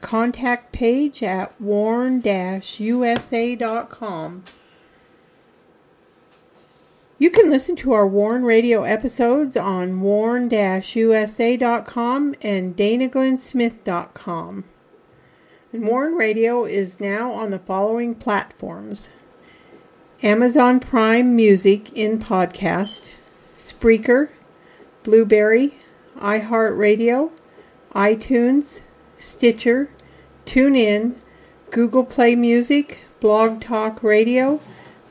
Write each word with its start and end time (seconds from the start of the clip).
contact 0.00 0.72
page 0.72 1.22
at 1.22 1.60
warn-usa.com. 1.60 2.22
You 7.18 7.30
can 7.30 7.50
listen 7.50 7.76
to 7.76 7.92
our 7.92 8.06
Warn 8.06 8.44
Radio 8.44 8.84
episodes 8.84 9.54
on 9.54 10.00
warn-usa.com 10.00 10.54
and 12.40 12.76
danaglennsmith.com. 12.76 14.64
And 15.72 15.86
Warn 15.86 16.14
Radio 16.14 16.64
is 16.64 16.98
now 16.98 17.30
on 17.32 17.50
the 17.50 17.58
following 17.58 18.14
platforms 18.14 19.10
Amazon 20.22 20.80
Prime 20.80 21.36
Music 21.36 21.92
in 21.92 22.18
podcast, 22.18 23.08
Spreaker, 23.58 24.30
Blubrry, 25.02 25.74
iHeartRadio, 26.16 27.30
iTunes, 27.94 28.80
Stitcher, 29.20 29.90
TuneIn, 30.46 31.14
Google 31.70 32.04
Play 32.04 32.34
Music, 32.34 33.04
Blog 33.20 33.60
Talk 33.60 34.02
Radio, 34.02 34.60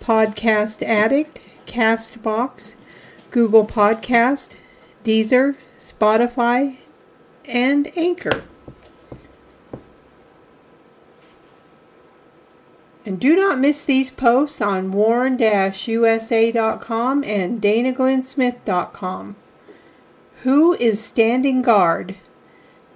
Podcast 0.02 0.82
Addict, 0.82 1.42
Castbox, 1.66 2.74
Google 3.32 3.66
Podcast, 3.66 4.58
Deezer, 5.04 5.56
Spotify, 5.78 6.78
and 7.46 7.96
Anchor. 7.98 8.44
And 13.06 13.20
do 13.20 13.36
not 13.36 13.60
miss 13.60 13.84
these 13.84 14.12
posts 14.12 14.62
on 14.62 14.92
warn-usa.com 14.92 15.44
and 17.24 17.62
danaglennsmith.com. 17.62 19.36
Who 20.44 20.74
is 20.74 21.04
standing 21.04 21.62
guard? 21.62 22.18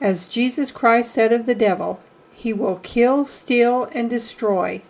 As 0.04 0.28
Jesus 0.28 0.70
Christ 0.70 1.14
said 1.14 1.32
of 1.32 1.46
the 1.46 1.56
devil, 1.56 2.02
he 2.34 2.52
will 2.52 2.76
kill, 2.84 3.26
steal, 3.26 3.88
and 3.94 4.10
destroy. 4.10 4.82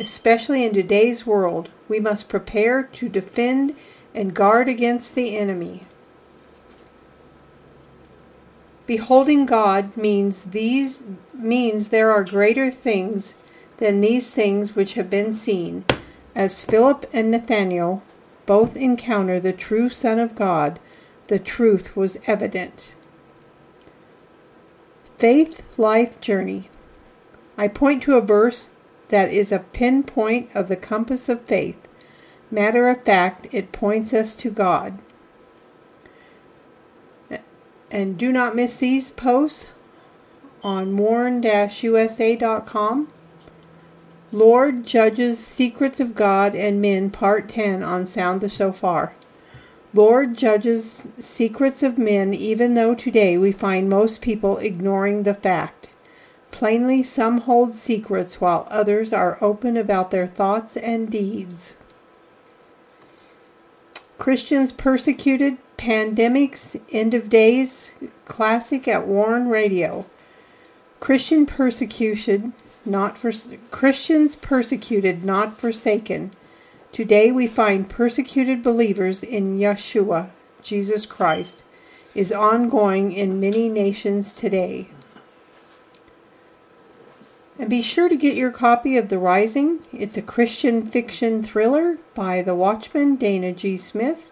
Especially 0.00 0.64
in 0.64 0.74
today's 0.74 1.24
world, 1.24 1.68
we 1.88 2.00
must 2.00 2.28
prepare 2.28 2.82
to 2.82 3.08
defend 3.08 3.76
and 4.16 4.34
guard 4.34 4.68
against 4.68 5.14
the 5.14 5.36
enemy. 5.36 5.84
Beholding 8.84 9.46
God 9.46 9.96
means 9.96 10.42
these 10.42 11.04
means 11.32 11.90
there 11.90 12.10
are 12.10 12.24
greater 12.24 12.68
things 12.68 13.34
than 13.76 14.00
these 14.00 14.34
things 14.34 14.74
which 14.74 14.94
have 14.94 15.08
been 15.08 15.32
seen, 15.32 15.84
as 16.34 16.64
Philip 16.64 17.08
and 17.12 17.30
Nathanael 17.30 18.02
both 18.44 18.74
encounter 18.74 19.38
the 19.38 19.52
true 19.52 19.88
Son 19.88 20.18
of 20.18 20.34
God, 20.34 20.80
the 21.28 21.38
truth 21.38 21.94
was 21.94 22.18
evident. 22.26 22.94
Faith 25.18 25.78
Life 25.78 26.20
Journey. 26.20 26.70
I 27.56 27.66
point 27.66 28.04
to 28.04 28.14
a 28.14 28.20
verse 28.20 28.70
that 29.08 29.32
is 29.32 29.50
a 29.50 29.58
pinpoint 29.58 30.48
of 30.54 30.68
the 30.68 30.76
compass 30.76 31.28
of 31.28 31.42
faith. 31.42 31.76
Matter 32.52 32.88
of 32.88 33.02
fact, 33.02 33.48
it 33.50 33.72
points 33.72 34.14
us 34.14 34.36
to 34.36 34.48
God. 34.48 35.00
And 37.90 38.16
do 38.16 38.30
not 38.30 38.54
miss 38.54 38.76
these 38.76 39.10
posts 39.10 39.66
on 40.62 40.96
warn-usa.com 40.96 41.48
Lord 44.30 44.84
judges 44.84 45.38
secrets 45.44 46.00
of 46.00 46.14
God 46.14 46.54
and 46.54 46.82
men, 46.82 47.10
part 47.10 47.48
10 47.48 47.82
on 47.82 48.06
Sound 48.06 48.42
the 48.42 48.48
Shofar. 48.48 49.14
Lord 49.98 50.36
judges 50.36 51.08
secrets 51.18 51.82
of 51.82 51.98
men, 51.98 52.32
even 52.32 52.74
though 52.74 52.94
today 52.94 53.36
we 53.36 53.50
find 53.50 53.88
most 53.88 54.22
people 54.22 54.56
ignoring 54.58 55.24
the 55.24 55.34
fact. 55.34 55.88
Plainly, 56.52 57.02
some 57.02 57.38
hold 57.38 57.72
secrets 57.74 58.40
while 58.40 58.68
others 58.70 59.12
are 59.12 59.42
open 59.42 59.76
about 59.76 60.12
their 60.12 60.24
thoughts 60.24 60.76
and 60.76 61.10
deeds. 61.10 61.74
Christians 64.18 64.70
persecuted, 64.72 65.58
pandemics, 65.76 66.80
end 66.92 67.12
of 67.12 67.28
days, 67.28 67.94
classic 68.24 68.86
at 68.86 69.04
Warn 69.04 69.48
Radio. 69.48 70.06
Christian 71.00 71.44
persecution 71.44 72.52
not 72.84 73.18
for 73.18 73.32
Christians 73.72 74.36
persecuted, 74.36 75.24
not 75.24 75.58
forsaken. 75.58 76.30
Today 76.92 77.30
we 77.30 77.46
find 77.46 77.88
persecuted 77.88 78.62
believers 78.62 79.22
in 79.22 79.58
Yeshua, 79.58 80.30
Jesus 80.62 81.06
Christ, 81.06 81.62
is 82.14 82.32
ongoing 82.32 83.12
in 83.12 83.40
many 83.40 83.68
nations 83.68 84.32
today. 84.32 84.90
And 87.58 87.68
be 87.68 87.82
sure 87.82 88.08
to 88.08 88.16
get 88.16 88.36
your 88.36 88.50
copy 88.50 88.96
of 88.96 89.08
The 89.08 89.18
Rising. 89.18 89.80
It's 89.92 90.16
a 90.16 90.22
Christian 90.22 90.86
fiction 90.86 91.42
thriller 91.42 91.98
by 92.14 92.40
the 92.40 92.54
Watchman 92.54 93.16
Dana 93.16 93.52
G. 93.52 93.76
Smith. 93.76 94.30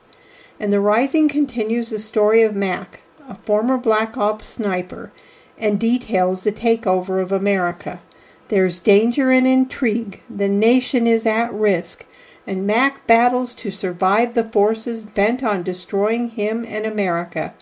And 0.59 0.73
The 0.73 0.81
Rising 0.81 1.29
continues 1.29 1.91
the 1.91 1.99
story 1.99 2.43
of 2.43 2.57
Mac, 2.57 3.01
a 3.29 3.35
former 3.35 3.77
Black 3.77 4.17
Ops 4.17 4.49
sniper, 4.49 5.13
and 5.59 5.79
details 5.79 6.43
the 6.43 6.53
takeover 6.53 7.21
of 7.21 7.33
America. 7.33 8.01
There's 8.49 8.79
danger 8.79 9.31
and 9.31 9.47
intrigue. 9.47 10.23
The 10.31 10.49
nation 10.49 11.07
is 11.07 11.27
at 11.27 11.53
risk, 11.53 12.07
and 12.47 12.67
Mac 12.67 13.07
battles 13.07 13.55
to 13.55 13.71
survive 13.71 14.35
the 14.35 14.45
forces 14.45 15.05
bent 15.05 15.43
on 15.43 15.63
destroying 15.63 16.29
him 16.31 16.65
and 16.67 16.87
America. 16.87 17.55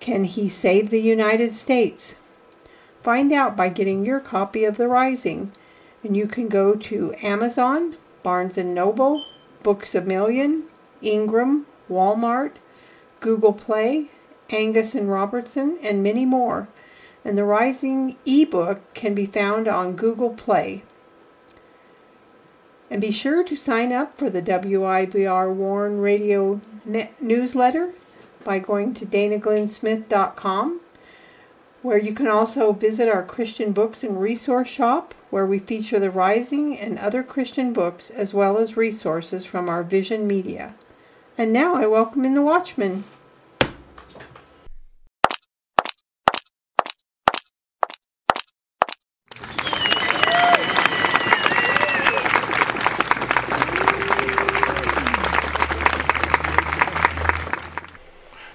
Can 0.00 0.24
he 0.24 0.48
save 0.48 0.90
the 0.90 1.00
United 1.00 1.52
States? 1.52 2.14
Find 3.02 3.32
out 3.32 3.56
by 3.56 3.68
getting 3.68 4.04
your 4.04 4.20
copy 4.20 4.64
of 4.64 4.76
The 4.76 4.88
Rising. 4.88 5.52
And 6.02 6.16
you 6.16 6.26
can 6.26 6.48
go 6.48 6.74
to 6.74 7.14
Amazon, 7.22 7.96
Barnes 8.22 8.56
& 8.56 8.64
Noble, 8.64 9.24
Books 9.62 9.94
A 9.94 10.00
Million, 10.00 10.64
Ingram, 11.02 11.66
Walmart, 11.90 12.52
Google 13.20 13.52
Play, 13.52 14.06
Angus 14.48 14.94
and 14.94 15.10
Robertson, 15.10 15.78
and 15.82 16.02
many 16.02 16.24
more 16.24 16.68
and 17.24 17.36
the 17.36 17.44
Rising 17.44 18.16
ebook 18.24 18.94
can 18.94 19.14
be 19.14 19.26
found 19.26 19.68
on 19.68 19.96
Google 19.96 20.30
Play. 20.30 20.82
And 22.90 23.00
be 23.00 23.12
sure 23.12 23.44
to 23.44 23.56
sign 23.56 23.92
up 23.92 24.18
for 24.18 24.28
the 24.28 24.42
WIBR 24.42 25.54
Warn 25.54 26.00
Radio 26.00 26.60
newsletter 27.20 27.92
by 28.42 28.58
going 28.58 28.94
to 28.94 29.06
danaglennsmith.com, 29.06 30.80
where 31.82 31.98
you 31.98 32.12
can 32.12 32.26
also 32.26 32.72
visit 32.72 33.08
our 33.08 33.22
Christian 33.22 33.72
books 33.72 34.02
and 34.02 34.20
resource 34.20 34.68
shop, 34.68 35.14
where 35.30 35.46
we 35.46 35.60
feature 35.60 36.00
the 36.00 36.10
Rising 36.10 36.76
and 36.76 36.98
other 36.98 37.22
Christian 37.22 37.72
books 37.72 38.10
as 38.10 38.34
well 38.34 38.58
as 38.58 38.76
resources 38.76 39.44
from 39.44 39.68
our 39.68 39.84
Vision 39.84 40.26
Media. 40.26 40.74
And 41.38 41.52
now 41.52 41.76
I 41.76 41.86
welcome 41.86 42.24
in 42.24 42.34
the 42.34 42.42
Watchman. 42.42 43.04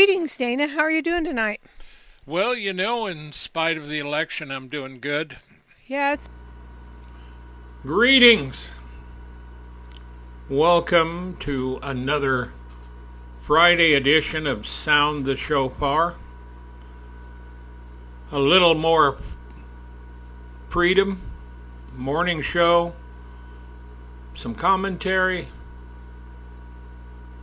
Greetings, 0.00 0.38
Dana. 0.38 0.66
How 0.66 0.80
are 0.80 0.90
you 0.90 1.02
doing 1.02 1.24
tonight? 1.24 1.60
Well, 2.24 2.54
you 2.54 2.72
know, 2.72 3.06
in 3.06 3.34
spite 3.34 3.76
of 3.76 3.86
the 3.90 3.98
election, 3.98 4.50
I'm 4.50 4.68
doing 4.68 4.98
good. 4.98 5.36
Yeah, 5.86 6.14
it's. 6.14 6.26
Greetings. 7.82 8.78
Welcome 10.48 11.36
to 11.40 11.78
another 11.82 12.54
Friday 13.40 13.92
edition 13.92 14.46
of 14.46 14.66
Sound 14.66 15.26
the 15.26 15.36
Shofar. 15.36 16.14
A 18.32 18.38
little 18.38 18.74
more 18.74 19.18
freedom, 20.70 21.20
morning 21.94 22.40
show, 22.40 22.94
some 24.32 24.54
commentary, 24.54 25.48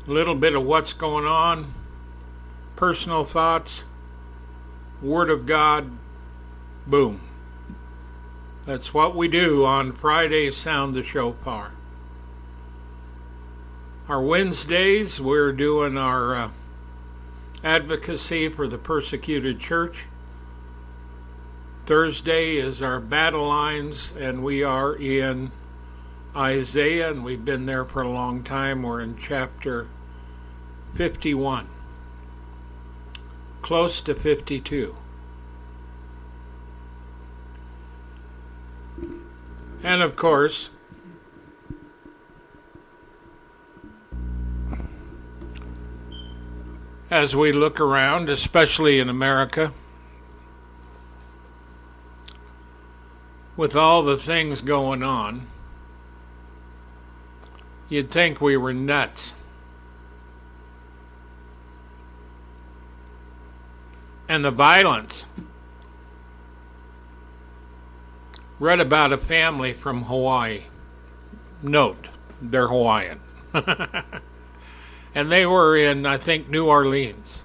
a 0.07 0.11
little 0.11 0.33
bit 0.33 0.55
of 0.55 0.63
what's 0.63 0.93
going 0.93 1.25
on, 1.25 1.75
personal 2.77 3.25
thoughts, 3.25 3.83
Word 5.01 5.29
of 5.29 5.45
God, 5.45 5.91
boom. 6.85 7.19
That's 8.65 8.93
what 8.93 9.15
we 9.15 9.27
do 9.27 9.65
on 9.65 9.91
Friday 9.91 10.51
Sound 10.51 10.95
the 10.95 11.03
Shofar. 11.03 11.71
Our 14.07 14.21
Wednesdays, 14.21 15.19
we're 15.19 15.51
doing 15.51 15.97
our 15.97 16.35
uh, 16.35 16.51
advocacy 17.63 18.47
for 18.49 18.67
the 18.67 18.77
persecuted 18.77 19.59
church. 19.59 20.05
Thursday 21.85 22.57
is 22.57 22.81
our 22.81 22.99
battle 22.99 23.47
lines, 23.47 24.13
and 24.17 24.43
we 24.43 24.63
are 24.63 24.95
in 24.95 25.51
Isaiah, 26.35 27.09
and 27.09 27.23
we've 27.23 27.43
been 27.43 27.65
there 27.65 27.85
for 27.85 28.03
a 28.03 28.09
long 28.09 28.43
time. 28.43 28.83
We're 28.83 29.01
in 29.01 29.17
chapter 29.17 29.87
51, 30.93 31.67
close 33.67 33.99
to 33.99 34.15
52. 34.15 34.95
And 39.83 40.01
of 40.01 40.15
course, 40.15 40.69
as 47.11 47.35
we 47.35 47.51
look 47.51 47.81
around, 47.81 48.29
especially 48.29 49.01
in 49.01 49.09
America, 49.09 49.73
with 53.57 53.75
all 53.75 54.01
the 54.01 54.15
things 54.15 54.61
going 54.61 55.03
on, 55.03 55.45
you'd 57.89 58.09
think 58.09 58.39
we 58.39 58.55
were 58.55 58.73
nuts. 58.73 59.33
And 64.29 64.43
the 64.43 64.51
violence. 64.51 65.25
Read 68.59 68.79
about 68.79 69.13
a 69.13 69.17
family 69.17 69.73
from 69.73 70.03
Hawaii. 70.03 70.63
Note, 71.61 72.07
they're 72.41 72.67
Hawaiian. 72.67 73.19
and 75.15 75.31
they 75.31 75.45
were 75.45 75.77
in, 75.77 76.05
I 76.05 76.17
think, 76.17 76.49
New 76.49 76.67
Orleans. 76.67 77.43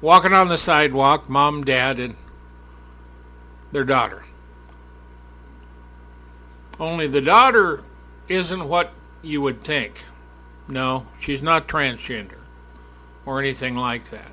Walking 0.00 0.32
on 0.32 0.48
the 0.48 0.58
sidewalk, 0.58 1.28
mom, 1.28 1.64
dad, 1.64 1.98
and 1.98 2.16
their 3.72 3.84
daughter. 3.84 4.24
Only 6.78 7.08
the 7.08 7.20
daughter 7.20 7.82
isn't 8.28 8.68
what 8.68 8.92
you 9.22 9.40
would 9.42 9.62
think. 9.62 10.04
No, 10.68 11.06
she's 11.18 11.42
not 11.42 11.66
transgender 11.66 12.38
or 13.26 13.40
anything 13.40 13.76
like 13.76 14.10
that. 14.10 14.32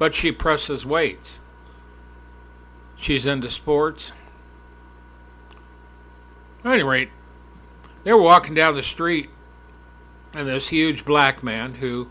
But 0.00 0.16
she 0.16 0.32
presses 0.32 0.84
weights. 0.84 1.38
She's 2.96 3.24
into 3.24 3.48
sports. 3.48 4.12
At 6.64 6.72
any 6.72 6.82
rate, 6.82 7.10
they 8.02 8.12
were 8.12 8.20
walking 8.20 8.54
down 8.54 8.74
the 8.74 8.82
street, 8.82 9.30
and 10.34 10.48
this 10.48 10.70
huge 10.70 11.04
black 11.04 11.44
man 11.44 11.74
who, 11.74 12.08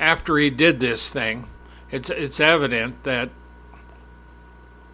after 0.00 0.36
he 0.38 0.50
did 0.50 0.80
this 0.80 1.12
thing, 1.12 1.48
it's 1.92 2.10
it's 2.10 2.40
evident 2.40 3.04
that 3.04 3.30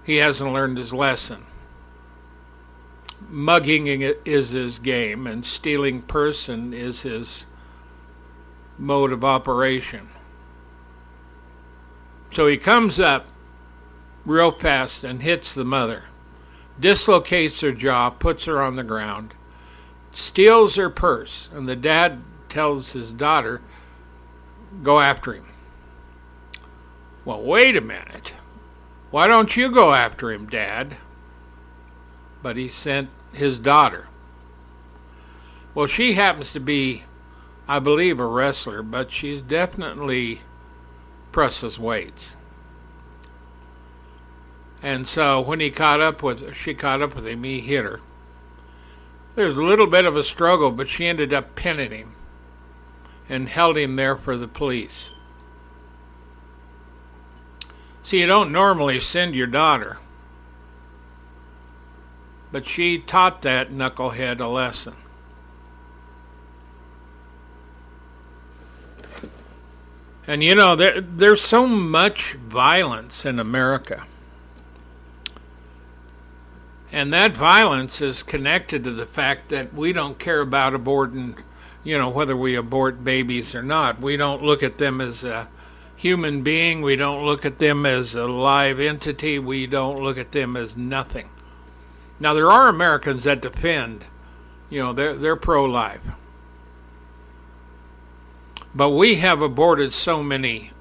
he 0.05 0.17
hasn't 0.17 0.53
learned 0.53 0.77
his 0.77 0.93
lesson 0.93 1.47
mugging 3.29 3.87
is 4.25 4.51
his 4.51 4.79
game 4.79 5.27
and 5.27 5.45
stealing 5.45 6.03
person 6.03 6.73
is 6.73 7.03
his 7.03 7.47
mode 8.79 9.13
of 9.13 9.25
operation. 9.25 10.09
So 12.37 12.47
he 12.47 12.59
comes 12.59 13.01
up 13.01 13.25
real 14.27 14.53
fast 14.53 15.03
and 15.05 15.23
hits 15.23 15.55
the 15.55 15.65
mother, 15.65 16.05
dislocates 16.79 17.63
her 17.63 17.73
jaw, 17.73 18.11
puts 18.11 18.45
her 18.45 18.61
on 18.61 18.77
the 18.77 18.85
ground, 18.85 19.33
steals 20.13 20.77
her 20.77 20.91
purse, 20.91 21.49
and 21.55 21.67
the 21.67 21.75
dad 21.75 22.21
tells 22.51 22.93
his 22.93 23.11
daughter, 23.11 23.63
Go 24.83 25.01
after 25.01 25.33
him. 25.33 25.49
Well, 27.25 27.41
wait 27.41 27.75
a 27.75 27.81
minute. 27.81 28.35
Why 29.11 29.29
don't 29.29 29.57
you 29.57 29.73
go 29.73 29.95
after 29.95 30.31
him, 30.31 30.47
Dad? 30.47 30.99
but 32.43 32.59
he 32.59 32.69
sent 32.69 33.09
his 33.33 33.57
daughter. 33.57 34.09
Well, 35.75 35.87
she 35.87 36.13
happens 36.13 36.53
to 36.53 36.61
be, 36.61 37.05
I 37.67 37.79
believe, 37.79 38.21
a 38.21 38.27
wrestler, 38.27 38.83
but 38.83 39.11
she's 39.11 39.41
definitely 39.41 40.43
presses 41.37 41.79
weights. 41.79 42.35
And 44.83 45.07
so 45.07 45.39
when 45.39 45.61
he 45.61 45.71
caught 45.71 46.01
up 46.01 46.23
with 46.23 46.57
she 46.57 46.73
caught 46.73 47.03
up 47.03 47.15
with 47.15 47.27
him, 47.27 47.45
he 47.45 47.61
hit 47.61 47.85
her. 47.85 48.01
There's 49.35 49.59
a 49.59 49.63
little 49.63 49.87
bit 49.87 50.07
of 50.07 50.17
a 50.17 50.25
struggle, 50.25 50.71
but 50.71 50.89
she 50.89 51.05
ended 51.05 51.35
up 51.35 51.55
pinning 51.55 51.91
him 51.91 52.15
and 53.29 53.51
held 53.51 53.77
him 53.77 53.97
there 53.97 54.17
for 54.17 54.39
the 54.39 54.49
police. 54.49 55.11
See, 58.03 58.21
you 58.21 58.27
don't 58.27 58.51
normally 58.51 58.99
send 58.99 59.35
your 59.35 59.47
daughter 59.47 59.99
but 62.57 62.67
she 62.67 62.99
taught 62.99 63.43
that 63.43 63.71
knucklehead 63.71 64.41
a 64.41 64.47
lesson. 64.47 64.95
And 70.27 70.43
you 70.43 70.55
know, 70.55 70.75
there, 70.75 71.01
there's 71.01 71.41
so 71.41 71.67
much 71.67 72.35
violence 72.35 73.25
in 73.25 73.39
America. 73.39 74.07
And 76.91 77.13
that 77.13 77.33
violence 77.33 78.01
is 78.01 78.23
connected 78.23 78.85
to 78.85 78.91
the 78.91 79.07
fact 79.07 79.51
that 79.51 79.75
we 79.75 79.93
don't 79.93 80.19
care 80.19 80.41
about 80.41 80.73
aborting, 80.73 81.39
you 81.85 81.99
know, 81.99 82.09
whether 82.09 82.37
we 82.37 82.57
abort 82.57 83.05
babies 83.05 83.55
or 83.55 83.63
not. 83.63 84.01
We 84.01 84.17
don't 84.17 84.43
look 84.43 84.63
at 84.63 84.79
them 84.79 85.01
as 85.01 85.23
a 85.23 85.49
human 85.95 86.43
being. 86.43 86.83
We 86.83 86.97
don't 86.97 87.25
look 87.25 87.45
at 87.45 87.59
them 87.59 87.87
as 87.87 88.15
a 88.15 88.27
live 88.27 88.81
entity. 88.81 89.39
We 89.39 89.67
don't 89.67 90.03
look 90.03 90.19
at 90.19 90.33
them 90.33 90.57
as 90.57 90.77
nothing. 90.77 91.29
Now 92.19 92.35
there 92.35 92.51
are 92.51 92.69
Americans 92.69 93.25
that 93.25 93.43
defend, 93.43 94.05
you 94.71 94.81
know, 94.81 94.93
they're 94.93 95.15
they're 95.15 95.37
pro-life. 95.37 96.09
But 98.77 98.91
we 98.91 99.15
have 99.17 99.41
aborted 99.41 99.95
so 99.95 100.23
many 100.23 100.73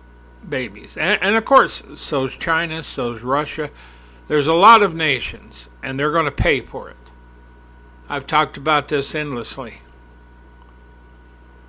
babies. 0.48 0.98
And, 0.98 1.18
and 1.24 1.38
of 1.38 1.46
course, 1.46 1.82
so's 1.96 2.34
China, 2.34 2.84
so's 2.84 3.22
Russia. 3.22 3.72
There's 4.28 4.48
a 4.48 4.54
lot 4.54 4.84
of 4.84 4.94
nations, 4.94 5.70
and 5.82 5.98
they're 5.98 6.12
going 6.12 6.26
to 6.26 6.32
pay 6.32 6.60
for 6.60 6.90
it. 6.90 6.98
I've 8.10 8.28
talked 8.28 8.58
about 8.58 8.90
this 8.90 9.16
endlessly. 9.16 9.76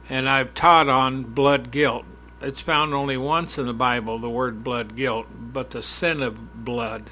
And 0.08 0.28
I've 0.28 0.52
taught 0.54 0.88
on 0.88 1.22
blood 1.22 1.70
guilt. 1.70 2.04
It's 2.42 2.60
found 2.60 2.92
only 2.92 3.16
once 3.16 3.56
in 3.56 3.66
the 3.66 3.72
Bible, 3.72 4.18
the 4.18 4.28
word 4.28 4.64
blood 4.64 4.96
guilt, 4.96 5.28
but 5.52 5.70
the 5.70 5.82
sin 5.82 6.22
of 6.22 6.64
blood 6.64 7.04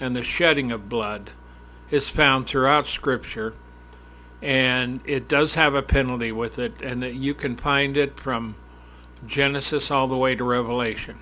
and 0.00 0.16
the 0.16 0.24
shedding 0.24 0.72
of 0.72 0.88
blood 0.88 1.30
is 1.92 2.08
found 2.08 2.48
throughout 2.48 2.88
Scripture, 2.88 3.54
and 4.42 5.00
it 5.04 5.28
does 5.28 5.54
have 5.54 5.74
a 5.74 5.82
penalty 5.82 6.32
with 6.32 6.58
it, 6.58 6.82
and 6.82 7.00
that 7.02 7.14
you 7.14 7.32
can 7.32 7.56
find 7.56 7.96
it 7.96 8.18
from 8.18 8.56
Genesis 9.24 9.90
all 9.90 10.08
the 10.08 10.16
way 10.16 10.34
to 10.34 10.42
Revelation. 10.42 11.20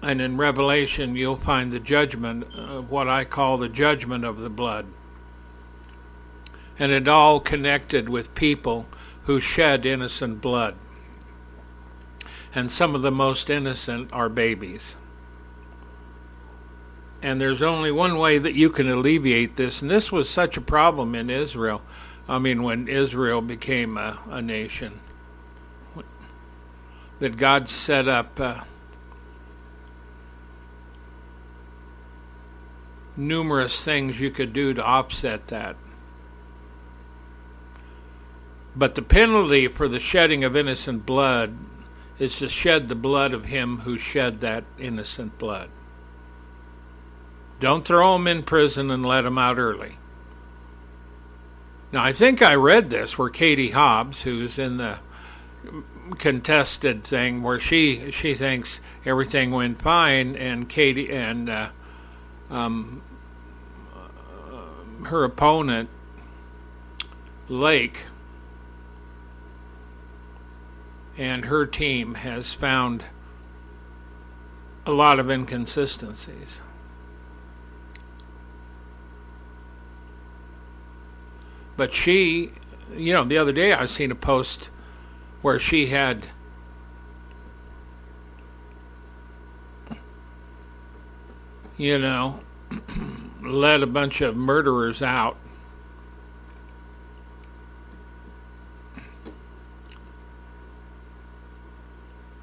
And 0.00 0.20
in 0.22 0.38
Revelation, 0.38 1.14
you'll 1.14 1.36
find 1.36 1.70
the 1.70 1.78
judgment, 1.78 2.52
of 2.54 2.90
what 2.90 3.08
I 3.08 3.24
call 3.24 3.58
the 3.58 3.68
judgment 3.68 4.24
of 4.24 4.40
the 4.40 4.50
blood. 4.50 4.86
And 6.78 6.90
it 6.90 7.06
all 7.06 7.38
connected 7.38 8.08
with 8.08 8.34
people 8.34 8.88
who 9.24 9.38
shed 9.38 9.84
innocent 9.84 10.40
blood. 10.40 10.74
And 12.54 12.72
some 12.72 12.94
of 12.94 13.02
the 13.02 13.12
most 13.12 13.50
innocent 13.50 14.12
are 14.12 14.28
babies. 14.28 14.96
And 17.22 17.40
there's 17.40 17.62
only 17.62 17.92
one 17.92 18.18
way 18.18 18.38
that 18.38 18.54
you 18.54 18.68
can 18.68 18.88
alleviate 18.88 19.56
this, 19.56 19.80
and 19.80 19.88
this 19.88 20.10
was 20.10 20.28
such 20.28 20.56
a 20.56 20.60
problem 20.60 21.14
in 21.14 21.30
Israel. 21.30 21.82
I 22.28 22.40
mean, 22.40 22.64
when 22.64 22.88
Israel 22.88 23.40
became 23.40 23.96
a, 23.96 24.18
a 24.28 24.42
nation, 24.42 25.00
that 27.20 27.36
God 27.36 27.68
set 27.68 28.08
up 28.08 28.40
uh, 28.40 28.64
numerous 33.16 33.84
things 33.84 34.20
you 34.20 34.32
could 34.32 34.52
do 34.52 34.74
to 34.74 34.84
offset 34.84 35.46
that. 35.48 35.76
But 38.74 38.96
the 38.96 39.02
penalty 39.02 39.68
for 39.68 39.86
the 39.86 40.00
shedding 40.00 40.42
of 40.42 40.56
innocent 40.56 41.06
blood 41.06 41.58
is 42.18 42.38
to 42.38 42.48
shed 42.48 42.88
the 42.88 42.96
blood 42.96 43.32
of 43.32 43.44
him 43.44 43.78
who 43.78 43.98
shed 43.98 44.40
that 44.40 44.64
innocent 44.78 45.38
blood. 45.38 45.68
Don't 47.62 47.84
throw 47.84 48.16
him 48.16 48.26
in 48.26 48.42
prison 48.42 48.90
and 48.90 49.06
let 49.06 49.24
him 49.24 49.38
out 49.38 49.56
early. 49.56 49.96
Now, 51.92 52.02
I 52.02 52.12
think 52.12 52.42
I 52.42 52.56
read 52.56 52.90
this 52.90 53.16
where 53.16 53.30
Katie 53.30 53.70
Hobbs, 53.70 54.22
who's 54.22 54.58
in 54.58 54.78
the 54.78 54.98
contested 56.18 57.04
thing, 57.04 57.40
where 57.40 57.60
she 57.60 58.10
she 58.10 58.34
thinks 58.34 58.80
everything 59.06 59.52
went 59.52 59.80
fine, 59.80 60.34
and 60.34 60.68
Katie 60.68 61.12
and 61.12 61.48
uh, 61.48 61.68
um, 62.50 63.00
her 65.04 65.22
opponent 65.22 65.88
Lake 67.48 68.06
and 71.16 71.44
her 71.44 71.64
team 71.64 72.14
has 72.14 72.52
found 72.52 73.04
a 74.84 74.90
lot 74.90 75.20
of 75.20 75.30
inconsistencies. 75.30 76.60
But 81.76 81.92
she, 81.92 82.52
you 82.94 83.12
know, 83.12 83.24
the 83.24 83.38
other 83.38 83.52
day 83.52 83.72
I 83.72 83.86
seen 83.86 84.10
a 84.10 84.14
post 84.14 84.70
where 85.40 85.58
she 85.58 85.86
had 85.86 86.26
you 91.76 91.98
know 91.98 92.38
let 93.42 93.82
a 93.82 93.86
bunch 93.86 94.20
of 94.20 94.36
murderers 94.36 95.02
out 95.02 95.36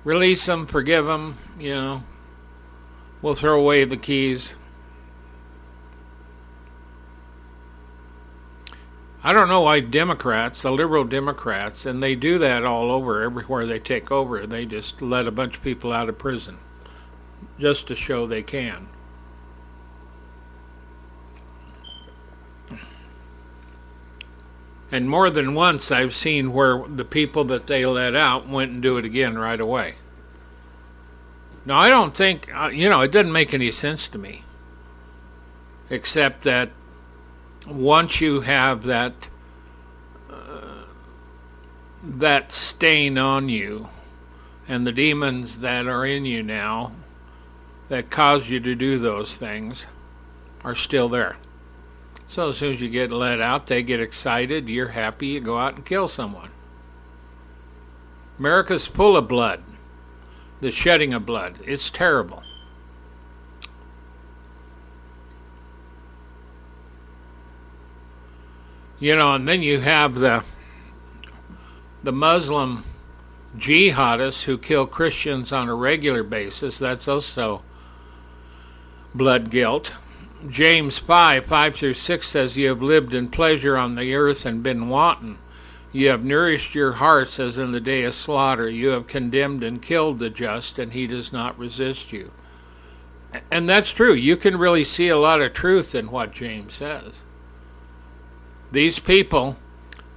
release 0.03 0.45
them, 0.45 0.65
forgive 0.65 1.05
them, 1.05 1.37
you 1.59 1.75
know. 1.75 2.03
We'll 3.21 3.35
throw 3.35 3.59
away 3.59 3.83
the 3.85 3.97
keys. 3.97 4.55
I 9.21 9.33
don't 9.33 9.49
know 9.49 9.61
why 9.61 9.81
Democrats, 9.81 10.61
the 10.61 10.71
liberal 10.71 11.03
Democrats, 11.03 11.85
and 11.85 12.01
they 12.01 12.15
do 12.15 12.37
that 12.39 12.63
all 12.63 12.89
over, 12.89 13.21
everywhere 13.21 13.65
they 13.65 13.79
take 13.79 14.11
over, 14.11 14.45
they 14.47 14.65
just 14.65 15.01
let 15.01 15.27
a 15.27 15.31
bunch 15.31 15.57
of 15.57 15.63
people 15.63 15.91
out 15.91 16.07
of 16.07 16.17
prison 16.17 16.57
just 17.59 17.87
to 17.87 17.95
show 17.95 18.25
they 18.25 18.43
can. 18.43 18.87
And 24.91 25.09
more 25.09 25.29
than 25.29 25.53
once, 25.53 25.91
I've 25.91 26.15
seen 26.15 26.53
where 26.53 26.83
the 26.87 27.05
people 27.05 27.43
that 27.45 27.67
they 27.67 27.85
let 27.85 28.15
out 28.15 28.47
went 28.47 28.71
and 28.71 28.81
do 28.81 28.97
it 28.97 29.05
again 29.05 29.37
right 29.37 29.59
away. 29.59 29.95
Now, 31.65 31.77
I 31.77 31.89
don't 31.89 32.15
think, 32.15 32.49
uh, 32.55 32.69
you 32.69 32.89
know, 32.89 33.01
it 33.01 33.11
doesn't 33.11 33.31
make 33.31 33.53
any 33.53 33.71
sense 33.71 34.07
to 34.07 34.17
me. 34.17 34.43
Except 35.91 36.43
that 36.43 36.71
once 37.67 38.21
you 38.21 38.41
have 38.41 38.83
that 38.83 39.29
uh, 40.29 40.83
that 42.03 42.51
stain 42.51 43.17
on 43.17 43.49
you 43.49 43.89
and 44.67 44.85
the 44.85 44.91
demons 44.91 45.59
that 45.59 45.87
are 45.87 46.05
in 46.05 46.25
you 46.25 46.43
now 46.43 46.91
that 47.89 48.09
cause 48.09 48.49
you 48.49 48.59
to 48.59 48.75
do 48.75 48.99
those 48.99 49.35
things 49.35 49.85
are 50.63 50.75
still 50.75 51.09
there. 51.09 51.37
So 52.29 52.49
as 52.49 52.57
soon 52.57 52.75
as 52.75 52.81
you 52.81 52.89
get 52.89 53.11
let 53.11 53.41
out, 53.41 53.67
they 53.67 53.81
get 53.81 53.99
excited, 53.99 54.69
you're 54.69 54.89
happy, 54.89 55.27
you 55.27 55.39
go 55.39 55.57
out 55.57 55.75
and 55.75 55.85
kill 55.85 56.07
someone. 56.07 56.51
America's 58.37 58.85
full 58.85 59.17
of 59.17 59.27
blood, 59.27 59.63
the 60.61 60.69
shedding 60.71 61.13
of 61.13 61.25
blood. 61.25 61.59
It's 61.65 61.89
terrible. 61.89 62.43
You 68.99 69.15
know, 69.15 69.33
and 69.33 69.47
then 69.47 69.63
you 69.63 69.79
have 69.79 70.15
the 70.15 70.43
the 72.03 72.11
Muslim 72.11 72.83
jihadists 73.57 74.43
who 74.43 74.57
kill 74.57 74.85
Christians 74.85 75.51
on 75.51 75.69
a 75.69 75.75
regular 75.75 76.23
basis. 76.23 76.77
That's 76.77 77.07
also 77.07 77.63
blood 79.13 79.49
guilt. 79.49 79.93
James 80.47 80.97
5 80.97 81.45
5 81.45 81.75
through 81.75 81.93
6 81.95 82.27
says, 82.27 82.57
You 82.57 82.69
have 82.69 82.81
lived 82.81 83.13
in 83.13 83.29
pleasure 83.29 83.75
on 83.77 83.95
the 83.95 84.13
earth 84.13 84.45
and 84.45 84.63
been 84.63 84.89
wanton. 84.89 85.37
You 85.91 86.09
have 86.09 86.23
nourished 86.23 86.75
your 86.75 86.93
hearts 86.93 87.39
as 87.39 87.57
in 87.57 87.71
the 87.71 87.81
day 87.81 88.03
of 88.03 88.15
slaughter. 88.15 88.69
You 88.69 88.89
have 88.89 89.07
condemned 89.07 89.63
and 89.63 89.81
killed 89.81 90.19
the 90.19 90.29
just, 90.29 90.77
and 90.77 90.93
he 90.93 91.07
does 91.07 91.33
not 91.33 91.57
resist 91.57 92.13
you. 92.13 92.31
And 93.51 93.67
that's 93.67 93.91
true. 93.91 94.13
You 94.13 94.37
can 94.37 94.57
really 94.57 94.83
see 94.83 95.09
a 95.09 95.17
lot 95.17 95.41
of 95.41 95.53
truth 95.53 95.95
in 95.95 96.11
what 96.11 96.31
James 96.31 96.75
says. 96.75 97.23
These 98.71 98.99
people 98.99 99.57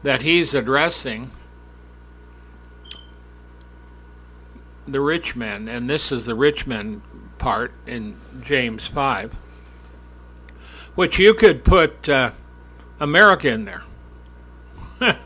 that 0.02 0.22
he's 0.22 0.54
addressing, 0.54 1.30
the 4.86 5.00
rich 5.00 5.36
men, 5.36 5.68
and 5.68 5.88
this 5.88 6.12
is 6.12 6.26
the 6.26 6.34
rich 6.34 6.66
men 6.66 7.02
part 7.38 7.72
in 7.86 8.16
James 8.42 8.86
5 8.86 9.36
which 10.94 11.18
you 11.18 11.34
could 11.34 11.64
put 11.64 12.08
uh, 12.08 12.30
America 13.00 13.48
in 13.48 13.64
there. 13.64 13.82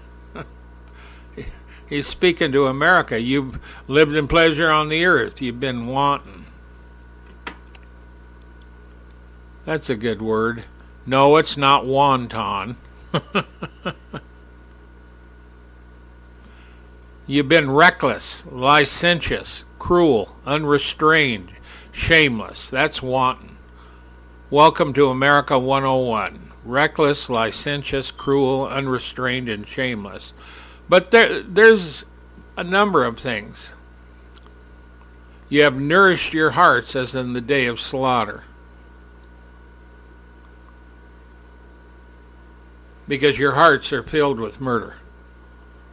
He's 1.88 2.06
speaking 2.06 2.52
to 2.52 2.66
America. 2.66 3.21
You've 3.21 3.61
lived 3.87 4.14
in 4.14 4.28
pleasure 4.28 4.71
on 4.71 4.88
the 4.88 5.04
earth. 5.04 5.40
You've 5.40 5.61
been 5.61 5.87
wanting. 5.87 6.47
That's 9.64 9.90
a 9.90 9.97
good 9.97 10.23
word. 10.23 10.64
No, 11.04 11.37
it's 11.37 11.56
not 11.56 11.85
wonton. 11.85 12.76
You've 17.26 17.48
been 17.48 17.70
reckless, 17.70 18.44
licentious, 18.46 19.64
cruel, 19.78 20.36
unrestrained, 20.44 21.52
shameless. 21.92 22.70
That's 22.70 23.02
wanton. 23.02 23.56
Welcome 24.50 24.92
to 24.94 25.08
America 25.08 25.58
101. 25.58 26.52
Reckless, 26.64 27.28
licentious, 27.28 28.10
cruel, 28.10 28.66
unrestrained, 28.66 29.48
and 29.48 29.66
shameless. 29.66 30.32
But 30.88 31.10
there, 31.10 31.42
there's 31.42 32.04
a 32.56 32.62
number 32.64 33.04
of 33.04 33.18
things. 33.18 33.72
You 35.48 35.62
have 35.62 35.80
nourished 35.80 36.32
your 36.32 36.52
hearts 36.52 36.96
as 36.96 37.14
in 37.14 37.32
the 37.32 37.40
day 37.40 37.66
of 37.66 37.80
slaughter. 37.80 38.44
Because 43.08 43.38
your 43.38 43.52
hearts 43.52 43.92
are 43.92 44.02
filled 44.02 44.40
with 44.40 44.60
murder 44.60 44.96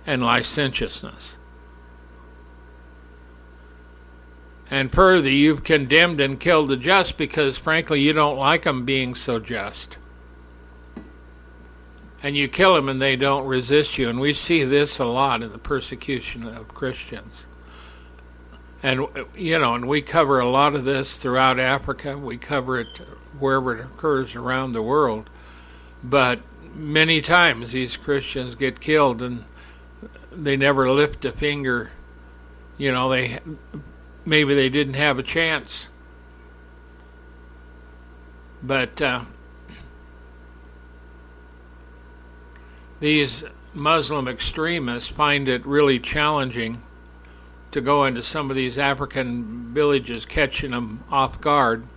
and 0.06 0.24
licentiousness. 0.24 1.38
And 4.72 4.92
further, 4.92 5.30
you've 5.30 5.64
condemned 5.64 6.20
and 6.20 6.40
killed 6.40 6.70
the 6.70 6.78
just 6.78 7.18
because, 7.18 7.58
frankly, 7.58 8.02
you 8.02 8.14
don't 8.14 8.38
like 8.38 8.64
them 8.64 8.86
being 8.86 9.14
so 9.14 9.38
just. 9.40 10.00
And 12.24 12.36
you 12.36 12.48
kill 12.48 12.74
them 12.74 12.90
and 12.90 13.02
they 13.02 13.16
don't 13.16 13.46
resist 13.46 13.98
you. 13.98 14.10
And 14.10 14.20
we 14.20 14.34
see 14.34 14.64
this 14.64 14.98
a 14.98 15.06
lot 15.06 15.44
in 15.44 15.52
the 15.52 15.58
persecution 15.58 16.48
of 16.48 16.74
Christians. 16.74 17.46
And, 18.82 19.06
you 19.36 19.60
know, 19.60 19.76
and 19.76 19.88
we 19.88 20.02
cover 20.02 20.40
a 20.40 20.50
lot 20.50 20.74
of 20.74 20.86
this 20.86 21.22
throughout 21.22 21.60
Africa. 21.60 22.18
We 22.18 22.38
cover 22.38 22.80
it 22.80 22.98
wherever 23.38 23.78
it 23.78 23.86
occurs 23.86 24.36
around 24.36 24.74
the 24.74 24.82
world. 24.82 25.30
But 26.04 26.40
many 26.74 27.22
times 27.22 27.72
these 27.72 27.98
Christians 27.98 28.56
get 28.56 28.80
killed 28.80 29.22
and 29.22 29.46
they 30.32 30.58
never 30.58 30.90
lift 30.92 31.26
a 31.26 31.32
finger. 31.32 31.92
You 32.78 32.92
know, 32.92 33.10
they 33.10 33.40
maybe 34.26 34.56
they 34.56 34.70
didn't 34.70 34.96
have 34.96 35.20
a 35.20 35.24
chance. 35.24 35.90
But 38.62 39.02
uh, 39.02 39.26
these 43.00 43.44
Muslim 43.74 44.28
extremists 44.28 45.10
find 45.10 45.50
it 45.50 45.66
really 45.66 46.00
challenging 46.00 46.82
to 47.72 47.82
go 47.82 48.06
into 48.06 48.22
some 48.22 48.50
of 48.50 48.56
these 48.56 48.78
African 48.78 49.74
villages, 49.74 50.26
catching 50.26 50.72
them 50.72 51.04
off 51.12 51.42
guard. 51.42 51.88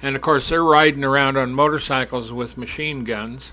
And 0.00 0.14
of 0.14 0.22
course, 0.22 0.48
they're 0.48 0.64
riding 0.64 1.04
around 1.04 1.36
on 1.36 1.52
motorcycles 1.52 2.32
with 2.32 2.56
machine 2.56 3.04
guns, 3.04 3.52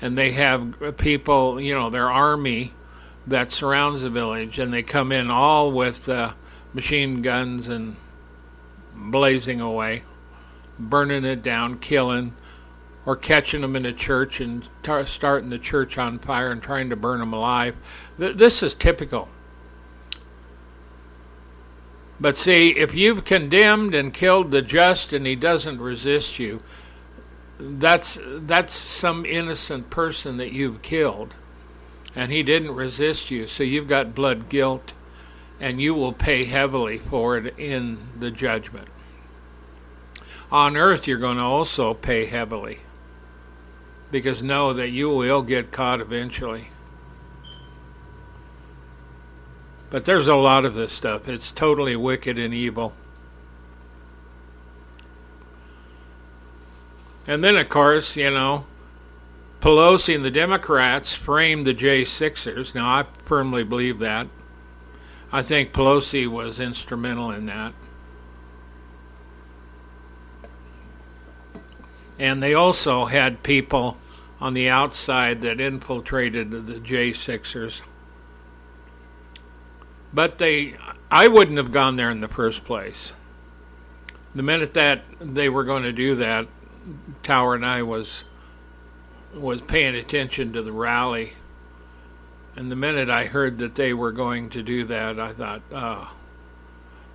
and 0.00 0.16
they 0.16 0.32
have 0.32 0.96
people, 0.96 1.60
you 1.60 1.74
know, 1.74 1.90
their 1.90 2.10
army 2.10 2.72
that 3.26 3.50
surrounds 3.50 4.02
the 4.02 4.10
village, 4.10 4.58
and 4.58 4.72
they 4.72 4.82
come 4.82 5.12
in 5.12 5.30
all 5.30 5.72
with. 5.72 6.08
Uh, 6.08 6.32
machine 6.76 7.22
guns 7.22 7.68
and 7.68 7.96
blazing 8.94 9.62
away, 9.62 10.04
burning 10.78 11.24
it 11.24 11.42
down, 11.42 11.78
killing, 11.78 12.34
or 13.06 13.16
catching 13.16 13.62
them 13.62 13.74
in 13.74 13.86
a 13.86 13.92
church 13.94 14.40
and 14.40 14.68
tar- 14.82 15.06
starting 15.06 15.48
the 15.48 15.58
church 15.58 15.96
on 15.96 16.18
fire 16.18 16.50
and 16.50 16.62
trying 16.62 16.90
to 16.90 16.96
burn 16.96 17.18
them 17.18 17.32
alive. 17.32 17.74
Th- 18.18 18.36
this 18.36 18.62
is 18.62 18.74
typical. 18.74 19.28
But 22.20 22.36
see, 22.36 22.76
if 22.76 22.94
you've 22.94 23.24
condemned 23.24 23.94
and 23.94 24.12
killed 24.12 24.50
the 24.50 24.60
just 24.60 25.14
and 25.14 25.26
he 25.26 25.34
doesn't 25.34 25.80
resist 25.80 26.38
you, 26.38 26.62
that's 27.58 28.18
that's 28.22 28.74
some 28.74 29.24
innocent 29.24 29.88
person 29.88 30.36
that 30.36 30.52
you've 30.52 30.82
killed 30.82 31.34
and 32.14 32.32
he 32.32 32.42
didn't 32.42 32.74
resist 32.74 33.30
you. 33.30 33.46
So 33.46 33.62
you've 33.62 33.88
got 33.88 34.14
blood 34.14 34.48
guilt 34.48 34.92
and 35.60 35.80
you 35.80 35.94
will 35.94 36.12
pay 36.12 36.44
heavily 36.44 36.98
for 36.98 37.36
it 37.36 37.58
in 37.58 37.98
the 38.18 38.30
judgment. 38.30 38.88
On 40.50 40.76
earth 40.76 41.06
you're 41.06 41.18
going 41.18 41.38
to 41.38 41.42
also 41.42 41.94
pay 41.94 42.26
heavily 42.26 42.80
because 44.10 44.42
know 44.42 44.72
that 44.72 44.90
you 44.90 45.10
will 45.10 45.42
get 45.42 45.72
caught 45.72 46.00
eventually. 46.00 46.70
But 49.88 50.04
there's 50.04 50.28
a 50.28 50.34
lot 50.34 50.64
of 50.64 50.74
this 50.74 50.92
stuff. 50.92 51.28
It's 51.28 51.50
totally 51.50 51.96
wicked 51.96 52.38
and 52.38 52.52
evil 52.52 52.94
And 57.26 57.42
then, 57.42 57.56
of 57.56 57.68
course, 57.68 58.16
you 58.16 58.30
know, 58.30 58.66
Pelosi 59.60 60.14
and 60.14 60.24
the 60.24 60.30
Democrats 60.30 61.12
framed 61.12 61.66
the 61.66 61.74
J6ers. 61.74 62.74
Now, 62.74 62.88
I 62.88 63.04
firmly 63.24 63.64
believe 63.64 63.98
that. 63.98 64.28
I 65.32 65.42
think 65.42 65.72
Pelosi 65.72 66.28
was 66.28 66.60
instrumental 66.60 67.30
in 67.32 67.46
that. 67.46 67.74
And 72.18 72.42
they 72.42 72.54
also 72.54 73.06
had 73.06 73.42
people 73.42 73.98
on 74.40 74.54
the 74.54 74.68
outside 74.68 75.40
that 75.40 75.60
infiltrated 75.60 76.50
the 76.50 76.74
J6ers. 76.74 77.80
But 80.12 80.38
they, 80.38 80.76
I 81.10 81.28
wouldn't 81.28 81.58
have 81.58 81.72
gone 81.72 81.96
there 81.96 82.10
in 82.10 82.20
the 82.20 82.28
first 82.28 82.64
place. 82.64 83.12
The 84.34 84.42
minute 84.42 84.74
that 84.74 85.02
they 85.18 85.48
were 85.48 85.64
going 85.64 85.82
to 85.82 85.92
do 85.92 86.14
that, 86.16 86.46
Tower 87.22 87.54
and 87.54 87.66
I 87.66 87.82
was 87.82 88.24
was 89.34 89.60
paying 89.62 89.94
attention 89.94 90.52
to 90.52 90.62
the 90.62 90.72
rally, 90.72 91.34
and 92.54 92.70
the 92.70 92.76
minute 92.76 93.10
I 93.10 93.26
heard 93.26 93.58
that 93.58 93.74
they 93.74 93.92
were 93.92 94.12
going 94.12 94.48
to 94.50 94.62
do 94.62 94.84
that, 94.86 95.20
I 95.20 95.32
thought, 95.32 95.62
oh. 95.72 96.14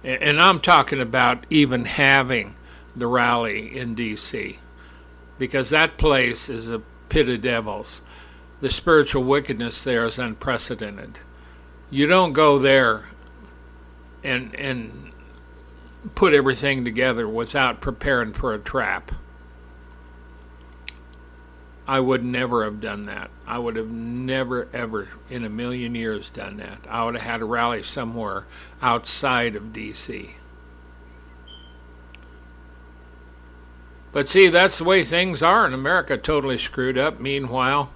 And 0.04 0.42
I'm 0.42 0.60
talking 0.60 1.00
about 1.00 1.46
even 1.50 1.86
having 1.86 2.56
the 2.96 3.08
rally 3.08 3.78
in 3.78 3.94
D.C. 3.94 4.58
because 5.38 5.70
that 5.70 5.98
place 5.98 6.50
is 6.50 6.68
a 6.68 6.82
pit 7.10 7.30
of 7.30 7.42
devils. 7.42 8.02
The 8.62 8.72
spiritual 8.72 9.24
wickedness 9.24 9.84
there 9.84 10.06
is 10.06 10.18
unprecedented. 10.18 11.20
You 11.90 12.08
don't 12.08 12.34
go 12.34 12.58
there 12.58 13.10
and 14.24 14.56
and 14.56 15.12
put 16.16 16.34
everything 16.34 16.84
together 16.84 17.28
without 17.28 17.82
preparing 17.82 18.34
for 18.34 18.54
a 18.54 18.60
trap. 18.60 19.12
I 21.92 22.00
would 22.00 22.24
never 22.24 22.64
have 22.64 22.80
done 22.80 23.08
that. 23.08 23.30
I 23.46 23.60
would 23.60 23.76
have 23.76 23.90
never, 23.90 24.70
ever 24.72 25.10
in 25.30 25.44
a 25.44 25.50
million 25.50 25.94
years 25.94 26.30
done 26.30 26.56
that. 26.56 26.80
I 26.90 27.04
would 27.04 27.16
have 27.16 27.24
had 27.24 27.42
a 27.42 27.46
rally 27.46 27.84
somewhere 27.84 28.46
outside 28.82 29.58
of 29.58 29.74
D.C. 29.74 30.38
But 34.14 34.30
see, 34.30 34.48
that's 34.48 34.78
the 34.78 34.86
way 34.86 35.04
things 35.04 35.44
are 35.44 35.68
in 35.68 35.74
America, 35.74 36.18
totally 36.18 36.58
screwed 36.58 36.98
up. 36.98 37.20
Meanwhile, 37.20 37.92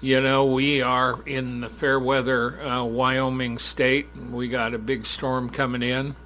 you 0.00 0.22
know, 0.22 0.46
we 0.46 0.80
are 0.80 1.20
in 1.26 1.60
the 1.60 1.68
fair 1.68 2.00
weather 2.00 2.62
uh, 2.62 2.82
Wyoming 2.82 3.58
state. 3.58 4.06
And 4.14 4.32
we 4.32 4.48
got 4.48 4.72
a 4.72 4.78
big 4.78 5.04
storm 5.04 5.50
coming 5.50 5.82
in. 5.82 6.16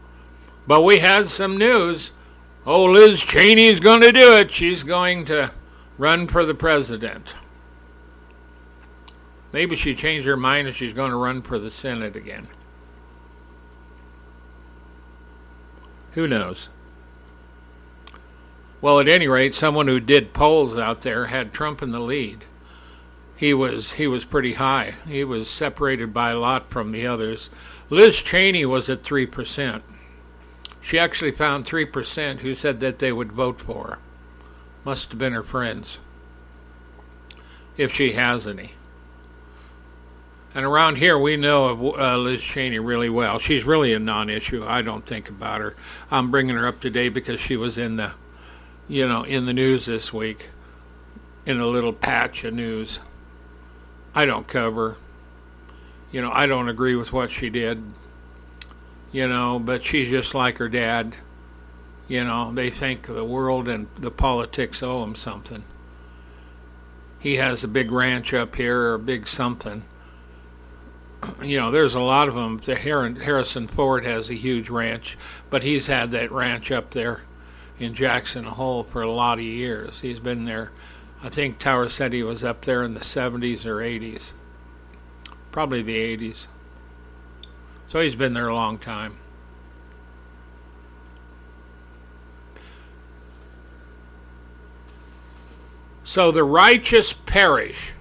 But 0.68 0.82
we 0.82 1.00
had 1.00 1.30
some 1.30 1.58
news. 1.58 2.12
Oh, 2.64 2.84
Liz 2.84 3.20
Cheney's 3.20 3.80
going 3.80 4.02
to 4.02 4.12
do 4.12 4.36
it. 4.36 4.52
She's 4.52 4.84
going 4.84 5.24
to 5.24 5.50
run 6.02 6.26
for 6.26 6.44
the 6.44 6.52
president. 6.52 7.32
Maybe 9.52 9.76
she 9.76 9.94
changed 9.94 10.26
her 10.26 10.36
mind 10.36 10.66
and 10.66 10.74
she's 10.74 10.92
going 10.92 11.12
to 11.12 11.16
run 11.16 11.42
for 11.42 11.60
the 11.60 11.70
Senate 11.70 12.16
again. 12.16 12.48
Who 16.14 16.26
knows? 16.26 16.70
Well, 18.80 18.98
at 18.98 19.06
any 19.06 19.28
rate, 19.28 19.54
someone 19.54 19.86
who 19.86 20.00
did 20.00 20.32
polls 20.32 20.76
out 20.76 21.02
there 21.02 21.26
had 21.26 21.52
Trump 21.52 21.82
in 21.82 21.92
the 21.92 22.00
lead. 22.00 22.46
He 23.36 23.54
was 23.54 23.92
he 23.92 24.08
was 24.08 24.24
pretty 24.24 24.54
high. 24.54 24.94
He 25.06 25.22
was 25.22 25.48
separated 25.48 26.12
by 26.12 26.30
a 26.30 26.38
lot 26.38 26.68
from 26.68 26.90
the 26.90 27.06
others. 27.06 27.48
Liz 27.90 28.20
Cheney 28.20 28.66
was 28.66 28.88
at 28.88 29.04
three 29.04 29.26
percent. 29.26 29.84
She 30.80 30.98
actually 30.98 31.30
found 31.30 31.64
three 31.64 31.86
percent 31.86 32.40
who 32.40 32.56
said 32.56 32.80
that 32.80 32.98
they 32.98 33.12
would 33.12 33.30
vote 33.30 33.60
for 33.60 33.84
her. 33.86 33.98
Must 34.84 35.10
have 35.10 35.18
been 35.18 35.32
her 35.32 35.42
friends. 35.42 35.98
If 37.76 37.92
she 37.94 38.12
has 38.12 38.46
any. 38.46 38.72
And 40.54 40.66
around 40.66 40.98
here, 40.98 41.18
we 41.18 41.36
know 41.36 41.66
of 41.66 41.98
uh, 41.98 42.16
Liz 42.18 42.42
Cheney 42.42 42.78
really 42.78 43.08
well. 43.08 43.38
She's 43.38 43.64
really 43.64 43.94
a 43.94 43.98
non-issue. 43.98 44.64
I 44.66 44.82
don't 44.82 45.06
think 45.06 45.30
about 45.30 45.60
her. 45.60 45.74
I'm 46.10 46.30
bringing 46.30 46.56
her 46.56 46.66
up 46.66 46.80
today 46.80 47.08
because 47.08 47.40
she 47.40 47.56
was 47.56 47.78
in 47.78 47.96
the, 47.96 48.12
you 48.86 49.08
know, 49.08 49.22
in 49.22 49.46
the 49.46 49.54
news 49.54 49.86
this 49.86 50.12
week, 50.12 50.50
in 51.46 51.58
a 51.58 51.66
little 51.66 51.94
patch 51.94 52.44
of 52.44 52.52
news. 52.52 52.98
I 54.14 54.26
don't 54.26 54.46
cover. 54.46 54.98
You 56.10 56.20
know, 56.20 56.30
I 56.30 56.46
don't 56.46 56.68
agree 56.68 56.96
with 56.96 57.14
what 57.14 57.30
she 57.30 57.48
did. 57.48 57.82
You 59.10 59.28
know, 59.28 59.58
but 59.58 59.84
she's 59.84 60.10
just 60.10 60.34
like 60.34 60.58
her 60.58 60.68
dad. 60.68 61.14
You 62.08 62.24
know, 62.24 62.52
they 62.52 62.70
think 62.70 63.06
the 63.06 63.24
world 63.24 63.68
and 63.68 63.88
the 63.96 64.10
politics 64.10 64.82
owe 64.82 65.02
him 65.04 65.14
something. 65.14 65.64
He 67.18 67.36
has 67.36 67.62
a 67.62 67.68
big 67.68 67.92
ranch 67.92 68.34
up 68.34 68.56
here 68.56 68.78
or 68.78 68.94
a 68.94 68.98
big 68.98 69.28
something. 69.28 69.84
You 71.40 71.56
know, 71.56 71.70
there's 71.70 71.94
a 71.94 72.00
lot 72.00 72.26
of 72.26 72.34
them. 72.34 72.60
The 72.64 72.74
Harrison 72.74 73.68
Ford 73.68 74.04
has 74.04 74.28
a 74.28 74.34
huge 74.34 74.68
ranch, 74.68 75.16
but 75.50 75.62
he's 75.62 75.86
had 75.86 76.10
that 76.10 76.32
ranch 76.32 76.72
up 76.72 76.90
there 76.90 77.22
in 77.78 77.94
Jackson 77.94 78.42
Hole 78.42 78.82
for 78.82 79.02
a 79.02 79.10
lot 79.10 79.38
of 79.38 79.44
years. 79.44 80.00
He's 80.00 80.18
been 80.18 80.46
there. 80.46 80.72
I 81.22 81.28
think 81.28 81.58
Tower 81.58 81.88
said 81.88 82.12
he 82.12 82.24
was 82.24 82.42
up 82.42 82.62
there 82.62 82.82
in 82.82 82.94
the 82.94 83.00
70s 83.00 83.64
or 83.64 83.76
80s. 83.76 84.32
Probably 85.52 85.82
the 85.82 86.16
80s. 86.16 86.48
So 87.86 88.00
he's 88.00 88.16
been 88.16 88.34
there 88.34 88.48
a 88.48 88.54
long 88.54 88.78
time. 88.78 89.18
So 96.12 96.30
the 96.30 96.44
righteous 96.44 97.14
perish, 97.14 97.94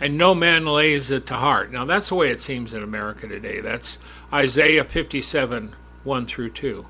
and 0.00 0.18
no 0.18 0.34
man 0.34 0.66
lays 0.66 1.12
it 1.12 1.26
to 1.26 1.34
heart. 1.34 1.70
Now 1.70 1.84
that's 1.84 2.08
the 2.08 2.16
way 2.16 2.30
it 2.30 2.42
seems 2.42 2.74
in 2.74 2.82
America 2.82 3.28
today. 3.28 3.60
That's 3.60 3.98
Isaiah 4.32 4.82
57 4.82 5.76
1 6.02 6.26
through 6.26 6.50
2. 6.50 6.86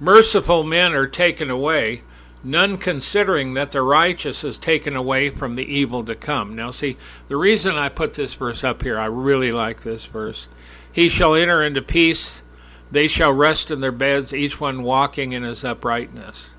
Merciful 0.00 0.64
men 0.64 0.94
are 0.94 1.06
taken 1.06 1.48
away, 1.48 2.02
none 2.42 2.76
considering 2.76 3.54
that 3.54 3.70
the 3.70 3.82
righteous 3.82 4.42
is 4.42 4.58
taken 4.58 4.96
away 4.96 5.30
from 5.30 5.54
the 5.54 5.72
evil 5.72 6.04
to 6.04 6.16
come. 6.16 6.56
Now, 6.56 6.72
see, 6.72 6.96
the 7.28 7.36
reason 7.36 7.76
I 7.76 7.88
put 7.88 8.14
this 8.14 8.34
verse 8.34 8.64
up 8.64 8.82
here, 8.82 8.98
I 8.98 9.06
really 9.06 9.52
like 9.52 9.84
this 9.84 10.06
verse. 10.06 10.48
He 10.90 11.08
shall 11.08 11.36
enter 11.36 11.62
into 11.62 11.82
peace, 11.82 12.42
they 12.90 13.06
shall 13.06 13.32
rest 13.32 13.70
in 13.70 13.80
their 13.80 13.92
beds, 13.92 14.34
each 14.34 14.60
one 14.60 14.82
walking 14.82 15.30
in 15.30 15.44
his 15.44 15.62
uprightness. 15.62 16.50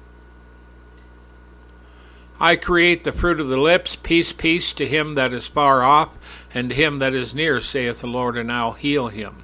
I 2.40 2.58
create 2.58 3.06
the 3.06 3.14
fruit 3.14 3.40
of 3.40 3.48
the 3.48 3.58
lips, 3.58 3.96
peace, 3.96 4.34
peace 4.34 4.74
to 4.74 4.86
him 4.86 5.16
that 5.16 5.32
is 5.32 5.48
far 5.48 5.84
off, 5.84 6.46
and 6.54 6.70
to 6.70 6.76
him 6.76 7.00
that 7.00 7.14
is 7.14 7.34
near, 7.34 7.62
saith 7.62 8.02
the 8.02 8.08
Lord, 8.08 8.38
and 8.38 8.52
I'll 8.52 8.74
heal 8.74 9.08
him. 9.08 9.38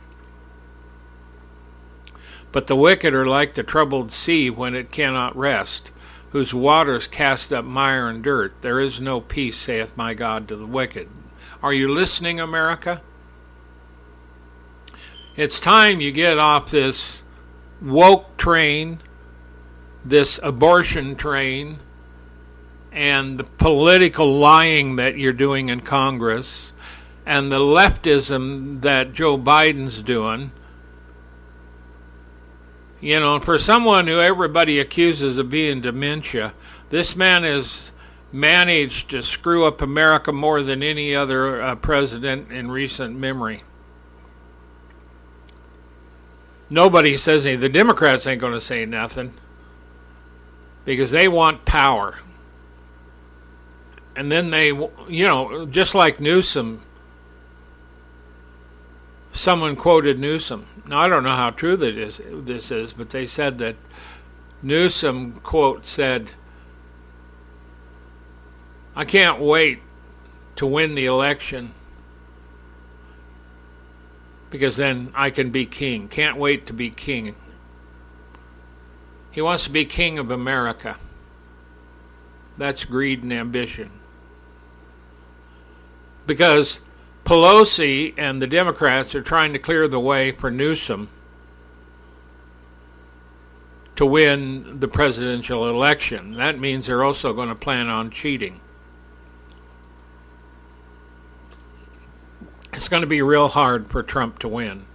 But 2.51 2.67
the 2.67 2.75
wicked 2.75 3.13
are 3.13 3.25
like 3.25 3.53
the 3.53 3.63
troubled 3.63 4.11
sea 4.11 4.49
when 4.49 4.75
it 4.75 4.91
cannot 4.91 5.37
rest, 5.37 5.91
whose 6.31 6.53
waters 6.53 7.07
cast 7.07 7.53
up 7.53 7.63
mire 7.63 8.09
and 8.09 8.21
dirt. 8.21 8.55
There 8.61 8.79
is 8.79 8.99
no 8.99 9.21
peace, 9.21 9.57
saith 9.57 9.95
my 9.95 10.13
God, 10.13 10.49
to 10.49 10.57
the 10.57 10.65
wicked. 10.65 11.07
Are 11.63 11.73
you 11.73 11.93
listening, 11.93 12.41
America? 12.41 13.01
It's 15.37 15.61
time 15.61 16.01
you 16.01 16.11
get 16.11 16.37
off 16.37 16.71
this 16.71 17.23
woke 17.81 18.35
train, 18.35 18.99
this 20.03 20.41
abortion 20.43 21.15
train 21.15 21.79
and 22.91 23.39
the 23.39 23.43
political 23.43 24.37
lying 24.37 24.97
that 24.97 25.17
you're 25.17 25.33
doing 25.33 25.69
in 25.69 25.79
Congress 25.81 26.73
and 27.25 27.51
the 27.51 27.59
leftism 27.59 28.81
that 28.81 29.13
Joe 29.13 29.37
Biden's 29.37 30.01
doing 30.01 30.51
You 33.01 33.19
know, 33.19 33.39
for 33.39 33.57
someone 33.57 34.05
who 34.05 34.21
everybody 34.21 34.79
accuses 34.79 35.39
of 35.39 35.49
being 35.49 35.81
dementia, 35.81 36.53
this 36.89 37.15
man 37.15 37.43
has 37.43 37.91
managed 38.31 39.09
to 39.09 39.23
screw 39.23 39.65
up 39.65 39.81
America 39.81 40.31
more 40.31 40.61
than 40.61 40.83
any 40.83 41.15
other 41.15 41.61
uh, 41.61 41.75
president 41.75 42.51
in 42.51 42.69
recent 42.69 43.17
memory. 43.17 43.63
Nobody 46.69 47.17
says 47.17 47.43
anything. 47.43 47.59
The 47.59 47.69
Democrats 47.69 48.27
ain't 48.27 48.39
going 48.39 48.53
to 48.53 48.61
say 48.61 48.85
nothing 48.85 49.33
because 50.85 51.09
they 51.09 51.27
want 51.27 51.65
power. 51.65 52.19
And 54.15 54.31
then 54.31 54.49
they, 54.49 54.67
you 54.67 55.27
know, 55.27 55.65
just 55.65 55.95
like 55.95 56.19
Newsom, 56.19 56.81
someone 59.31 59.75
quoted 59.75 60.19
Newsom. 60.19 60.67
Now, 60.85 60.99
I 60.99 61.07
don't 61.07 61.23
know 61.23 61.35
how 61.35 61.51
true 61.51 61.77
that 61.77 61.97
is, 61.97 62.19
this 62.25 62.71
is, 62.71 62.93
but 62.93 63.09
they 63.11 63.27
said 63.27 63.57
that 63.59 63.75
Newsom, 64.61 65.39
quote, 65.41 65.85
said, 65.85 66.31
I 68.95 69.05
can't 69.05 69.39
wait 69.39 69.79
to 70.57 70.67
win 70.67 70.95
the 70.95 71.05
election 71.05 71.73
because 74.49 74.75
then 74.75 75.11
I 75.15 75.29
can 75.29 75.49
be 75.49 75.65
king. 75.65 76.09
Can't 76.09 76.37
wait 76.37 76.67
to 76.67 76.73
be 76.73 76.89
king. 76.89 77.35
He 79.31 79.41
wants 79.41 79.63
to 79.63 79.69
be 79.69 79.85
king 79.85 80.19
of 80.19 80.29
America. 80.29 80.97
That's 82.57 82.83
greed 82.83 83.23
and 83.23 83.31
ambition. 83.31 84.00
Because 86.31 86.79
Pelosi 87.25 88.13
and 88.17 88.41
the 88.41 88.47
Democrats 88.47 89.13
are 89.13 89.21
trying 89.21 89.51
to 89.51 89.59
clear 89.59 89.85
the 89.85 89.99
way 89.99 90.31
for 90.31 90.49
Newsom 90.49 91.09
to 93.97 94.05
win 94.05 94.79
the 94.79 94.87
presidential 94.87 95.67
election. 95.67 96.31
That 96.35 96.57
means 96.57 96.87
they're 96.87 97.03
also 97.03 97.33
going 97.33 97.49
to 97.49 97.55
plan 97.55 97.89
on 97.89 98.11
cheating. 98.11 98.61
It's 102.71 102.87
going 102.87 103.01
to 103.01 103.07
be 103.07 103.21
real 103.21 103.49
hard 103.49 103.87
for 103.87 104.01
Trump 104.01 104.39
to 104.39 104.47
win. 104.47 104.85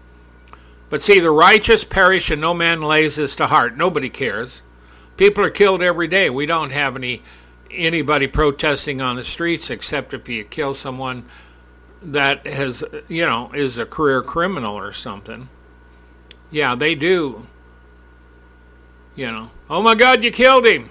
But 0.89 1.03
see, 1.03 1.21
the 1.21 1.31
righteous 1.31 1.85
perish 1.85 2.31
and 2.31 2.41
no 2.41 2.55
man 2.55 2.81
lays 2.81 3.17
this 3.17 3.35
to 3.35 3.49
heart. 3.49 3.77
Nobody 3.77 4.09
cares. 4.09 4.63
People 5.19 5.45
are 5.45 5.51
killed 5.51 5.83
every 5.83 6.09
day. 6.09 6.31
We 6.31 6.47
don't 6.47 6.71
have 6.71 6.97
any 6.97 7.23
anybody 7.71 8.27
protesting 8.27 9.01
on 9.01 9.17
the 9.17 9.25
streets 9.25 9.71
except 9.71 10.15
if 10.15 10.29
you 10.29 10.45
kill 10.45 10.75
someone 10.75 11.25
that 12.03 12.47
has, 12.47 12.85
you 13.09 13.27
know, 13.27 13.51
is 13.53 13.79
a 13.79 13.87
career 13.87 14.23
criminal 14.23 14.75
or 14.75 14.93
something. 14.93 15.49
Yeah, 16.51 16.75
they 16.75 16.95
do. 16.95 17.47
You 19.15 19.27
know, 19.29 19.51
oh 19.71 19.83
my 19.83 19.95
God, 19.95 20.23
you 20.23 20.31
killed 20.31 20.67
him. 20.67 20.91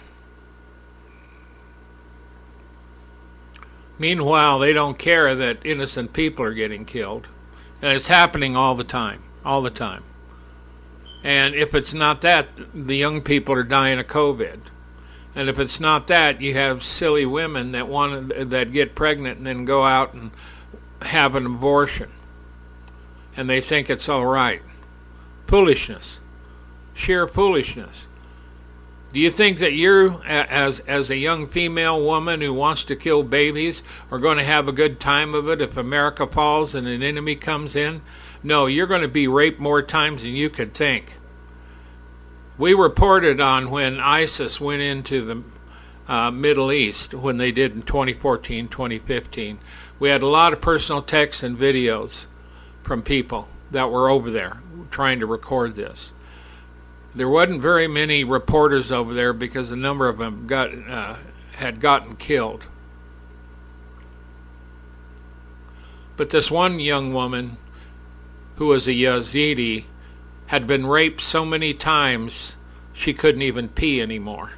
Meanwhile, 3.97 4.59
they 4.59 4.73
don't 4.73 4.97
care 4.97 5.35
that 5.35 5.65
innocent 5.65 6.11
people 6.11 6.43
are 6.43 6.53
getting 6.53 6.85
killed. 6.85 7.27
And 7.81 7.93
it's 7.93 8.07
happening 8.07 8.55
all 8.55 8.75
the 8.75 8.83
time 8.83 9.21
all 9.45 9.61
the 9.61 9.69
time. 9.69 10.03
And 11.23 11.55
if 11.55 11.73
it's 11.73 11.93
not 11.93 12.21
that, 12.21 12.47
the 12.73 12.95
young 12.95 13.21
people 13.21 13.55
are 13.55 13.63
dying 13.63 13.99
of 13.99 14.07
COVID. 14.07 14.59
And 15.35 15.49
if 15.49 15.59
it's 15.59 15.81
not 15.81 16.07
that, 16.07 16.41
you 16.41 16.53
have 16.53 16.83
silly 16.83 17.25
women 17.25 17.73
that 17.73 17.89
want 17.89 18.29
that 18.49 18.71
get 18.71 18.95
pregnant 18.95 19.37
and 19.37 19.45
then 19.45 19.65
go 19.65 19.83
out 19.83 20.13
and 20.13 20.31
have 21.01 21.35
an 21.35 21.45
abortion. 21.45 22.09
And 23.35 23.49
they 23.49 23.59
think 23.59 23.89
it's 23.89 24.07
all 24.07 24.25
right. 24.25 24.61
Foolishness. 25.45 26.21
Sheer 26.93 27.27
foolishness. 27.27 28.07
Do 29.11 29.19
you 29.19 29.29
think 29.29 29.59
that 29.59 29.73
you, 29.73 30.21
as 30.25 30.79
as 30.81 31.09
a 31.09 31.17
young 31.17 31.47
female 31.47 32.01
woman 32.01 32.41
who 32.41 32.53
wants 32.53 32.83
to 32.85 32.95
kill 32.95 33.23
babies, 33.23 33.83
are 34.11 34.19
going 34.19 34.37
to 34.37 34.43
have 34.43 34.67
a 34.67 34.73
good 34.73 34.99
time 34.99 35.33
of 35.33 35.49
it 35.49 35.61
if 35.61 35.77
America 35.77 36.27
falls 36.27 36.75
and 36.75 36.87
an 36.87 37.03
enemy 37.03 37.35
comes 37.35 37.75
in? 37.75 38.01
No, 38.41 38.65
you're 38.65 38.87
going 38.87 39.01
to 39.01 39.07
be 39.07 39.27
raped 39.27 39.59
more 39.59 39.81
times 39.81 40.21
than 40.21 40.31
you 40.31 40.49
could 40.49 40.73
think. 40.73 41.15
We 42.57 42.73
reported 42.73 43.41
on 43.41 43.69
when 43.69 43.99
ISIS 43.99 44.61
went 44.61 44.81
into 44.81 45.25
the 45.25 45.43
uh, 46.11 46.31
Middle 46.31 46.71
East 46.71 47.13
when 47.13 47.37
they 47.37 47.51
did 47.51 47.73
in 47.73 47.81
2014, 47.81 48.69
2015. 48.69 49.59
We 49.99 50.09
had 50.09 50.21
a 50.21 50.27
lot 50.27 50.53
of 50.53 50.61
personal 50.61 51.01
texts 51.01 51.43
and 51.43 51.57
videos 51.57 52.27
from 52.81 53.01
people 53.01 53.49
that 53.71 53.91
were 53.91 54.09
over 54.09 54.31
there 54.31 54.61
trying 54.89 55.19
to 55.19 55.25
record 55.25 55.75
this. 55.75 56.13
There 57.13 57.29
wasn't 57.29 57.61
very 57.61 57.87
many 57.87 58.23
reporters 58.23 58.91
over 58.91 59.13
there 59.13 59.33
because 59.33 59.71
a 59.71 59.75
number 59.75 60.07
of 60.07 60.17
them 60.17 60.47
got 60.47 60.69
uh, 60.87 61.15
had 61.53 61.79
gotten 61.79 62.15
killed. 62.15 62.65
But 66.17 66.29
this 66.29 66.49
one 66.49 66.79
young 66.79 67.13
woman 67.13 67.57
who 68.55 68.67
was 68.67 68.87
a 68.87 68.91
Yazidi, 68.91 69.85
had 70.47 70.67
been 70.67 70.85
raped 70.85 71.21
so 71.21 71.45
many 71.45 71.73
times 71.73 72.57
she 72.93 73.13
couldn't 73.13 73.41
even 73.41 73.69
pee 73.69 74.01
anymore. 74.01 74.53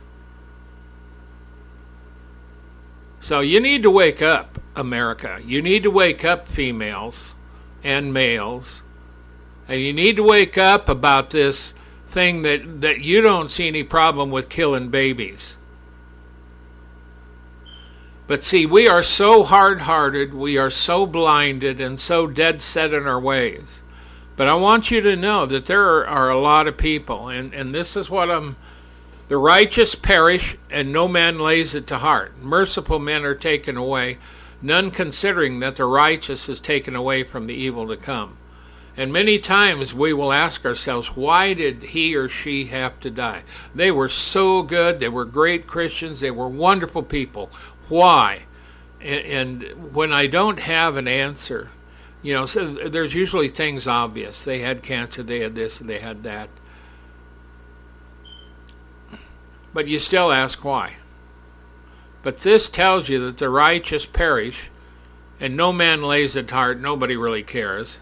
So 3.20 3.40
you 3.40 3.60
need 3.60 3.84
to 3.84 3.92
wake 3.92 4.22
up, 4.22 4.60
America. 4.76 5.40
You 5.46 5.62
need 5.62 5.84
to 5.84 5.92
wake 5.92 6.24
up, 6.24 6.48
females 6.48 7.36
and 7.84 8.14
males. 8.14 8.84
And 9.68 9.82
you 9.82 9.92
need 9.92 10.16
to 10.18 10.24
wake 10.24 10.58
up 10.58 10.88
about 10.88 11.32
this 11.32 11.74
thing 12.08 12.44
that, 12.44 12.82
that 12.82 13.02
you 13.02 13.22
don't 13.22 13.52
see 13.52 13.68
any 13.68 13.84
problem 13.84 14.30
with 14.30 14.50
killing 14.50 14.90
babies. 14.90 15.58
But 18.28 18.44
see, 18.44 18.66
we 18.66 18.88
are 18.88 19.04
so 19.04 19.44
hard 19.44 19.82
hearted, 19.82 20.34
we 20.34 20.58
are 20.58 20.70
so 20.70 21.06
blinded, 21.06 21.80
and 21.80 22.00
so 22.00 22.28
dead 22.28 22.62
set 22.62 22.94
in 22.94 23.08
our 23.08 23.20
ways 23.20 23.84
but 24.38 24.48
I 24.48 24.54
want 24.54 24.90
you 24.92 25.02
to 25.02 25.18
know 25.18 25.46
that 25.46 25.66
there 25.66 25.84
are, 25.84 26.08
are 26.08 26.30
a 26.30 26.40
lot 26.40 26.68
of 26.68 26.78
people, 26.78 27.28
and, 27.28 27.54
and 27.54 27.76
this 27.76 27.98
is 27.98 28.10
what 28.10 28.32
I'm. 28.32 28.56
The 29.28 29.36
righteous 29.36 29.94
perish, 29.94 30.56
and 30.72 30.94
no 30.94 31.10
man 31.10 31.38
lays 31.38 31.76
it 31.76 31.86
to 31.88 31.98
heart. 31.98 32.42
Merciful 32.42 32.98
men 32.98 33.26
are 33.26 33.36
taken 33.36 33.76
away, 33.76 34.20
none 34.62 34.90
considering 34.90 35.60
that 35.60 35.76
the 35.76 35.84
righteous 35.84 36.48
is 36.48 36.62
taken 36.62 36.96
away 36.96 37.24
from 37.24 37.46
the 37.46 37.54
evil 37.54 37.90
to 37.90 37.98
come. 37.98 38.38
And 38.96 39.14
many 39.14 39.38
times 39.38 39.94
we 39.94 40.12
will 40.14 40.34
ask 40.34 40.66
ourselves, 40.66 41.10
why 41.10 41.54
did 41.54 41.84
he 41.84 42.16
or 42.16 42.30
she 42.30 42.66
have 42.66 43.00
to 43.02 43.12
die? 43.12 43.44
They 43.76 43.92
were 43.92 44.10
so 44.10 44.64
good. 44.64 45.00
They 45.00 45.10
were 45.10 45.26
great 45.26 45.68
Christians. 45.68 46.20
They 46.20 46.32
were 46.32 46.48
wonderful 46.48 47.04
people. 47.04 47.52
Why? 47.90 48.46
And, 49.00 49.64
and 49.64 49.94
when 49.94 50.12
I 50.12 50.26
don't 50.26 50.60
have 50.62 50.96
an 50.96 51.08
answer, 51.08 51.72
you 52.22 52.34
know, 52.34 52.46
so 52.46 52.74
there's 52.74 53.14
usually 53.14 53.48
things 53.48 53.88
obvious. 53.88 54.44
They 54.44 54.60
had 54.60 54.84
cancer, 54.84 55.24
they 55.24 55.40
had 55.40 55.56
this, 55.56 55.80
and 55.80 55.90
they 55.90 56.00
had 56.00 56.24
that. 56.24 56.50
But 59.74 59.88
you 59.88 60.00
still 60.00 60.32
ask 60.32 60.64
why. 60.64 60.98
But 62.24 62.40
this 62.40 62.68
tells 62.68 63.10
you 63.10 63.24
that 63.26 63.38
the 63.38 63.50
righteous 63.50 64.06
perish, 64.06 64.70
and 65.40 65.56
no 65.56 65.72
man 65.72 66.02
lays 66.02 66.34
to 66.34 66.46
heart. 66.46 66.82
Nobody 66.82 67.16
really 67.16 67.44
cares 67.44 68.00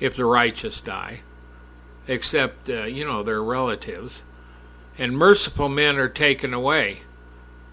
if 0.00 0.16
the 0.16 0.24
righteous 0.24 0.80
die, 0.80 1.22
except, 2.08 2.68
uh, 2.68 2.84
you 2.84 3.04
know, 3.04 3.22
their 3.22 3.42
relatives. 3.42 4.24
And 4.98 5.16
merciful 5.16 5.68
men 5.68 5.96
are 5.96 6.08
taken 6.08 6.52
away, 6.52 7.02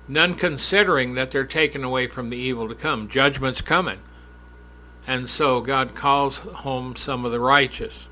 none 0.07 0.35
considering 0.35 1.15
that 1.15 1.31
they're 1.31 1.43
taken 1.43 1.83
away 1.83 2.07
from 2.07 2.29
the 2.29 2.37
evil 2.37 2.69
to 2.69 2.75
come. 2.75 3.09
Judgment's 3.09 3.61
coming. 3.61 3.99
And 5.07 5.29
so 5.29 5.61
God 5.61 5.95
calls 5.95 6.39
home 6.39 6.97
some 6.97 7.23
of 7.23 7.31
the 7.31 7.39
righteous. 7.39 8.07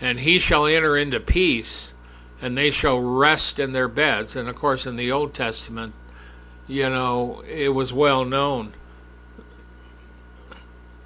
And 0.00 0.20
he 0.20 0.38
shall 0.38 0.66
enter 0.66 0.96
into 0.96 1.20
peace, 1.20 1.92
and 2.40 2.56
they 2.56 2.70
shall 2.70 2.98
rest 2.98 3.58
in 3.58 3.72
their 3.72 3.88
beds. 3.88 4.34
And 4.34 4.48
of 4.48 4.56
course, 4.56 4.86
in 4.86 4.96
the 4.96 5.12
Old 5.12 5.34
Testament, 5.34 5.92
you 6.66 6.88
know, 6.88 7.42
it 7.46 7.68
was 7.68 7.92
well 7.92 8.24
known. 8.24 8.72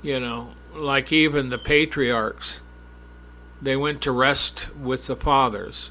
You 0.03 0.21
know, 0.21 0.55
like 0.73 1.13
even 1.13 1.51
the 1.51 1.59
patriarchs, 1.59 2.61
they 3.61 3.77
went 3.77 4.01
to 4.03 4.13
rest 4.13 4.75
with 4.77 5.09
the 5.09 5.17
fathers. 5.17 5.91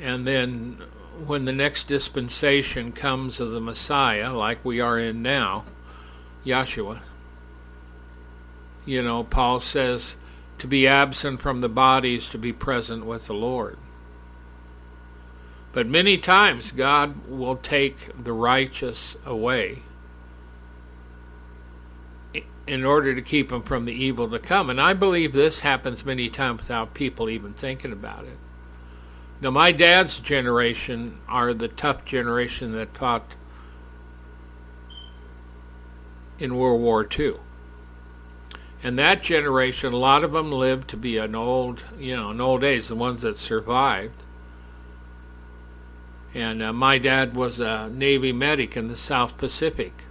And 0.00 0.26
then 0.26 0.82
when 1.24 1.44
the 1.44 1.52
next 1.52 1.86
dispensation 1.86 2.90
comes 2.90 3.38
of 3.38 3.52
the 3.52 3.60
Messiah, 3.60 4.34
like 4.34 4.64
we 4.64 4.80
are 4.80 4.98
in 4.98 5.22
now, 5.22 5.64
Yahshua. 6.44 7.00
You 8.86 9.02
know, 9.02 9.24
Paul 9.24 9.60
says 9.60 10.16
to 10.58 10.66
be 10.66 10.86
absent 10.86 11.40
from 11.40 11.60
the 11.60 11.68
body 11.68 12.16
is 12.16 12.28
to 12.30 12.38
be 12.38 12.52
present 12.52 13.04
with 13.04 13.26
the 13.26 13.34
Lord. 13.34 13.78
But 15.72 15.88
many 15.88 16.18
times 16.18 16.70
God 16.70 17.26
will 17.28 17.56
take 17.56 18.22
the 18.22 18.32
righteous 18.32 19.16
away 19.26 19.82
in 22.66 22.84
order 22.84 23.14
to 23.14 23.20
keep 23.20 23.48
them 23.48 23.62
from 23.62 23.84
the 23.84 23.92
evil 23.92 24.28
to 24.30 24.38
come. 24.38 24.70
And 24.70 24.80
I 24.80 24.94
believe 24.94 25.32
this 25.32 25.60
happens 25.60 26.04
many 26.04 26.28
times 26.28 26.60
without 26.60 26.94
people 26.94 27.28
even 27.28 27.52
thinking 27.54 27.92
about 27.92 28.24
it. 28.24 28.38
Now, 29.40 29.50
my 29.50 29.72
dad's 29.72 30.20
generation 30.20 31.18
are 31.28 31.52
the 31.52 31.68
tough 31.68 32.04
generation 32.04 32.72
that 32.72 32.96
fought 32.96 33.36
in 36.38 36.56
World 36.56 36.80
War 36.80 37.06
II. 37.18 37.34
And 38.82 38.98
that 38.98 39.22
generation, 39.22 39.92
a 39.92 39.96
lot 39.96 40.24
of 40.24 40.32
them 40.32 40.52
lived 40.52 40.90
to 40.90 40.96
be 40.96 41.16
an 41.16 41.34
old, 41.34 41.84
you 41.98 42.14
know, 42.14 42.30
an 42.30 42.40
old 42.40 42.62
age, 42.62 42.88
the 42.88 42.94
ones 42.94 43.22
that 43.22 43.38
survived. 43.38 44.20
And 46.34 46.62
uh, 46.62 46.72
my 46.72 46.98
dad 46.98 47.34
was 47.34 47.60
a 47.60 47.88
Navy 47.88 48.32
medic 48.32 48.76
in 48.76 48.88
the 48.88 48.96
South 48.96 49.38
Pacific, 49.38 50.04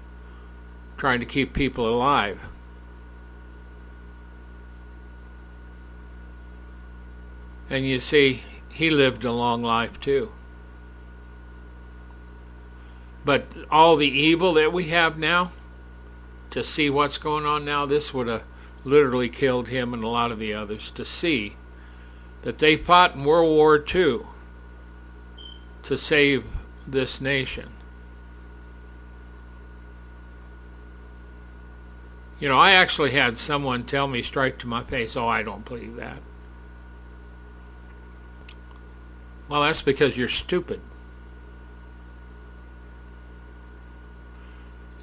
trying 0.98 1.20
to 1.20 1.26
keep 1.26 1.54
people 1.54 1.88
alive. 1.88 2.48
And 7.70 7.86
you 7.86 8.00
see, 8.00 8.44
he 8.70 8.90
lived 8.90 9.24
a 9.24 9.32
long 9.32 9.62
life 9.62 10.00
too. 10.00 10.32
But 13.26 13.46
all 13.70 13.96
the 13.96 14.10
evil 14.10 14.54
that 14.54 14.74
we 14.74 14.86
have 14.86 15.18
now, 15.18 15.52
to 16.54 16.64
see 16.64 16.88
what's 16.88 17.18
going 17.18 17.48
on 17.48 17.66
now, 17.66 17.84
this 17.84 18.14
would 18.14 18.28
have 18.28 18.44
literally 18.84 19.28
killed 19.28 19.70
him 19.70 19.92
and 19.92 20.04
a 20.04 20.08
lot 20.08 20.32
of 20.32 20.38
the 20.38 20.54
others 20.54 20.92
to 20.92 21.04
see 21.04 21.56
that 22.44 22.60
they 22.60 22.78
fought 22.78 23.16
in 23.16 23.24
World 23.24 23.50
War 23.50 23.84
II 23.84 24.20
to 25.82 25.98
save 25.98 26.46
this 26.86 27.20
nation. 27.20 27.72
You 32.40 32.50
know, 32.50 32.60
I 32.60 32.74
actually 32.74 33.12
had 33.12 33.40
someone 33.40 33.84
tell 33.84 34.08
me 34.08 34.22
straight 34.22 34.60
to 34.60 34.68
my 34.68 34.84
face, 34.84 35.18
oh, 35.18 35.28
I 35.28 35.42
don't 35.42 35.66
believe 35.66 35.96
that. 35.96 36.22
Well, 39.50 39.64
that's 39.64 39.82
because 39.82 40.16
you're 40.16 40.28
stupid. 40.28 40.82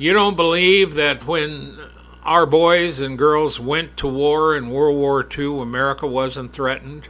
You 0.01 0.15
don't 0.15 0.35
believe 0.35 0.95
that 0.95 1.27
when 1.27 1.79
our 2.23 2.47
boys 2.47 3.01
and 3.01 3.19
girls 3.19 3.61
went 3.61 3.99
to 3.99 4.09
war 4.09 4.57
in 4.57 4.71
World 4.71 4.97
War 4.97 5.29
II, 5.39 5.61
America 5.61 6.07
wasn't 6.07 6.55
threatened 6.55 7.09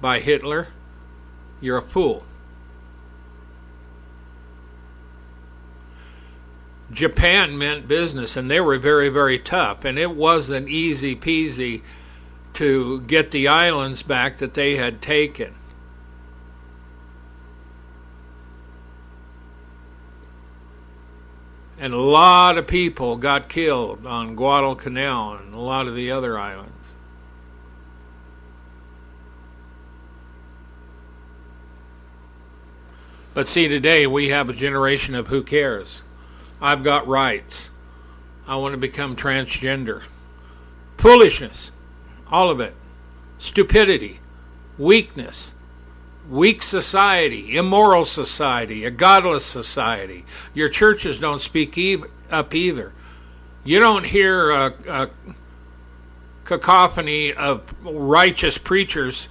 by 0.00 0.20
Hitler? 0.20 0.68
You're 1.60 1.78
a 1.78 1.82
fool. 1.82 2.26
Japan 6.92 7.58
meant 7.58 7.88
business, 7.88 8.36
and 8.36 8.48
they 8.48 8.60
were 8.60 8.78
very, 8.78 9.08
very 9.08 9.40
tough, 9.40 9.84
and 9.84 9.98
it 9.98 10.14
wasn't 10.14 10.68
easy 10.68 11.16
peasy 11.16 11.82
to 12.52 13.00
get 13.00 13.32
the 13.32 13.48
islands 13.48 14.04
back 14.04 14.36
that 14.36 14.54
they 14.54 14.76
had 14.76 15.02
taken. 15.02 15.56
And 21.78 21.94
a 21.94 21.98
lot 21.98 22.58
of 22.58 22.66
people 22.66 23.16
got 23.16 23.48
killed 23.48 24.04
on 24.04 24.34
Guadalcanal 24.34 25.34
and 25.34 25.54
a 25.54 25.58
lot 25.58 25.86
of 25.86 25.94
the 25.94 26.10
other 26.10 26.36
islands. 26.36 26.74
But 33.32 33.46
see, 33.46 33.68
today 33.68 34.06
we 34.08 34.30
have 34.30 34.48
a 34.48 34.52
generation 34.52 35.14
of 35.14 35.28
who 35.28 35.44
cares. 35.44 36.02
I've 36.60 36.82
got 36.82 37.06
rights. 37.06 37.70
I 38.48 38.56
want 38.56 38.72
to 38.72 38.78
become 38.78 39.14
transgender. 39.14 40.02
Foolishness. 40.96 41.70
All 42.32 42.50
of 42.50 42.58
it. 42.58 42.74
Stupidity. 43.38 44.18
Weakness 44.76 45.54
weak 46.28 46.62
society, 46.62 47.56
immoral 47.56 48.04
society, 48.04 48.84
a 48.84 48.90
godless 48.90 49.44
society. 49.44 50.24
Your 50.54 50.68
churches 50.68 51.18
don't 51.18 51.40
speak 51.40 51.78
up 52.30 52.54
either. 52.54 52.92
You 53.64 53.80
don't 53.80 54.06
hear 54.06 54.50
a, 54.50 54.74
a 54.88 55.10
cacophony 56.44 57.32
of 57.32 57.74
righteous 57.82 58.58
preachers, 58.58 59.28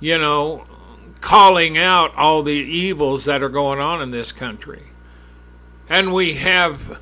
you 0.00 0.18
know, 0.18 0.66
calling 1.20 1.78
out 1.78 2.14
all 2.16 2.42
the 2.42 2.52
evils 2.52 3.24
that 3.24 3.42
are 3.42 3.48
going 3.48 3.80
on 3.80 4.02
in 4.02 4.10
this 4.10 4.32
country. 4.32 4.82
And 5.88 6.12
we 6.12 6.34
have 6.34 6.98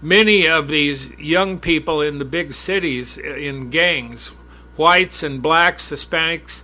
many 0.00 0.46
of 0.48 0.68
these 0.68 1.10
young 1.18 1.58
people 1.58 2.00
in 2.00 2.18
the 2.18 2.24
big 2.24 2.54
cities 2.54 3.18
uh, 3.18 3.22
in 3.22 3.70
gangs, 3.70 4.28
whites 4.76 5.22
and 5.22 5.42
blacks, 5.42 5.90
Hispanics, 5.90 6.62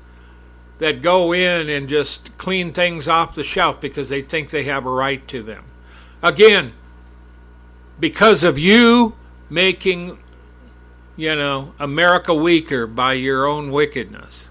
that 0.83 1.01
go 1.01 1.33
in 1.33 1.69
and 1.69 1.89
just 1.89 2.37
clean 2.39 2.73
things 2.73 3.07
off 3.07 3.37
the 3.37 3.45
shelf 3.45 3.81
because 3.81 4.09
they 4.09 4.21
think 4.21 4.51
they 4.51 4.65
have 4.65 4.85
a 4.85 4.91
right 4.91 5.29
to 5.29 5.41
them. 5.41 5.63
Again, 6.25 6.73
because 8.01 8.43
of 8.43 8.59
you 8.59 9.15
making, 9.49 10.19
you 11.15 11.37
know, 11.37 11.73
America 11.79 12.35
weaker 12.35 12.89
by 12.89 13.13
your 13.13 13.47
own 13.47 13.71
wickedness, 13.71 14.51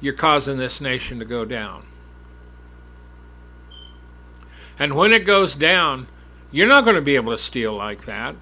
you're 0.00 0.14
causing 0.14 0.58
this 0.58 0.80
nation 0.80 1.20
to 1.20 1.24
go 1.24 1.44
down. 1.44 1.86
And 4.80 4.96
when 4.96 5.12
it 5.12 5.24
goes 5.24 5.54
down, 5.54 6.08
you're 6.50 6.66
not 6.66 6.82
going 6.82 6.96
to 6.96 7.02
be 7.02 7.14
able 7.14 7.30
to 7.30 7.38
steal 7.38 7.74
like 7.74 8.04
that. 8.06 8.34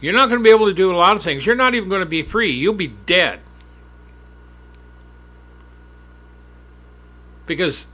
You're 0.00 0.14
not 0.14 0.30
going 0.30 0.40
to 0.40 0.44
be 0.44 0.50
able 0.50 0.66
to 0.66 0.74
do 0.74 0.92
a 0.92 0.96
lot 0.96 1.16
of 1.16 1.22
things. 1.22 1.46
You're 1.46 1.54
not 1.54 1.76
even 1.76 1.88
going 1.88 2.02
to 2.02 2.06
be 2.06 2.24
free. 2.24 2.50
You'll 2.50 2.74
be 2.74 2.88
dead. 2.88 3.38
Because 7.52 7.86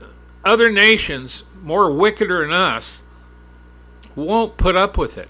other 0.45 0.71
nations, 0.71 1.43
more 1.61 1.91
wickeder 1.91 2.41
than 2.41 2.53
us, 2.53 3.03
won't 4.15 4.55
put 4.55 4.75
up 4.75 4.97
with 4.97 5.17
it. 5.17 5.27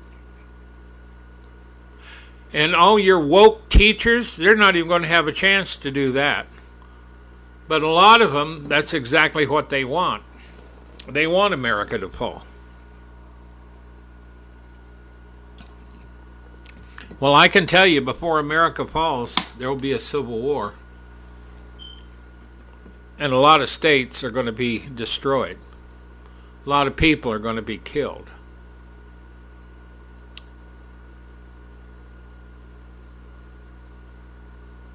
And 2.53 2.75
all 2.75 2.99
your 2.99 3.19
woke 3.19 3.69
teachers, 3.69 4.35
they're 4.35 4.55
not 4.55 4.75
even 4.75 4.87
going 4.87 5.01
to 5.01 5.07
have 5.07 5.27
a 5.27 5.31
chance 5.31 5.75
to 5.77 5.89
do 5.89 6.11
that. 6.11 6.47
But 7.67 7.81
a 7.81 7.87
lot 7.87 8.21
of 8.21 8.33
them, 8.33 8.67
that's 8.67 8.93
exactly 8.93 9.47
what 9.47 9.69
they 9.69 9.83
want. 9.83 10.23
They 11.07 11.27
want 11.27 11.53
America 11.53 11.97
to 11.97 12.09
fall. 12.09 12.45
Well, 17.19 17.33
I 17.33 17.47
can 17.47 17.65
tell 17.65 17.85
you 17.85 18.01
before 18.01 18.39
America 18.39 18.85
falls, 18.85 19.53
there 19.53 19.69
will 19.69 19.75
be 19.75 19.91
a 19.91 19.99
civil 19.99 20.39
war 20.39 20.75
and 23.19 23.33
a 23.33 23.37
lot 23.37 23.61
of 23.61 23.69
states 23.69 24.23
are 24.23 24.31
going 24.31 24.45
to 24.45 24.51
be 24.53 24.79
destroyed. 24.79 25.57
A 26.65 26.69
lot 26.69 26.87
of 26.87 26.95
people 26.95 27.31
are 27.31 27.39
going 27.39 27.57
to 27.57 27.61
be 27.61 27.77
killed. 27.77 28.29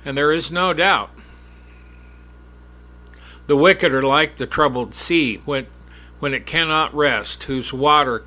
And 0.07 0.17
there 0.17 0.33
is 0.33 0.51
no 0.51 0.73
doubt. 0.73 1.11
The 3.47 3.57
wicked 3.57 3.93
are 3.93 4.03
like 4.03 4.39
the 4.39 4.47
troubled 4.47 4.95
sea 4.95 5.37
when, 5.45 5.67
when 6.19 6.33
it 6.33 6.47
cannot 6.47 6.95
rest, 6.95 7.45
whose 7.45 7.75
water 7.75 8.25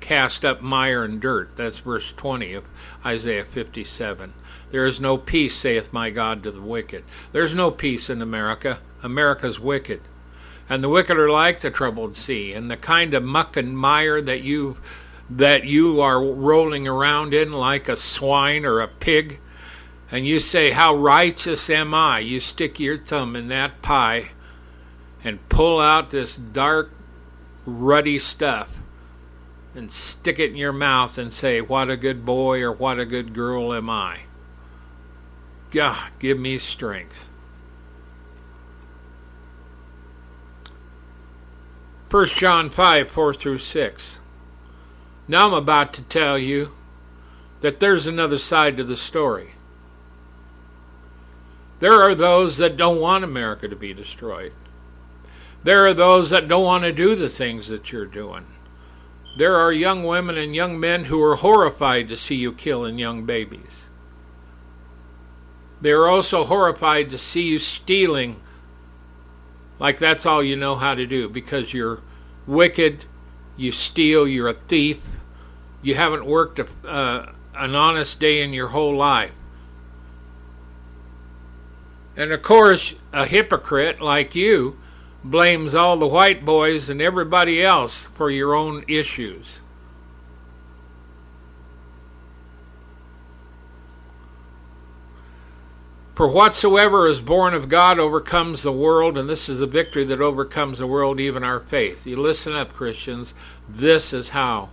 cast 0.00 0.44
up 0.44 0.60
mire 0.60 1.04
and 1.04 1.20
dirt. 1.20 1.56
That's 1.56 1.78
verse 1.78 2.12
20 2.16 2.52
of 2.52 2.64
Isaiah 3.04 3.46
57. 3.46 4.34
There 4.70 4.84
is 4.84 5.00
no 5.00 5.16
peace, 5.16 5.56
saith 5.56 5.92
my 5.92 6.10
God, 6.10 6.42
to 6.42 6.50
the 6.50 6.60
wicked. 6.60 7.04
There's 7.32 7.54
no 7.54 7.70
peace 7.70 8.10
in 8.10 8.20
America. 8.20 8.80
America's 9.02 9.58
wicked. 9.60 10.00
And 10.68 10.84
the 10.84 10.88
wicked 10.88 11.16
are 11.16 11.30
like 11.30 11.60
the 11.60 11.70
troubled 11.70 12.16
sea, 12.16 12.52
and 12.52 12.70
the 12.70 12.76
kind 12.76 13.14
of 13.14 13.22
muck 13.22 13.56
and 13.56 13.76
mire 13.76 14.20
that 14.20 14.42
you 14.42 14.76
that 15.30 15.64
you 15.64 16.00
are 16.00 16.22
rolling 16.22 16.88
around 16.88 17.34
in 17.34 17.52
like 17.52 17.88
a 17.88 17.96
swine 17.96 18.64
or 18.64 18.80
a 18.80 18.88
pig, 18.88 19.40
and 20.10 20.26
you 20.26 20.40
say, 20.40 20.70
How 20.70 20.94
righteous 20.94 21.68
am 21.70 21.94
I? 21.94 22.20
You 22.20 22.40
stick 22.40 22.78
your 22.80 22.98
thumb 22.98 23.36
in 23.36 23.48
that 23.48 23.82
pie 23.82 24.30
and 25.24 25.46
pull 25.48 25.80
out 25.80 26.10
this 26.10 26.36
dark, 26.36 26.92
ruddy 27.66 28.18
stuff 28.18 28.82
and 29.74 29.92
stick 29.92 30.38
it 30.38 30.50
in 30.50 30.56
your 30.56 30.72
mouth 30.72 31.18
and 31.18 31.32
say, 31.32 31.60
What 31.60 31.90
a 31.90 31.96
good 31.96 32.24
boy 32.24 32.60
or 32.62 32.72
what 32.72 32.98
a 32.98 33.06
good 33.06 33.32
girl 33.32 33.72
am 33.72 33.88
I. 33.88 34.20
God, 35.70 36.10
give 36.18 36.38
me 36.38 36.58
strength. 36.58 37.27
1 42.10 42.26
John 42.28 42.70
5 42.70 43.10
4 43.10 43.34
through 43.34 43.58
6. 43.58 44.20
Now 45.26 45.48
I'm 45.48 45.54
about 45.54 45.92
to 45.94 46.02
tell 46.02 46.38
you 46.38 46.72
that 47.60 47.80
there's 47.80 48.06
another 48.06 48.38
side 48.38 48.78
to 48.78 48.84
the 48.84 48.96
story. 48.96 49.50
There 51.80 52.00
are 52.00 52.14
those 52.14 52.56
that 52.56 52.78
don't 52.78 53.00
want 53.00 53.24
America 53.24 53.68
to 53.68 53.76
be 53.76 53.92
destroyed. 53.92 54.52
There 55.62 55.86
are 55.86 55.94
those 55.94 56.30
that 56.30 56.48
don't 56.48 56.64
want 56.64 56.84
to 56.84 56.92
do 56.92 57.14
the 57.14 57.28
things 57.28 57.68
that 57.68 57.92
you're 57.92 58.06
doing. 58.06 58.46
There 59.36 59.56
are 59.56 59.72
young 59.72 60.02
women 60.02 60.38
and 60.38 60.54
young 60.54 60.80
men 60.80 61.04
who 61.04 61.22
are 61.22 61.36
horrified 61.36 62.08
to 62.08 62.16
see 62.16 62.36
you 62.36 62.52
killing 62.52 62.98
young 62.98 63.26
babies. 63.26 63.86
They're 65.80 66.08
also 66.08 66.44
horrified 66.44 67.10
to 67.10 67.18
see 67.18 67.42
you 67.42 67.58
stealing 67.58 68.40
like 69.78 69.98
that's 69.98 70.26
all 70.26 70.42
you 70.42 70.56
know 70.56 70.74
how 70.74 70.94
to 70.94 71.06
do 71.06 71.28
because 71.28 71.72
you're 71.72 72.00
wicked, 72.46 73.04
you 73.56 73.72
steal, 73.72 74.26
you're 74.26 74.48
a 74.48 74.54
thief, 74.54 75.04
you 75.82 75.94
haven't 75.94 76.26
worked 76.26 76.58
a, 76.58 76.66
uh, 76.86 77.32
an 77.54 77.74
honest 77.74 78.20
day 78.20 78.42
in 78.42 78.52
your 78.52 78.68
whole 78.68 78.96
life. 78.96 79.32
And 82.16 82.32
of 82.32 82.42
course, 82.42 82.94
a 83.12 83.26
hypocrite 83.26 84.00
like 84.00 84.34
you 84.34 84.78
blames 85.22 85.74
all 85.74 85.96
the 85.96 86.06
white 86.06 86.44
boys 86.44 86.88
and 86.88 87.00
everybody 87.00 87.62
else 87.62 88.04
for 88.04 88.30
your 88.30 88.54
own 88.54 88.84
issues. 88.88 89.60
For 96.18 96.26
whatsoever 96.26 97.06
is 97.06 97.20
born 97.20 97.54
of 97.54 97.68
God 97.68 98.00
overcomes 98.00 98.64
the 98.64 98.72
world, 98.72 99.16
and 99.16 99.28
this 99.28 99.48
is 99.48 99.60
the 99.60 99.68
victory 99.68 100.02
that 100.06 100.20
overcomes 100.20 100.78
the 100.78 100.86
world, 100.88 101.20
even 101.20 101.44
our 101.44 101.60
faith. 101.60 102.08
You 102.08 102.16
listen 102.16 102.54
up, 102.54 102.72
Christians. 102.72 103.34
This 103.68 104.12
is 104.12 104.30
how. 104.30 104.70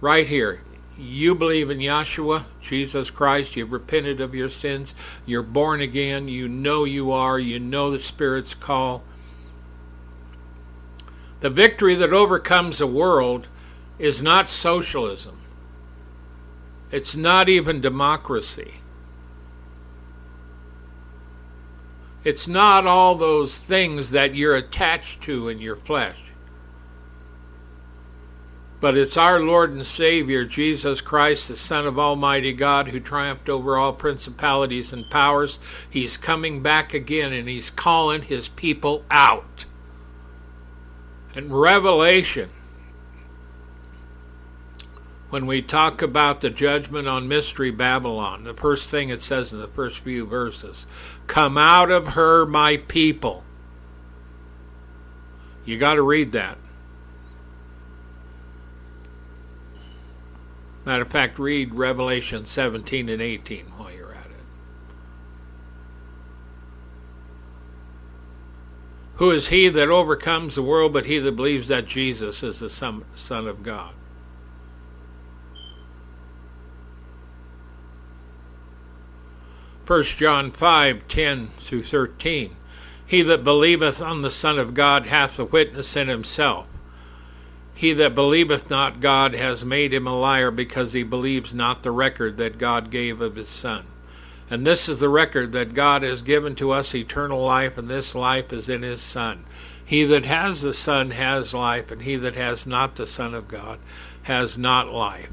Right 0.00 0.26
here. 0.26 0.62
You 0.96 1.34
believe 1.34 1.68
in 1.68 1.76
Yahshua, 1.76 2.46
Jesus 2.62 3.10
Christ. 3.10 3.54
You've 3.54 3.70
repented 3.70 4.18
of 4.22 4.34
your 4.34 4.48
sins. 4.48 4.94
You're 5.26 5.42
born 5.42 5.82
again. 5.82 6.26
You 6.28 6.48
know 6.48 6.84
you 6.84 7.12
are. 7.12 7.38
You 7.38 7.58
know 7.60 7.90
the 7.90 8.00
Spirit's 8.00 8.54
call. 8.54 9.04
The 11.40 11.50
victory 11.50 11.96
that 11.96 12.14
overcomes 12.14 12.78
the 12.78 12.86
world 12.86 13.46
is 13.98 14.22
not 14.22 14.48
socialism. 14.48 15.38
It's 16.90 17.14
not 17.14 17.50
even 17.50 17.82
democracy. 17.82 18.76
It's 22.24 22.46
not 22.46 22.86
all 22.86 23.14
those 23.14 23.60
things 23.60 24.10
that 24.10 24.34
you're 24.34 24.54
attached 24.54 25.22
to 25.22 25.48
in 25.48 25.58
your 25.58 25.76
flesh. 25.76 26.18
But 28.80 28.96
it's 28.96 29.16
our 29.16 29.38
Lord 29.38 29.72
and 29.72 29.86
Savior, 29.86 30.44
Jesus 30.44 31.00
Christ, 31.00 31.48
the 31.48 31.56
Son 31.56 31.86
of 31.86 31.98
Almighty 31.98 32.52
God, 32.52 32.88
who 32.88 32.98
triumphed 32.98 33.48
over 33.48 33.76
all 33.76 33.92
principalities 33.92 34.92
and 34.92 35.08
powers. 35.08 35.60
He's 35.88 36.16
coming 36.16 36.62
back 36.62 36.92
again 36.92 37.32
and 37.32 37.48
he's 37.48 37.70
calling 37.70 38.22
his 38.22 38.48
people 38.48 39.04
out. 39.08 39.66
And 41.34 41.60
Revelation 41.60 42.50
when 45.32 45.46
we 45.46 45.62
talk 45.62 46.02
about 46.02 46.42
the 46.42 46.50
judgment 46.50 47.08
on 47.08 47.26
Mystery 47.26 47.70
Babylon, 47.70 48.44
the 48.44 48.52
first 48.52 48.90
thing 48.90 49.08
it 49.08 49.22
says 49.22 49.50
in 49.50 49.60
the 49.60 49.66
first 49.66 50.00
few 50.00 50.26
verses 50.26 50.84
Come 51.26 51.56
out 51.56 51.90
of 51.90 52.08
her, 52.08 52.44
my 52.44 52.76
people. 52.76 53.42
You 55.64 55.78
got 55.78 55.94
to 55.94 56.02
read 56.02 56.32
that. 56.32 56.58
Matter 60.84 61.00
of 61.00 61.08
fact, 61.08 61.38
read 61.38 61.74
Revelation 61.76 62.44
17 62.44 63.08
and 63.08 63.22
18 63.22 63.64
while 63.78 63.90
you're 63.90 64.12
at 64.12 64.26
it. 64.26 64.32
Who 69.14 69.30
is 69.30 69.48
he 69.48 69.70
that 69.70 69.88
overcomes 69.88 70.56
the 70.56 70.62
world 70.62 70.92
but 70.92 71.06
he 71.06 71.18
that 71.18 71.36
believes 71.36 71.68
that 71.68 71.86
Jesus 71.86 72.42
is 72.42 72.58
the 72.60 72.68
Son 72.68 73.48
of 73.48 73.62
God? 73.62 73.94
1 79.84 80.02
John 80.04 80.50
5 80.50 81.08
10 81.08 81.48
through 81.48 81.82
13. 81.82 82.56
He 83.04 83.22
that 83.22 83.42
believeth 83.42 84.00
on 84.00 84.22
the 84.22 84.30
Son 84.30 84.58
of 84.58 84.74
God 84.74 85.06
hath 85.06 85.38
a 85.38 85.44
witness 85.44 85.96
in 85.96 86.06
himself. 86.06 86.68
He 87.74 87.92
that 87.94 88.14
believeth 88.14 88.70
not 88.70 89.00
God 89.00 89.34
has 89.34 89.64
made 89.64 89.92
him 89.92 90.06
a 90.06 90.16
liar, 90.16 90.52
because 90.52 90.92
he 90.92 91.02
believes 91.02 91.52
not 91.52 91.82
the 91.82 91.90
record 91.90 92.36
that 92.36 92.58
God 92.58 92.90
gave 92.90 93.20
of 93.20 93.34
his 93.34 93.48
Son. 93.48 93.86
And 94.48 94.64
this 94.64 94.88
is 94.88 95.00
the 95.00 95.08
record 95.08 95.50
that 95.52 95.74
God 95.74 96.02
has 96.02 96.22
given 96.22 96.54
to 96.56 96.70
us 96.70 96.94
eternal 96.94 97.44
life, 97.44 97.76
and 97.76 97.88
this 97.88 98.14
life 98.14 98.52
is 98.52 98.68
in 98.68 98.82
his 98.82 99.00
Son. 99.00 99.44
He 99.84 100.04
that 100.04 100.24
has 100.24 100.62
the 100.62 100.72
Son 100.72 101.10
has 101.10 101.52
life, 101.52 101.90
and 101.90 102.02
he 102.02 102.14
that 102.16 102.34
has 102.34 102.66
not 102.66 102.94
the 102.94 103.06
Son 103.08 103.34
of 103.34 103.48
God 103.48 103.80
has 104.22 104.56
not 104.56 104.92
life. 104.92 105.30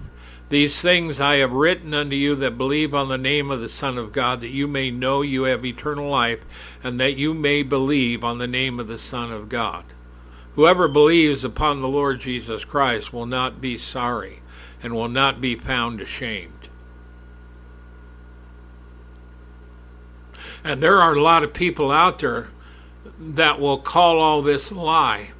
These 0.49 0.81
things 0.81 1.21
I 1.21 1.35
have 1.35 1.51
written 1.51 1.93
unto 1.93 2.15
you 2.15 2.35
that 2.35 2.57
believe 2.57 2.95
on 2.95 3.07
the 3.07 3.19
name 3.19 3.51
of 3.51 3.61
the 3.61 3.69
Son 3.69 3.99
of 3.99 4.11
God, 4.11 4.41
that 4.41 4.49
you 4.49 4.67
may 4.67 4.89
know 4.89 5.21
you 5.21 5.43
have 5.43 5.63
eternal 5.63 6.09
life, 6.09 6.39
and 6.83 6.99
that 6.99 7.15
you 7.15 7.35
may 7.35 7.61
believe 7.61 8.23
on 8.23 8.39
the 8.39 8.47
name 8.47 8.79
of 8.79 8.87
the 8.87 8.97
Son 8.97 9.31
of 9.31 9.47
God. 9.47 9.85
Whoever 10.53 10.87
believes 10.87 11.43
upon 11.43 11.81
the 11.81 11.87
Lord 11.87 12.19
Jesus 12.19 12.65
Christ 12.65 13.13
will 13.13 13.27
not 13.27 13.61
be 13.61 13.77
sorry, 13.77 14.41
and 14.81 14.95
will 14.95 15.07
not 15.07 15.39
be 15.39 15.53
found 15.55 16.01
ashamed. 16.01 16.67
And 20.63 20.81
there 20.81 20.97
are 20.97 21.15
a 21.15 21.21
lot 21.21 21.43
of 21.43 21.53
people 21.53 21.91
out 21.91 22.19
there 22.19 22.49
that 23.19 23.59
will 23.59 23.77
call 23.77 24.19
all 24.19 24.41
this 24.41 24.71
a 24.71 24.75
lie 24.75 25.31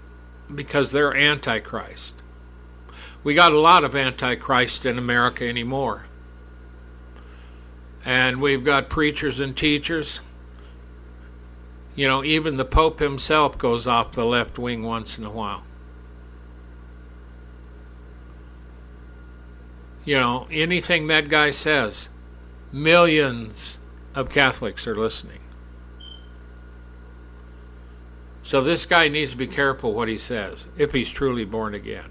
because 0.54 0.92
they're 0.92 1.16
antichrist. 1.16 2.14
We 3.24 3.34
got 3.34 3.52
a 3.52 3.60
lot 3.60 3.84
of 3.84 3.96
antichrist 3.96 4.86
in 4.86 4.98
America 4.98 5.48
anymore. 5.48 6.06
And 8.06 8.42
we've 8.42 8.64
got 8.64 8.90
preachers 8.90 9.40
and 9.40 9.56
teachers. 9.56 10.22
You 11.96 12.08
know, 12.08 12.24
even 12.24 12.58
the 12.58 12.66
Pope 12.66 13.00
himself 13.00 13.58
goes 13.58 13.86
off 13.86 14.14
the 14.14 14.26
left 14.26 14.58
wing 14.58 14.84
once 14.84 15.18
in 15.18 15.26
a 15.26 15.32
while. 15.32 15.66
You 20.06 20.16
know, 20.18 20.48
anything 20.50 21.08
that 21.08 21.28
guy 21.28 21.52
says, 21.52 22.08
millions 22.72 23.80
of 24.16 24.32
Catholics 24.32 24.88
are 24.88 24.96
listening. 24.96 25.42
So 28.44 28.64
this 28.64 28.86
guy 28.86 29.10
needs 29.10 29.32
to 29.32 29.38
be 29.38 29.46
careful 29.46 29.94
what 29.94 30.08
he 30.08 30.18
says 30.18 30.68
if 30.78 30.94
he's 30.94 31.12
truly 31.12 31.46
born 31.46 31.76
again. 31.76 32.10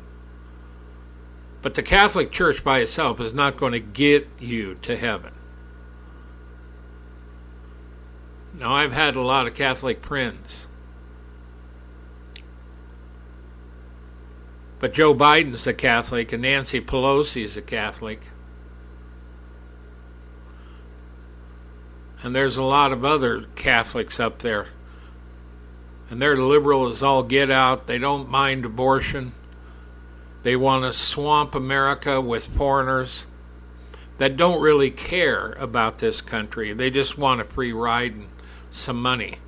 But 1.60 1.74
the 1.74 1.82
Catholic 1.82 2.30
Church 2.30 2.62
by 2.62 2.78
itself 2.78 3.20
is 3.20 3.34
not 3.34 3.56
going 3.56 3.72
to 3.72 3.80
get 3.80 4.28
you 4.38 4.74
to 4.76 4.96
heaven. 4.96 5.32
Now, 8.54 8.74
I've 8.74 8.92
had 8.92 9.16
a 9.16 9.22
lot 9.22 9.46
of 9.46 9.54
Catholic 9.54 10.04
friends. 10.04 10.66
But 14.78 14.94
Joe 14.94 15.14
Biden's 15.14 15.66
a 15.66 15.74
Catholic 15.74 16.32
and 16.32 16.42
Nancy 16.42 16.80
Pelosi's 16.80 17.56
a 17.56 17.62
Catholic. 17.62 18.20
And 22.22 22.34
there's 22.34 22.56
a 22.56 22.62
lot 22.62 22.92
of 22.92 23.04
other 23.04 23.46
Catholics 23.54 24.18
up 24.18 24.38
there. 24.38 24.68
And 26.10 26.22
they're 26.22 26.36
liberal 26.36 26.88
as 26.88 27.02
all 27.02 27.22
get 27.22 27.50
out. 27.50 27.86
They 27.86 27.98
don't 27.98 28.28
mind 28.28 28.64
abortion. 28.64 29.32
They 30.42 30.56
want 30.56 30.84
to 30.84 30.92
swamp 30.92 31.54
America 31.54 32.20
with 32.20 32.44
foreigners 32.46 33.26
that 34.18 34.36
don't 34.36 34.60
really 34.60 34.90
care 34.90 35.52
about 35.52 35.98
this 35.98 36.20
country. 36.20 36.72
They 36.72 36.90
just 36.90 37.16
want 37.16 37.40
a 37.40 37.44
free 37.44 37.72
ride 37.72 38.12
and 38.14 38.28
some 38.70 39.00
money. 39.00 39.38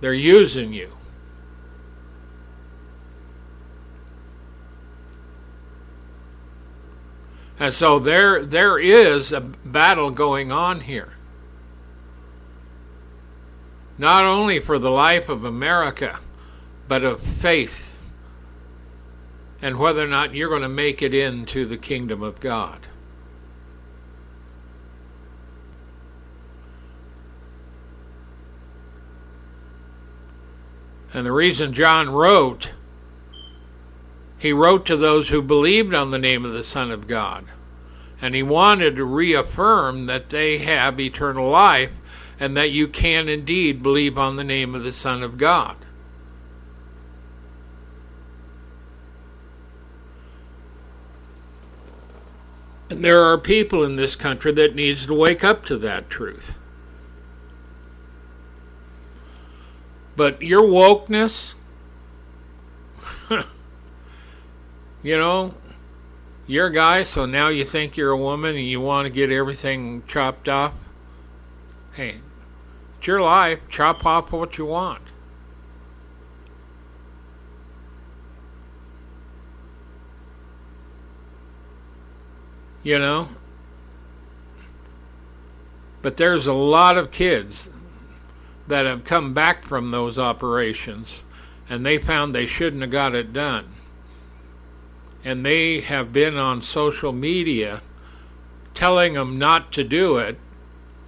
They're 0.00 0.12
using 0.12 0.72
you. 0.72 0.92
And 7.58 7.72
so 7.72 7.98
there 7.98 8.44
there 8.44 8.78
is 8.78 9.32
a 9.32 9.40
battle 9.40 10.10
going 10.10 10.50
on 10.50 10.80
here. 10.80 11.14
Not 13.96 14.24
only 14.24 14.58
for 14.58 14.78
the 14.78 14.90
life 14.90 15.28
of 15.28 15.44
America, 15.44 16.18
but 16.88 17.04
of 17.04 17.20
faith 17.22 17.93
and 19.64 19.78
whether 19.78 20.04
or 20.04 20.06
not 20.06 20.34
you're 20.34 20.50
going 20.50 20.60
to 20.60 20.68
make 20.68 21.00
it 21.00 21.14
into 21.14 21.64
the 21.64 21.78
kingdom 21.78 22.22
of 22.22 22.38
God. 22.38 22.80
And 31.14 31.24
the 31.24 31.32
reason 31.32 31.72
John 31.72 32.10
wrote, 32.10 32.72
he 34.36 34.52
wrote 34.52 34.84
to 34.84 34.98
those 34.98 35.30
who 35.30 35.40
believed 35.40 35.94
on 35.94 36.10
the 36.10 36.18
name 36.18 36.44
of 36.44 36.52
the 36.52 36.62
Son 36.62 36.90
of 36.90 37.08
God. 37.08 37.46
And 38.20 38.34
he 38.34 38.42
wanted 38.42 38.96
to 38.96 39.04
reaffirm 39.06 40.04
that 40.04 40.28
they 40.28 40.58
have 40.58 41.00
eternal 41.00 41.48
life 41.48 41.92
and 42.38 42.54
that 42.54 42.70
you 42.70 42.86
can 42.86 43.30
indeed 43.30 43.82
believe 43.82 44.18
on 44.18 44.36
the 44.36 44.44
name 44.44 44.74
of 44.74 44.84
the 44.84 44.92
Son 44.92 45.22
of 45.22 45.38
God. 45.38 45.83
And 52.90 53.04
there 53.04 53.24
are 53.24 53.38
people 53.38 53.82
in 53.82 53.96
this 53.96 54.14
country 54.14 54.52
that 54.52 54.74
needs 54.74 55.06
to 55.06 55.14
wake 55.14 55.42
up 55.42 55.64
to 55.66 55.76
that 55.78 56.10
truth. 56.10 56.56
But 60.16 60.42
your 60.42 60.62
wokeness, 60.62 61.54
you 65.02 65.16
know, 65.18 65.54
you're 66.46 66.66
a 66.66 66.72
guy, 66.72 67.02
so 67.02 67.26
now 67.26 67.48
you 67.48 67.64
think 67.64 67.96
you're 67.96 68.10
a 68.10 68.16
woman 68.16 68.54
and 68.54 68.66
you 68.66 68.80
want 68.80 69.06
to 69.06 69.10
get 69.10 69.30
everything 69.30 70.02
chopped 70.06 70.48
off. 70.48 70.88
Hey, 71.94 72.20
it's 72.98 73.06
your 73.06 73.22
life. 73.22 73.60
Chop 73.68 74.04
off 74.04 74.30
what 74.30 74.58
you 74.58 74.66
want. 74.66 75.03
You 82.84 83.00
know? 83.00 83.28
But 86.02 86.16
there's 86.16 86.46
a 86.46 86.52
lot 86.52 86.96
of 86.96 87.10
kids 87.10 87.68
that 88.68 88.86
have 88.86 89.02
come 89.02 89.34
back 89.34 89.64
from 89.64 89.90
those 89.90 90.18
operations 90.18 91.24
and 91.68 91.84
they 91.84 91.98
found 91.98 92.32
they 92.32 92.46
shouldn't 92.46 92.82
have 92.82 92.90
got 92.92 93.14
it 93.16 93.32
done 93.32 93.74
and 95.24 95.44
they 95.44 95.80
have 95.80 96.12
been 96.12 96.36
on 96.36 96.60
social 96.60 97.12
media 97.12 97.80
telling 98.74 99.14
them 99.14 99.38
not 99.38 99.72
to 99.72 99.82
do 99.82 100.18
it, 100.18 100.38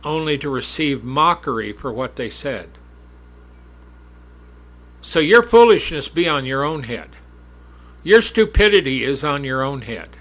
only 0.03 0.39
to 0.39 0.49
receive 0.49 1.05
mockery 1.05 1.73
for 1.73 1.93
what 1.93 2.17
they 2.17 2.31
said. 2.31 2.71
So 5.03 5.21
your 5.21 5.43
foolishness 5.43 6.09
be 6.09 6.29
on 6.29 6.47
your 6.47 6.65
own 6.65 6.85
head. 6.85 7.11
Your 8.03 8.23
stupidity 8.23 9.05
is 9.05 9.23
on 9.23 9.45
your 9.45 9.63
own 9.63 9.83
head. 9.83 10.16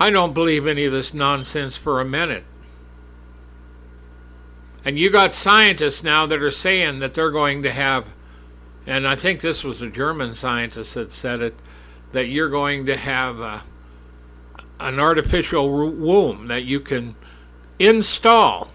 I 0.00 0.10
don't 0.10 0.32
believe 0.32 0.66
any 0.66 0.84
of 0.84 0.92
this 0.92 1.12
nonsense 1.12 1.76
for 1.76 2.00
a 2.00 2.04
minute. 2.04 2.44
And 4.84 4.96
you 4.96 5.10
got 5.10 5.34
scientists 5.34 6.04
now 6.04 6.24
that 6.26 6.40
are 6.40 6.52
saying 6.52 7.00
that 7.00 7.14
they're 7.14 7.32
going 7.32 7.64
to 7.64 7.72
have, 7.72 8.06
and 8.86 9.08
I 9.08 9.16
think 9.16 9.40
this 9.40 9.64
was 9.64 9.82
a 9.82 9.90
German 9.90 10.36
scientist 10.36 10.94
that 10.94 11.12
said 11.12 11.40
it, 11.40 11.54
that 12.12 12.26
you're 12.26 12.48
going 12.48 12.86
to 12.86 12.96
have 12.96 13.40
a, 13.40 13.62
an 14.78 15.00
artificial 15.00 15.68
womb 15.68 16.46
that 16.46 16.62
you 16.62 16.78
can 16.78 17.16
install, 17.80 18.70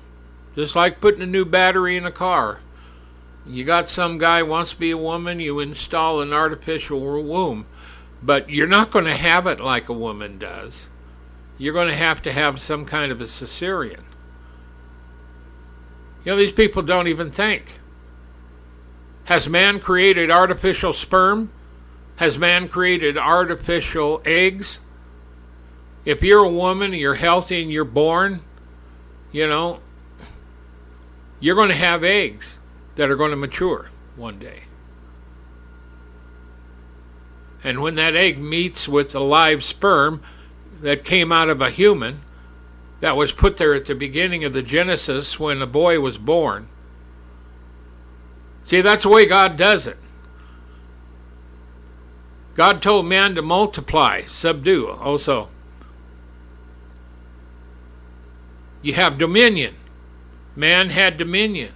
just 0.55 0.75
like 0.75 0.99
putting 0.99 1.21
a 1.21 1.25
new 1.25 1.45
battery 1.45 1.95
in 1.95 2.05
a 2.05 2.11
car. 2.11 2.59
You 3.45 3.63
got 3.63 3.89
some 3.89 4.17
guy 4.17 4.43
wants 4.43 4.71
to 4.71 4.79
be 4.79 4.91
a 4.91 4.97
woman, 4.97 5.39
you 5.39 5.59
install 5.59 6.21
an 6.21 6.33
artificial 6.33 6.99
womb, 7.23 7.65
but 8.21 8.49
you're 8.49 8.67
not 8.67 8.91
going 8.91 9.05
to 9.05 9.15
have 9.15 9.47
it 9.47 9.61
like 9.61 9.87
a 9.87 9.93
woman 9.93 10.37
does. 10.37 10.87
You're 11.57 11.73
going 11.73 11.87
to 11.87 11.95
have 11.95 12.21
to 12.23 12.31
have 12.31 12.59
some 12.59 12.85
kind 12.85 13.11
of 13.11 13.21
a 13.21 13.25
cesarean. 13.25 14.03
You 16.25 16.31
know, 16.31 16.35
these 16.37 16.53
people 16.53 16.81
don't 16.81 17.07
even 17.07 17.29
think. 17.29 17.79
Has 19.25 19.47
man 19.47 19.79
created 19.79 20.31
artificial 20.31 20.93
sperm? 20.93 21.51
Has 22.17 22.37
man 22.37 22.67
created 22.67 23.17
artificial 23.17 24.21
eggs? 24.25 24.79
If 26.05 26.21
you're 26.21 26.43
a 26.43 26.49
woman, 26.49 26.93
you're 26.93 27.15
healthy 27.15 27.61
and 27.61 27.71
you're 27.71 27.85
born, 27.85 28.41
you 29.31 29.47
know, 29.47 29.79
you're 31.39 31.55
going 31.55 31.69
to 31.69 31.75
have 31.75 32.03
eggs 32.03 32.59
that 32.95 33.09
are 33.09 33.15
going 33.15 33.31
to 33.31 33.37
mature 33.37 33.89
one 34.15 34.37
day. 34.37 34.63
And 37.63 37.81
when 37.81 37.95
that 37.95 38.15
egg 38.15 38.39
meets 38.39 38.87
with 38.87 39.15
a 39.15 39.21
live 39.21 39.63
sperm 39.63 40.21
that 40.83 41.05
came 41.05 41.31
out 41.31 41.49
of 41.49 41.61
a 41.61 41.69
human, 41.69 42.21
that 42.99 43.15
was 43.15 43.31
put 43.31 43.57
there 43.57 43.73
at 43.73 43.85
the 43.85 43.95
beginning 43.95 44.43
of 44.43 44.53
the 44.53 44.61
Genesis 44.61 45.39
when 45.39 45.61
a 45.61 45.67
boy 45.67 45.99
was 45.99 46.17
born. 46.17 46.67
See, 48.65 48.81
that's 48.81 49.03
the 49.03 49.09
way 49.09 49.25
God 49.25 49.57
does 49.57 49.87
it. 49.87 49.97
God 52.55 52.81
told 52.81 53.05
man 53.05 53.33
to 53.35 53.41
multiply, 53.41 54.21
subdue 54.27 54.89
also. 54.89 55.49
You 58.81 58.93
have 58.93 59.17
dominion. 59.17 59.75
Man 60.55 60.89
had 60.89 61.17
dominion. 61.17 61.73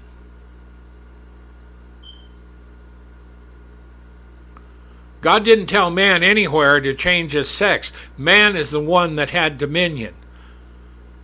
God 5.28 5.44
didn't 5.44 5.68
tell 5.68 5.90
man 5.90 6.24
anywhere 6.24 6.80
to 6.80 6.94
change 6.94 7.34
his 7.34 7.50
sex. 7.50 7.92
Man 8.18 8.56
is 8.56 8.72
the 8.72 8.80
one 8.80 9.18
that 9.18 9.32
had 9.32 9.58
dominion. 9.58 10.16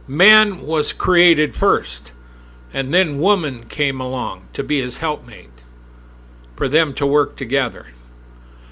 Man 0.06 0.68
was 0.68 0.92
created 0.92 1.56
first, 1.56 2.12
and 2.74 2.94
then 2.94 3.22
woman 3.22 3.64
came 3.64 4.02
along 4.02 4.50
to 4.52 4.62
be 4.62 4.82
his 4.82 4.98
helpmate, 4.98 5.62
for 6.54 6.68
them 6.68 6.94
to 6.96 7.08
work 7.08 7.38
together. 7.38 7.94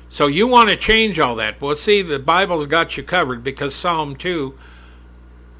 So 0.10 0.28
you 0.28 0.50
want 0.50 0.68
to 0.68 0.76
change 0.76 1.18
all 1.18 1.38
that. 1.38 1.62
Well, 1.62 1.78
see, 1.78 2.02
the 2.02 2.20
Bible's 2.20 2.68
got 2.68 2.98
you 2.98 3.04
covered 3.04 3.42
because 3.42 3.74
Psalm 3.74 4.18
2 4.18 4.60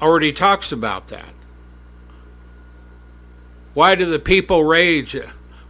already 0.02 0.34
talks 0.34 0.70
about 0.70 1.08
that. 1.08 1.32
Why 3.72 3.94
do 3.94 4.04
the 4.04 4.18
people 4.18 4.64
rage? 4.64 5.16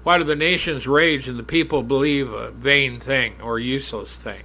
Why 0.02 0.18
do 0.18 0.24
the 0.24 0.36
nations 0.36 0.86
rage 0.86 1.28
and 1.28 1.38
the 1.38 1.44
people 1.44 1.82
believe 1.82 2.32
a 2.32 2.50
vain 2.50 2.98
thing 2.98 3.40
or 3.40 3.58
useless 3.58 4.20
thing? 4.20 4.44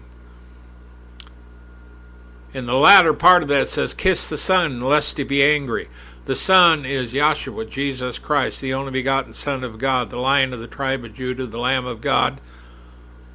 In 2.53 2.66
the 2.66 2.76
latter 2.76 3.14
part 3.14 3.43
of 3.43 3.49
that 3.49 3.70
says, 3.70 3.93
Kiss 3.93 4.30
the 4.30 4.38
Son, 4.38 4.82
lest 4.82 5.18
he 5.18 5.24
be 5.24 5.43
angry. 5.43 5.89
The 6.26 6.36
Son 6.36 6.86
is 6.86 7.14
Yahshua, 7.14 7.70
Jesus 7.70 8.20
Christ, 8.20 8.62
the 8.62 8.74
only 8.74 8.91
begotten 8.91 9.34
Son 9.34 9.64
of 9.64 9.78
God, 9.78 10.10
the 10.10 10.18
Lion 10.18 10.53
of 10.53 10.60
the 10.60 10.68
tribe 10.68 11.03
of 11.03 11.16
Judah, 11.16 11.47
the 11.47 11.60
Lamb 11.60 11.86
of 11.86 12.01
God 12.01 12.39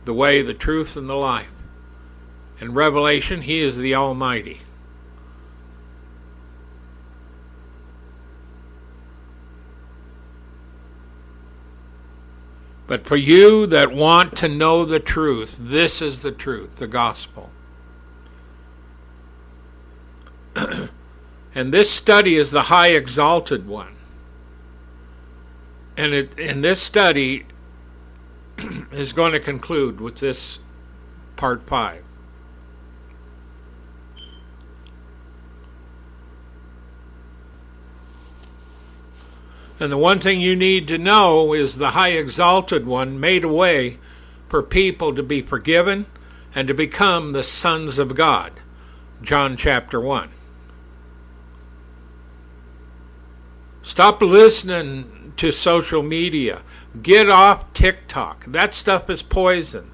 the 0.05 0.15
way, 0.15 0.43
the 0.43 0.55
truth, 0.55 0.97
and 0.97 1.09
the 1.09 1.15
life. 1.15 1.51
In 2.61 2.75
Revelation, 2.75 3.43
He 3.43 3.61
is 3.61 3.77
the 3.77 3.95
Almighty. 3.95 4.63
But 12.93 13.07
for 13.07 13.17
you 13.17 13.67
that 13.69 13.91
want 13.91 14.37
to 14.37 14.49
know 14.49 14.85
the 14.85 15.01
truth, 15.01 15.57
this 15.59 16.03
is 16.03 16.21
the 16.21 16.31
truth, 16.31 16.77
the 16.77 16.87
gospel. 16.87 17.49
and 21.55 21.73
this 21.73 21.91
study 21.91 22.37
is 22.37 22.51
the 22.51 22.65
high 22.65 22.89
exalted 22.89 23.67
one. 23.67 23.97
And 25.97 26.13
it, 26.13 26.39
and 26.39 26.63
this 26.63 26.83
study, 26.83 27.47
is 28.93 29.15
going 29.15 29.33
to 29.33 29.41
conclude 29.41 29.99
with 29.99 30.17
this 30.17 30.59
part 31.37 31.63
five. 31.63 32.05
And 39.83 39.91
the 39.91 39.99
one 39.99 40.21
thing 40.21 40.41
you 40.41 40.55
need 40.55 40.87
to 40.89 40.97
know 40.97 41.53
is 41.53 41.77
the 41.77 41.91
high 41.91 42.11
exalted 42.11 42.87
one 42.87 43.19
made 43.19 43.43
a 43.43 43.49
way 43.49 43.99
for 44.49 44.63
people 44.63 45.13
to 45.13 45.25
be 45.25 45.43
forgiven 45.43 46.07
and 46.55 46.69
to 46.69 46.75
become 46.75 47.33
the 47.33 47.43
sons 47.43 47.99
of 47.99 48.15
God. 48.15 48.53
John 49.23 49.57
chapter 49.57 50.01
1. 50.01 50.31
Stop 53.83 54.23
listening 54.23 55.33
to 55.39 55.51
social 55.51 56.05
media. 56.05 56.63
Get 57.03 57.29
off 57.29 57.73
TikTok. 57.73 58.45
That 58.45 58.77
stuff 58.77 59.11
is 59.11 59.25
poison. 59.25 59.91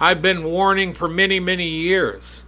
I've 0.00 0.22
been 0.22 0.44
warning 0.44 0.94
for 0.94 1.06
many, 1.06 1.38
many 1.38 1.68
years. 1.68 2.44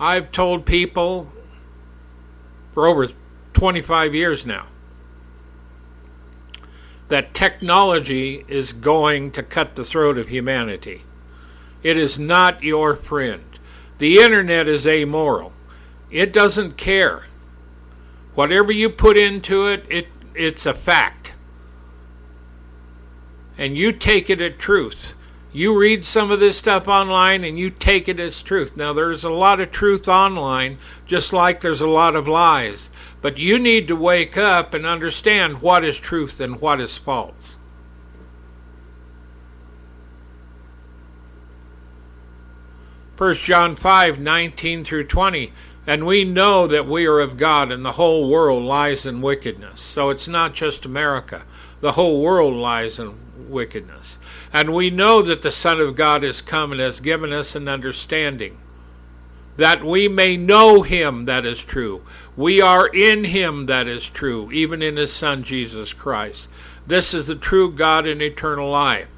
I've 0.00 0.32
told 0.32 0.66
people 0.66 1.30
for 2.76 2.86
over 2.86 3.08
25 3.54 4.14
years 4.14 4.44
now 4.44 4.66
that 7.08 7.32
technology 7.32 8.44
is 8.48 8.74
going 8.74 9.30
to 9.30 9.42
cut 9.42 9.76
the 9.76 9.84
throat 9.84 10.18
of 10.18 10.28
humanity. 10.28 11.02
It 11.82 11.96
is 11.96 12.18
not 12.18 12.62
your 12.62 12.94
friend. 12.94 13.58
The 13.96 14.18
internet 14.18 14.68
is 14.68 14.86
amoral. 14.86 15.54
It 16.10 16.34
doesn't 16.34 16.76
care. 16.76 17.24
Whatever 18.34 18.72
you 18.72 18.90
put 18.90 19.16
into 19.16 19.66
it, 19.66 19.86
it 19.88 20.08
it's 20.34 20.66
a 20.66 20.74
fact. 20.74 21.34
And 23.56 23.74
you 23.74 23.90
take 23.90 24.28
it 24.28 24.42
at 24.42 24.58
truth. 24.58 25.14
You 25.56 25.74
read 25.74 26.04
some 26.04 26.30
of 26.30 26.38
this 26.38 26.58
stuff 26.58 26.86
online 26.86 27.42
and 27.42 27.58
you 27.58 27.70
take 27.70 28.10
it 28.10 28.20
as 28.20 28.42
truth. 28.42 28.76
Now, 28.76 28.92
there's 28.92 29.24
a 29.24 29.30
lot 29.30 29.58
of 29.58 29.70
truth 29.70 30.06
online, 30.06 30.76
just 31.06 31.32
like 31.32 31.62
there's 31.62 31.80
a 31.80 31.86
lot 31.86 32.14
of 32.14 32.28
lies. 32.28 32.90
But 33.22 33.38
you 33.38 33.58
need 33.58 33.88
to 33.88 33.96
wake 33.96 34.36
up 34.36 34.74
and 34.74 34.84
understand 34.84 35.62
what 35.62 35.82
is 35.82 35.96
truth 35.96 36.42
and 36.42 36.60
what 36.60 36.78
is 36.78 36.98
false. 36.98 37.56
First 43.16 43.42
John 43.42 43.76
5 43.76 44.20
19 44.20 44.84
through 44.84 45.06
20. 45.06 45.54
And 45.86 46.06
we 46.06 46.22
know 46.22 46.66
that 46.66 46.86
we 46.86 47.06
are 47.06 47.20
of 47.20 47.38
God, 47.38 47.72
and 47.72 47.82
the 47.82 47.92
whole 47.92 48.28
world 48.28 48.62
lies 48.62 49.06
in 49.06 49.22
wickedness. 49.22 49.80
So 49.80 50.10
it's 50.10 50.28
not 50.28 50.52
just 50.52 50.84
America, 50.84 51.44
the 51.80 51.92
whole 51.92 52.20
world 52.20 52.52
lies 52.52 52.98
in 52.98 53.25
wickedness. 53.36 54.18
And 54.52 54.74
we 54.74 54.90
know 54.90 55.22
that 55.22 55.42
the 55.42 55.52
Son 55.52 55.80
of 55.80 55.96
God 55.96 56.22
has 56.22 56.40
come 56.40 56.72
and 56.72 56.80
has 56.80 57.00
given 57.00 57.32
us 57.32 57.54
an 57.54 57.68
understanding, 57.68 58.58
that 59.56 59.84
we 59.84 60.08
may 60.08 60.36
know 60.36 60.82
him 60.82 61.24
that 61.24 61.46
is 61.46 61.62
true. 61.62 62.02
We 62.36 62.60
are 62.60 62.86
in 62.88 63.24
him 63.24 63.66
that 63.66 63.86
is 63.86 64.08
true, 64.08 64.50
even 64.52 64.82
in 64.82 64.96
his 64.96 65.12
Son 65.12 65.42
Jesus 65.42 65.92
Christ. 65.92 66.48
This 66.86 67.14
is 67.14 67.26
the 67.26 67.34
true 67.34 67.72
God 67.72 68.06
and 68.06 68.22
eternal 68.22 68.70
life. 68.70 69.08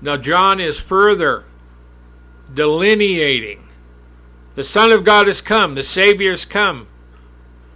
Now, 0.00 0.16
John 0.16 0.60
is 0.60 0.78
further 0.78 1.44
delineating 2.52 3.66
the 4.54 4.64
Son 4.64 4.92
of 4.92 5.04
God 5.04 5.26
has 5.26 5.40
come, 5.40 5.74
the 5.74 5.82
Savior 5.82 6.32
has 6.32 6.44
come. 6.44 6.88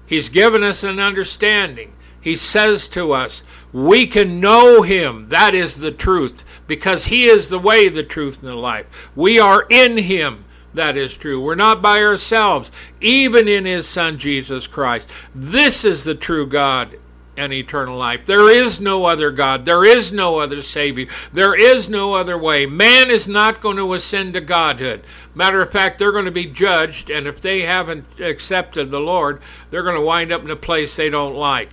He's 0.06 0.28
given 0.28 0.62
us 0.62 0.82
an 0.82 1.00
understanding. 1.00 1.92
He 2.20 2.36
says 2.36 2.88
to 2.88 3.12
us, 3.12 3.42
we 3.74 4.06
can 4.06 4.40
know 4.40 4.82
Him. 4.82 5.28
That 5.30 5.52
is 5.54 5.80
the 5.80 5.90
truth, 5.90 6.44
because 6.68 7.06
He 7.06 7.26
is 7.26 7.50
the 7.50 7.58
way, 7.58 7.88
the 7.88 8.04
truth, 8.04 8.38
and 8.38 8.48
the 8.48 8.54
life. 8.54 9.10
We 9.16 9.38
are 9.38 9.66
in 9.68 9.98
Him. 9.98 10.44
That 10.72 10.96
is 10.96 11.16
true. 11.16 11.40
We're 11.40 11.56
not 11.56 11.82
by 11.82 12.00
ourselves, 12.00 12.70
even 13.00 13.48
in 13.48 13.64
His 13.64 13.88
Son, 13.88 14.16
Jesus 14.16 14.68
Christ. 14.68 15.08
This 15.34 15.84
is 15.84 16.04
the 16.04 16.14
true 16.14 16.46
God 16.46 16.96
and 17.36 17.52
eternal 17.52 17.98
life. 17.98 18.26
There 18.26 18.48
is 18.48 18.80
no 18.80 19.06
other 19.06 19.32
God. 19.32 19.66
There 19.66 19.84
is 19.84 20.12
no 20.12 20.38
other 20.38 20.62
Savior. 20.62 21.08
There 21.32 21.58
is 21.58 21.88
no 21.88 22.14
other 22.14 22.38
way. 22.38 22.66
Man 22.66 23.10
is 23.10 23.26
not 23.26 23.60
going 23.60 23.76
to 23.78 23.94
ascend 23.94 24.34
to 24.34 24.40
Godhood. 24.40 25.02
Matter 25.34 25.60
of 25.60 25.72
fact, 25.72 25.98
they're 25.98 26.12
going 26.12 26.26
to 26.26 26.30
be 26.30 26.46
judged, 26.46 27.10
and 27.10 27.26
if 27.26 27.40
they 27.40 27.62
haven't 27.62 28.20
accepted 28.20 28.92
the 28.92 29.00
Lord, 29.00 29.42
they're 29.70 29.82
going 29.82 29.96
to 29.96 30.00
wind 30.00 30.30
up 30.30 30.44
in 30.44 30.50
a 30.50 30.56
place 30.56 30.94
they 30.94 31.10
don't 31.10 31.34
like. 31.34 31.70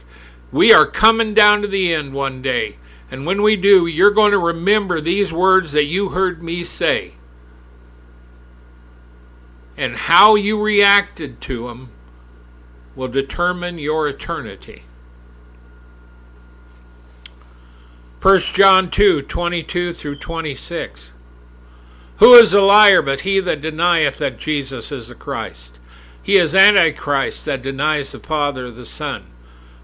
We 0.52 0.74
are 0.74 0.86
coming 0.86 1.34
down 1.34 1.62
to 1.62 1.68
the 1.68 1.94
end 1.94 2.14
one 2.14 2.42
day. 2.42 2.78
And 3.10 3.26
when 3.26 3.42
we 3.42 3.56
do, 3.56 3.86
you're 3.88 4.12
going 4.12 4.32
to 4.32 4.38
remember 4.38 5.02
these 5.02 5.34
words 5.34 5.72
that 5.74 5.86
you 5.86 6.10
heard 6.10 6.42
me 6.42 6.64
say. 6.64 7.14
And 9.78 9.96
how 9.96 10.36
you 10.36 10.62
reacted 10.62 11.42
to 11.42 11.68
them 11.68 11.90
will 12.96 13.08
determine 13.08 13.80
your 13.80 14.08
eternity. 14.08 14.84
1 18.22 18.40
John 18.54 18.92
2 18.92 19.24
22 19.24 19.94
through 19.94 20.18
26. 20.18 21.14
Who 22.18 22.36
is 22.36 22.54
a 22.54 22.62
liar 22.62 23.02
but 23.02 23.22
he 23.22 23.40
that 23.40 23.62
denieth 23.62 24.20
that 24.20 24.38
Jesus 24.38 24.92
is 24.92 25.08
the 25.08 25.16
Christ? 25.16 25.80
He 26.22 26.38
is 26.38 26.54
Antichrist 26.54 27.46
that 27.46 27.64
denies 27.64 28.12
the 28.12 28.20
Father, 28.20 28.70
the 28.70 28.86
Son. 28.86 29.31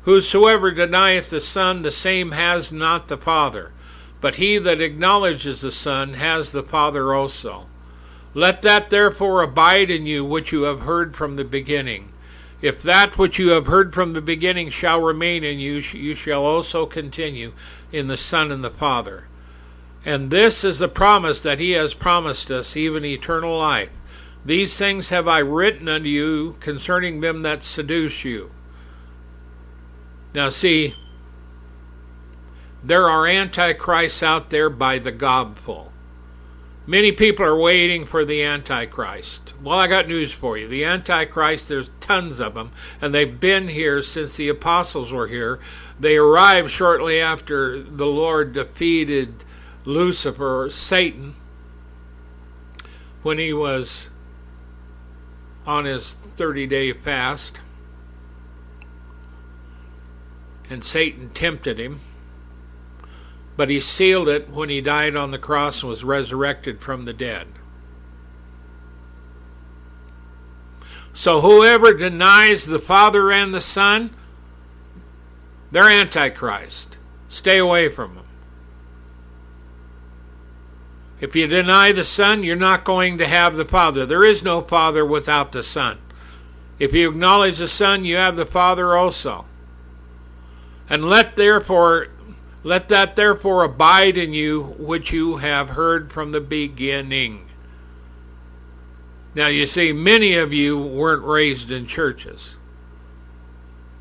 Whosoever 0.07 0.71
denieth 0.71 1.31
the 1.31 1.41
Son, 1.41 1.81
the 1.81 1.91
same 1.91 2.31
has 2.31 2.71
not 2.71 3.09
the 3.09 3.17
Father. 3.17 3.73
But 4.21 4.35
he 4.35 4.57
that 4.57 4.79
acknowledges 4.79 5.59
the 5.59 5.69
Son 5.69 6.13
has 6.13 6.53
the 6.53 6.63
Father 6.63 7.13
also. 7.13 7.65
Let 8.33 8.61
that 8.61 8.89
therefore 8.89 9.41
abide 9.41 9.89
in 9.89 10.05
you 10.05 10.23
which 10.23 10.53
you 10.53 10.61
have 10.61 10.83
heard 10.83 11.13
from 11.13 11.35
the 11.35 11.43
beginning. 11.43 12.13
If 12.61 12.81
that 12.83 13.17
which 13.17 13.37
you 13.37 13.49
have 13.49 13.67
heard 13.67 13.93
from 13.93 14.13
the 14.13 14.21
beginning 14.21 14.69
shall 14.69 15.01
remain 15.01 15.43
in 15.43 15.59
you, 15.59 15.83
you 15.91 16.15
shall 16.15 16.45
also 16.45 16.85
continue 16.85 17.51
in 17.91 18.07
the 18.07 18.15
Son 18.15 18.49
and 18.49 18.63
the 18.63 18.69
Father. 18.69 19.25
And 20.05 20.31
this 20.31 20.63
is 20.63 20.79
the 20.79 20.87
promise 20.87 21.43
that 21.43 21.59
He 21.59 21.71
has 21.71 21.93
promised 21.93 22.49
us, 22.49 22.77
even 22.77 23.03
eternal 23.03 23.59
life. 23.59 23.91
These 24.45 24.77
things 24.77 25.09
have 25.09 25.27
I 25.27 25.39
written 25.39 25.89
unto 25.89 26.07
you 26.07 26.55
concerning 26.61 27.19
them 27.19 27.41
that 27.41 27.65
seduce 27.65 28.23
you. 28.23 28.51
Now, 30.33 30.49
see, 30.49 30.95
there 32.83 33.09
are 33.09 33.27
antichrists 33.27 34.21
out 34.21 34.49
there 34.49 34.69
by 34.69 34.99
the 34.99 35.11
gobful. 35.11 35.91
Many 36.89 37.11
people 37.11 37.43
are 37.45 37.57
waiting 37.57 38.05
for 38.05 38.23
the 38.23 38.41
Antichrist. 38.41 39.53
Well, 39.61 39.77
I 39.77 39.87
got 39.87 40.07
news 40.07 40.31
for 40.31 40.57
you. 40.57 40.69
The 40.69 40.85
Antichrist, 40.85 41.67
there's 41.67 41.89
tons 41.99 42.39
of 42.39 42.53
them, 42.53 42.71
and 43.01 43.13
they've 43.13 43.39
been 43.39 43.67
here 43.67 44.01
since 44.01 44.37
the 44.37 44.47
apostles 44.47 45.11
were 45.11 45.27
here. 45.27 45.59
They 45.99 46.15
arrived 46.15 46.71
shortly 46.71 47.19
after 47.19 47.81
the 47.81 48.05
Lord 48.05 48.53
defeated 48.53 49.43
Lucifer, 49.83 50.69
Satan, 50.71 51.35
when 53.21 53.37
he 53.37 53.51
was 53.51 54.07
on 55.65 55.83
his 55.83 56.13
30 56.13 56.67
day 56.67 56.93
fast. 56.93 57.59
And 60.69 60.83
Satan 60.83 61.29
tempted 61.29 61.79
him 61.79 61.99
but 63.57 63.69
he 63.69 63.81
sealed 63.81 64.29
it 64.29 64.49
when 64.49 64.69
he 64.69 64.79
died 64.79 65.15
on 65.15 65.31
the 65.31 65.39
cross 65.39 65.81
and 65.81 65.89
was 65.89 66.03
resurrected 66.03 66.79
from 66.79 67.03
the 67.03 67.13
dead. 67.13 67.47
So 71.11 71.41
whoever 71.41 71.95
denies 71.95 72.67
the 72.67 72.77
Father 72.77 73.31
and 73.31 73.51
the 73.51 73.61
Son, 73.61 74.11
they're 75.71 75.89
Antichrist. 75.89 76.99
Stay 77.27 77.57
away 77.57 77.89
from 77.89 78.13
them. 78.13 78.25
If 81.19 81.35
you 81.35 81.47
deny 81.47 81.91
the 81.91 82.03
Son, 82.03 82.43
you're 82.43 82.55
not 82.55 82.83
going 82.83 83.17
to 83.17 83.25
have 83.25 83.55
the 83.55 83.65
Father. 83.65 84.05
There 84.05 84.23
is 84.23 84.43
no 84.43 84.61
Father 84.61 85.03
without 85.03 85.51
the 85.51 85.63
Son. 85.63 85.97
If 86.77 86.93
you 86.93 87.09
acknowledge 87.09 87.57
the 87.57 87.67
Son, 87.67 88.05
you 88.05 88.17
have 88.17 88.35
the 88.35 88.45
Father 88.45 88.95
also. 88.95 89.47
And 90.89 91.05
let 91.05 91.35
therefore 91.35 92.07
let 92.63 92.89
that 92.89 93.15
therefore 93.15 93.63
abide 93.63 94.17
in 94.17 94.33
you 94.33 94.75
which 94.77 95.13
you 95.13 95.37
have 95.37 95.69
heard 95.69 96.11
from 96.11 96.31
the 96.31 96.41
beginning. 96.41 97.47
Now, 99.35 99.47
you 99.47 99.65
see, 99.65 99.93
many 99.93 100.33
of 100.33 100.51
you 100.51 100.77
weren't 100.77 101.23
raised 101.23 101.71
in 101.71 101.87
churches. 101.87 102.57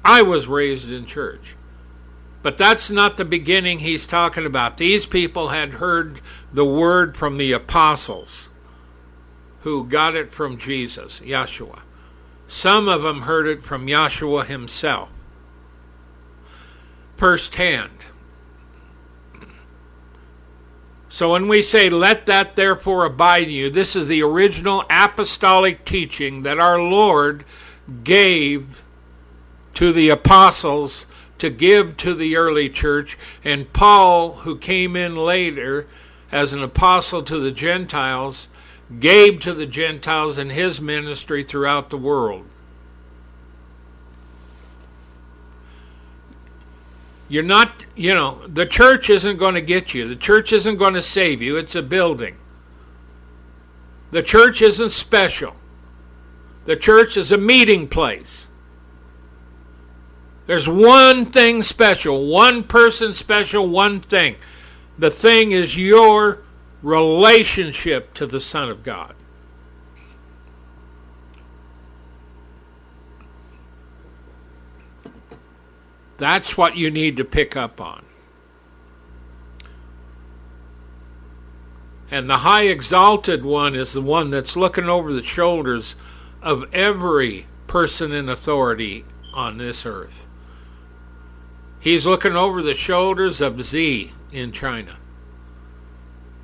I 0.05 0.23
was 0.23 0.47
raised 0.47 0.89
in 0.89 1.07
church. 1.07 1.55
But 2.43 2.59
that's 2.59 2.91
not 2.91 3.17
the 3.17 3.25
beginning 3.25 3.81
he's 3.81 4.07
talking 4.07 4.47
about. 4.47 4.79
These 4.79 5.07
people 5.07 5.49
had 5.49 5.75
heard 5.75 6.21
the 6.53 6.65
word 6.65 7.17
from 7.17 7.39
the 7.39 7.53
apostles 7.53 8.49
who 9.61 9.85
got 9.85 10.17
it 10.17 10.33
from 10.33 10.59
Jesus, 10.59 11.21
Yeshua. 11.21 11.83
Some 12.49 12.89
of 12.89 13.03
them 13.03 13.23
heard 13.23 13.47
it 13.47 13.63
from 13.63 13.87
Yeshua 13.87 14.47
himself 14.47 15.11
firsthand. 17.17 17.91
So 21.09 21.33
when 21.33 21.49
we 21.49 21.63
say, 21.63 21.89
let 21.89 22.27
that 22.27 22.57
therefore 22.57 23.07
abide 23.07 23.45
in 23.45 23.51
you, 23.51 23.71
this 23.71 23.97
is 23.97 24.07
the 24.07 24.23
original 24.23 24.85
apostolic 24.91 25.87
teaching 25.87 26.43
that 26.43 26.59
our 26.59 26.79
Lord 26.79 27.45
gave 28.05 28.85
to 29.75 29.93
the 29.93 30.11
apostles 30.11 31.07
to 31.39 31.51
give 31.51 31.97
to 31.99 32.15
the 32.15 32.37
early 32.37 32.69
church, 32.69 33.19
and 33.45 33.73
Paul, 33.73 34.33
who 34.37 34.59
came 34.59 34.97
in 34.97 35.17
later 35.17 35.87
as 36.33 36.53
an 36.53 36.63
apostle 36.63 37.23
to 37.23 37.39
the 37.39 37.51
Gentiles, 37.51 38.49
gave 39.01 39.41
to 39.41 39.53
the 39.53 39.67
Gentiles 39.67 40.39
in 40.39 40.51
his 40.51 40.81
ministry 40.81 41.43
throughout 41.43 41.91
the 41.91 41.99
world. 41.99 42.47
You're 47.29 47.43
not, 47.43 47.85
you 47.97 48.15
know, 48.15 48.47
the 48.47 48.67
church 48.67 49.11
isn't 49.11 49.37
going 49.37 49.55
to 49.55 49.61
get 49.61 49.95
you. 49.95 50.07
The 50.09 50.17
church 50.17 50.53
isn't 50.53 50.77
going 50.77 50.95
to 50.95 51.03
save 51.03 51.43
you. 51.43 51.57
It's 51.57 51.75
a 51.75 51.83
building. 51.83 52.37
The 54.13 54.23
church 54.23 54.63
isn't 54.63 54.91
special. 54.91 55.57
The 56.67 56.77
church 56.77 57.17
is 57.17 57.33
a 57.33 57.39
meeting 57.39 57.89
place. 57.89 58.47
There's 60.47 60.69
one 60.69 61.25
thing 61.25 61.65
special, 61.65 62.27
one 62.27 62.63
person 62.63 63.15
special, 63.15 63.69
one 63.69 64.01
thing. 64.01 64.37
The 64.97 65.11
thing 65.11 65.51
is 65.51 65.77
your 65.77 66.43
relationship 66.83 68.15
to 68.15 68.27
the 68.27 68.41
Son 68.41 68.69
of 68.69 68.85
God. 68.85 69.15
That's 76.19 76.57
what 76.57 76.77
you 76.77 76.91
need 76.91 77.17
to 77.17 77.25
pick 77.25 77.57
up 77.57 77.81
on. 77.81 78.05
And 82.11 82.31
the 82.31 82.39
high 82.39 82.65
exalted 82.65 83.45
one 83.45 83.75
is 83.75 83.93
the 83.93 84.01
one 84.01 84.31
that's 84.31 84.57
looking 84.57 84.89
over 84.89 85.13
the 85.13 85.25
shoulders 85.25 85.97
of 86.41 86.65
every 86.73 87.47
person 87.67 88.13
in 88.13 88.29
authority 88.29 89.05
on 89.35 89.59
this 89.59 89.85
earth. 89.85 90.27
He's 91.81 92.07
looking 92.07 92.37
over 92.37 92.63
the 92.63 92.75
shoulders 92.75 93.41
of 93.41 93.65
Xi 93.65 94.13
in 94.33 94.53
China. 94.53 94.99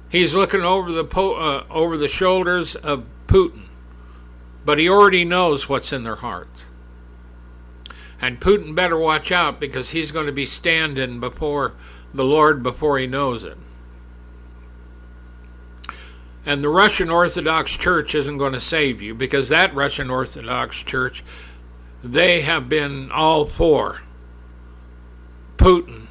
He's 0.08 0.34
looking 0.34 0.62
over 0.62 0.92
the 0.92 1.04
po- 1.04 1.34
uh, 1.34 1.64
over 1.70 1.96
the 1.96 2.08
shoulders 2.08 2.74
of 2.76 3.06
Putin, 3.26 3.62
but 4.64 4.78
he 4.78 4.88
already 4.88 5.24
knows 5.24 5.68
what's 5.68 5.92
in 5.92 6.04
their 6.04 6.16
hearts. 6.16 6.66
And 8.22 8.40
Putin 8.40 8.76
better 8.76 8.96
watch 8.96 9.32
out 9.32 9.58
because 9.58 9.90
he's 9.90 10.12
going 10.12 10.26
to 10.26 10.32
be 10.32 10.46
standing 10.46 11.18
before 11.18 11.74
the 12.14 12.24
Lord 12.24 12.62
before 12.62 12.98
he 12.98 13.06
knows 13.08 13.42
it. 13.42 13.58
And 16.46 16.62
the 16.62 16.68
Russian 16.68 17.10
Orthodox 17.10 17.76
Church 17.76 18.14
isn't 18.14 18.38
going 18.38 18.52
to 18.52 18.60
save 18.60 19.02
you 19.02 19.14
because 19.14 19.48
that 19.48 19.74
Russian 19.74 20.08
Orthodox 20.08 20.82
Church, 20.84 21.24
they 22.02 22.42
have 22.42 22.68
been 22.68 23.10
all 23.10 23.44
for 23.44 24.02
Putin 25.56 26.06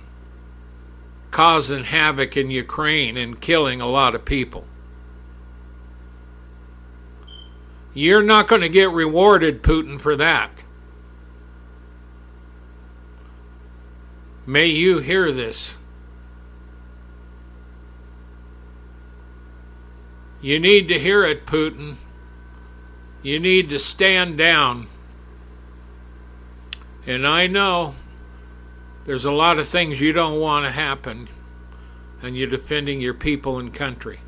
causing 1.32 1.86
havoc 1.86 2.36
in 2.36 2.52
Ukraine 2.52 3.16
and 3.16 3.40
killing 3.40 3.80
a 3.80 3.88
lot 3.88 4.16
of 4.16 4.26
people. 4.26 4.66
You're 7.94 8.24
not 8.24 8.50
going 8.50 8.62
to 8.62 8.70
get 8.70 8.90
rewarded, 8.90 9.64
Putin, 9.64 10.00
for 10.00 10.18
that. 10.18 10.52
May 14.46 14.68
you 14.68 15.00
hear 15.00 15.32
this. 15.32 15.78
You 20.42 20.60
need 20.60 20.88
to 20.88 20.98
hear 20.98 21.24
it, 21.24 21.46
Putin. 21.46 21.96
You 23.22 23.40
need 23.40 23.70
to 23.70 23.78
stand 23.78 24.38
down. 24.38 24.88
And 27.06 27.28
I 27.28 27.46
know 27.46 27.94
there's 29.06 29.26
a 29.26 29.32
lot 29.32 29.60
of 29.60 29.68
things 29.68 30.02
you 30.02 30.12
don't 30.12 30.40
want 30.40 30.66
to 30.66 30.72
happen, 30.72 31.28
and 32.24 32.36
you're 32.36 32.48
defending 32.48 33.02
your 33.02 33.14
people 33.14 33.60
and 33.60 33.72
country. 33.72 34.22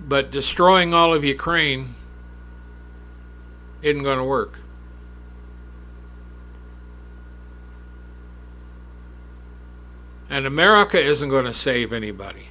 But 0.00 0.30
destroying 0.30 0.94
all 0.94 1.12
of 1.12 1.24
Ukraine 1.24 1.94
isn't 3.82 4.02
going 4.02 4.18
to 4.18 4.24
work. 4.24 4.60
And 10.30 10.46
America 10.46 10.98
isn't 10.98 11.28
going 11.28 11.44
to 11.44 11.52
save 11.52 11.92
anybody. 11.92 12.48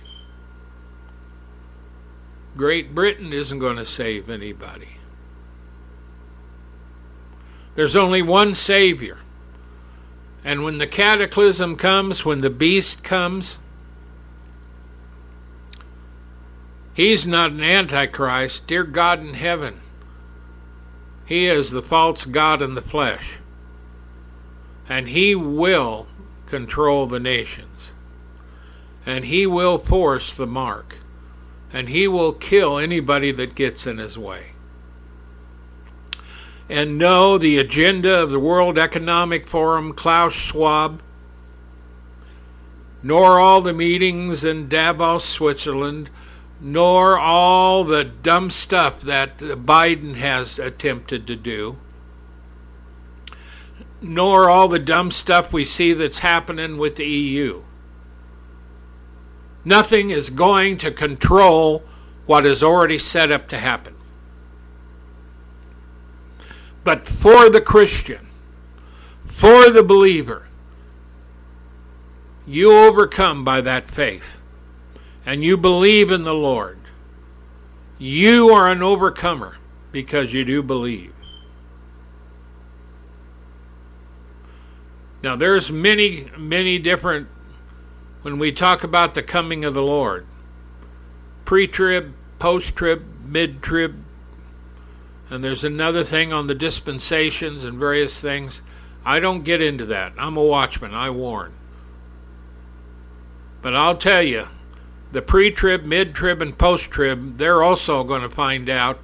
Great 2.58 2.94
Britain 2.94 3.32
isn't 3.32 3.60
going 3.60 3.78
to 3.78 3.86
save 3.86 4.30
anybody. 4.30 4.98
There's 7.76 7.96
only 7.96 8.22
one 8.22 8.54
Savior. 8.54 9.20
And 10.44 10.66
when 10.66 10.78
the 10.78 10.88
cataclysm 10.88 11.78
comes, 11.78 12.26
when 12.26 12.42
the 12.42 12.50
beast 12.50 13.02
comes, 13.02 13.60
he's 16.94 17.26
not 17.26 17.52
an 17.52 17.64
antichrist. 17.64 18.68
Dear 18.68 18.84
God 18.84 19.22
in 19.22 19.36
heaven, 19.36 19.80
he 21.26 21.46
is 21.46 21.72
the 21.72 21.82
false 21.82 22.26
God 22.26 22.62
in 22.62 22.76
the 22.76 22.82
flesh. 22.82 23.40
And 24.90 25.08
he 25.08 25.34
will 25.34 26.08
control 26.46 27.06
the 27.06 27.22
nations. 27.22 27.69
And 29.10 29.26
he 29.26 29.48
will 29.48 29.80
force 29.80 30.38
the 30.38 30.46
mark. 30.46 30.98
And 31.74 31.90
he 31.90 32.08
will 32.08 32.32
kill 32.32 32.78
anybody 32.78 33.32
that 33.32 33.56
gets 33.56 33.88
in 33.88 33.98
his 33.98 34.20
way. 34.20 34.52
And 36.70 37.00
no, 37.00 37.40
the 37.40 37.58
agenda 37.58 38.22
of 38.22 38.30
the 38.30 38.40
World 38.40 38.78
Economic 38.78 39.48
Forum, 39.48 39.94
Klaus 39.94 40.34
Schwab, 40.34 41.02
nor 43.02 43.40
all 43.40 43.62
the 43.62 43.74
meetings 43.74 44.44
in 44.44 44.70
Davos, 44.70 45.26
Switzerland, 45.26 46.12
nor 46.62 47.18
all 47.18 47.84
the 47.84 48.04
dumb 48.04 48.52
stuff 48.52 49.02
that 49.02 49.40
Biden 49.40 50.18
has 50.18 50.60
attempted 50.60 51.26
to 51.26 51.36
do 51.36 51.78
nor 54.02 54.50
all 54.50 54.70
the 54.70 54.80
dumb 54.80 55.12
stuff 55.12 55.52
we 55.52 55.66
see 55.66 55.92
that's 55.92 56.20
happening 56.20 56.78
with 56.78 56.96
the 56.96 57.06
EU. 57.06 57.62
Nothing 59.70 60.10
is 60.10 60.32
going 60.32 60.80
to 60.80 60.90
control 60.90 61.84
what 62.26 62.44
is 62.44 62.64
already 62.64 62.98
set 62.98 63.32
up 63.32 63.48
to 63.50 63.60
happen. 63.60 63.94
But 66.84 67.06
for 67.06 67.52
the 67.52 67.62
Christian, 67.62 68.30
for 69.26 69.70
the 69.70 69.84
believer, 69.84 70.48
you 72.48 72.76
overcome 72.76 73.44
by 73.44 73.62
that 73.62 73.88
faith 73.88 74.40
and 75.24 75.44
you 75.44 75.56
believe 75.56 76.10
in 76.10 76.24
the 76.24 76.34
Lord. 76.34 76.80
You 78.00 78.50
are 78.50 78.72
an 78.72 78.82
overcomer 78.82 79.60
because 79.92 80.34
you 80.34 80.44
do 80.46 80.64
believe. 80.64 81.14
Now, 85.22 85.36
there's 85.36 85.72
many, 85.72 86.32
many 86.40 86.80
different, 86.80 87.28
when 88.22 88.38
we 88.38 88.52
talk 88.52 88.84
about 88.84 89.14
the 89.14 89.24
coming 89.24 89.64
of 89.64 89.74
the 89.74 89.84
Lord 89.84 90.26
pre 91.46 91.68
trib, 91.68 92.14
post 92.38 92.76
trib, 92.76 93.06
mid 93.26 93.62
trib, 93.62 94.04
and 95.30 95.44
there's 95.44 95.64
another 95.64 96.04
thing 96.04 96.34
on 96.34 96.48
the 96.48 96.56
dispensations 96.56 97.64
and 97.64 97.78
various 97.78 98.20
things. 98.20 98.62
I 99.06 99.20
don't 99.20 99.44
get 99.44 99.62
into 99.62 99.86
that. 99.88 100.14
I'm 100.18 100.38
a 100.38 100.44
watchman, 100.44 100.94
I 100.94 101.10
warn. 101.10 101.54
But 103.62 103.76
I'll 103.76 103.98
tell 103.98 104.24
you, 104.24 104.46
the 105.12 105.22
pre 105.22 105.52
trib, 105.52 105.86
mid 105.86 106.14
trib, 106.14 106.42
and 106.42 106.58
post 106.58 106.92
trib, 106.92 107.38
they're 107.38 107.64
also 107.64 108.04
going 108.04 108.22
to 108.22 108.30
find 108.30 108.70
out 108.70 109.04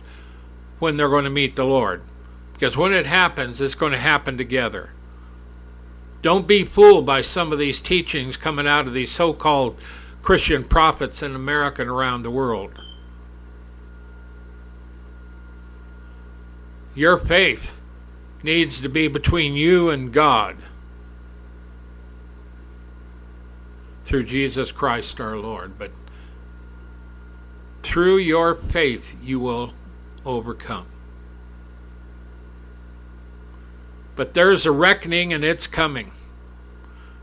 when 0.80 0.98
they're 0.98 1.10
going 1.10 1.24
to 1.24 1.30
meet 1.30 1.56
the 1.56 1.66
Lord. 1.66 2.02
Because 2.54 2.78
when 2.78 2.94
it 2.94 3.06
happens, 3.06 3.60
it's 3.60 3.76
going 3.76 3.92
to 3.92 3.98
happen 3.98 4.38
together. 4.38 4.92
Don't 6.26 6.48
be 6.48 6.66
fooled 6.66 7.06
by 7.06 7.22
some 7.22 7.54
of 7.54 7.60
these 7.60 7.80
teachings 7.80 8.36
coming 8.36 8.66
out 8.66 8.88
of 8.88 8.94
these 8.96 9.12
so 9.12 9.32
called 9.32 9.80
Christian 10.24 10.64
prophets 10.64 11.22
in 11.22 11.36
America 11.36 11.84
and 11.84 11.92
around 11.92 12.24
the 12.24 12.32
world. 12.32 12.72
Your 16.96 17.20
faith 17.20 17.80
needs 18.42 18.82
to 18.82 18.90
be 18.90 19.08
between 19.08 19.54
you 19.54 19.92
and 19.92 20.12
God 20.12 20.58
through 24.04 24.24
Jesus 24.24 24.72
Christ 24.72 25.20
our 25.20 25.38
Lord. 25.38 25.78
But 25.78 25.92
through 27.84 28.18
your 28.18 28.56
faith, 28.56 29.16
you 29.22 29.40
will 29.40 29.76
overcome. 30.26 30.88
But 34.16 34.34
there's 34.34 34.66
a 34.66 34.72
reckoning 34.72 35.32
and 35.32 35.44
it's 35.44 35.68
coming. 35.68 36.12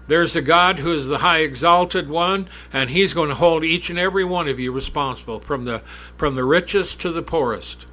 There's 0.09 0.35
a 0.35 0.43
God 0.43 0.81
who 0.81 0.93
is 0.93 1.07
the 1.07 1.19
high 1.19 1.39
exalted 1.39 2.09
one, 2.09 2.49
and 2.73 2.91
he's 2.91 3.15
going 3.15 3.29
to 3.29 3.35
hold 3.35 3.65
each 3.65 3.89
and 3.89 3.99
every 3.99 4.25
one 4.25 4.49
of 4.49 4.59
you 4.59 4.73
responsible, 4.73 5.41
from 5.41 5.65
the 5.65 5.81
from 6.17 6.35
the 6.35 6.45
richest 6.45 7.01
to 7.01 7.13
the 7.13 7.23
poorest, 7.23 7.87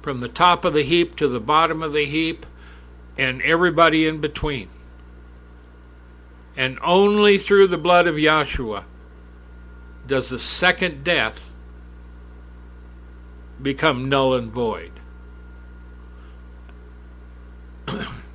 from 0.00 0.20
the 0.20 0.28
top 0.28 0.64
of 0.64 0.74
the 0.74 0.84
heap 0.84 1.16
to 1.16 1.28
the 1.28 1.40
bottom 1.40 1.82
of 1.82 1.92
the 1.92 2.06
heap, 2.06 2.46
and 3.18 3.42
everybody 3.42 4.06
in 4.06 4.20
between. 4.20 4.68
And 6.56 6.78
only 6.82 7.38
through 7.38 7.68
the 7.68 7.78
blood 7.78 8.06
of 8.06 8.14
Yahshua 8.16 8.84
does 10.06 10.30
the 10.30 10.38
second 10.38 11.04
death 11.04 11.54
become 13.60 14.08
null 14.08 14.34
and 14.34 14.52
void. 14.52 14.92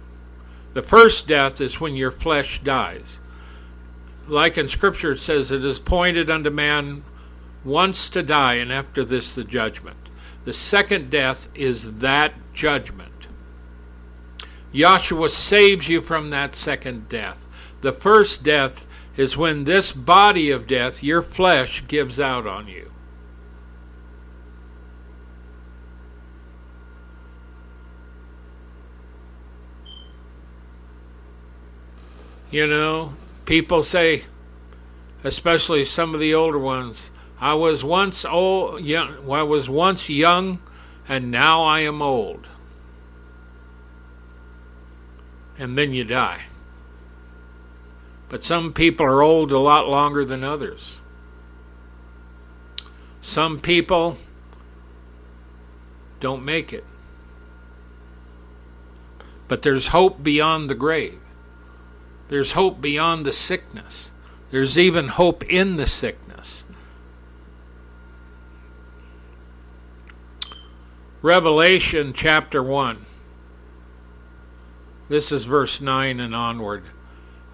The 0.76 0.84
first 0.84 1.26
death 1.26 1.62
is 1.62 1.80
when 1.80 1.96
your 1.96 2.12
flesh 2.12 2.62
dies. 2.62 3.20
Like 4.28 4.58
in 4.58 4.68
Scripture, 4.68 5.14
it 5.14 5.20
says, 5.20 5.50
It 5.50 5.64
is 5.64 5.80
appointed 5.80 6.30
unto 6.30 6.50
man 6.50 7.06
once 7.64 8.10
to 8.10 8.22
die, 8.22 8.56
and 8.56 8.74
after 8.74 9.06
this 9.06 9.36
the 9.36 9.46
judgment. 9.46 9.96
The 10.44 10.52
second 10.52 11.10
death 11.10 11.48
is 11.56 12.00
that 12.00 12.34
judgment. 12.54 13.28
Yahshua 14.74 15.30
saves 15.30 15.88
you 15.88 16.02
from 16.02 16.30
that 16.32 16.56
second 16.56 17.08
death. 17.08 17.48
The 17.80 17.94
first 17.94 18.44
death 18.44 18.86
is 19.16 19.38
when 19.38 19.64
this 19.64 19.94
body 19.94 20.52
of 20.52 20.68
death, 20.68 21.02
your 21.02 21.22
flesh, 21.22 21.88
gives 21.88 22.20
out 22.20 22.46
on 22.46 22.68
you. 22.68 22.92
You 32.56 32.68
know, 32.68 33.16
people 33.44 33.84
say, 33.84 34.24
especially 35.26 35.84
some 35.84 36.14
of 36.14 36.22
the 36.22 36.34
older 36.34 36.58
ones, 36.58 37.12
I 37.38 37.54
was 37.54 37.84
once 37.84 38.24
old, 38.24 38.82
young, 38.82 39.30
I 39.30 39.44
was 39.44 39.68
once 39.68 40.10
young, 40.10 40.60
and 41.06 41.30
now 41.30 41.64
I 41.66 41.82
am 41.82 42.02
old. 42.02 42.48
And 45.58 45.78
then 45.78 45.92
you 45.92 46.06
die. 46.06 46.46
But 48.30 48.42
some 48.42 48.72
people 48.72 49.06
are 49.06 49.22
old 49.22 49.52
a 49.52 49.60
lot 49.60 49.90
longer 49.90 50.24
than 50.24 50.42
others. 50.46 51.02
Some 53.22 53.60
people 53.60 54.16
don't 56.22 56.46
make 56.46 56.72
it. 56.72 56.86
But 59.50 59.62
there's 59.62 59.88
hope 59.88 60.24
beyond 60.24 60.70
the 60.70 60.76
grave. 60.76 61.20
There's 62.28 62.54
hope 62.54 62.82
beyond 62.82 63.26
the 63.26 63.34
sickness. 63.34 64.12
There's 64.50 64.78
even 64.78 65.10
hope 65.10 65.44
in 65.44 65.78
the 65.78 65.88
sickness. 65.88 66.64
Revelation 71.22 72.14
chapter 72.14 72.62
1. 72.62 73.06
This 75.08 75.32
is 75.32 75.46
verse 75.46 75.82
9 75.82 76.20
and 76.20 76.36
onward. 76.36 76.84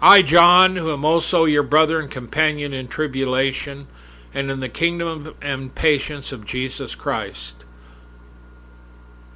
I, 0.00 0.22
John, 0.22 0.76
who 0.76 0.92
am 0.92 1.04
also 1.04 1.44
your 1.44 1.62
brother 1.62 1.98
and 1.98 2.10
companion 2.10 2.72
in 2.72 2.88
tribulation 2.88 3.86
and 4.34 4.50
in 4.50 4.60
the 4.60 4.68
kingdom 4.68 5.34
and 5.40 5.74
patience 5.74 6.32
of 6.32 6.44
Jesus 6.44 6.94
Christ. 6.94 7.64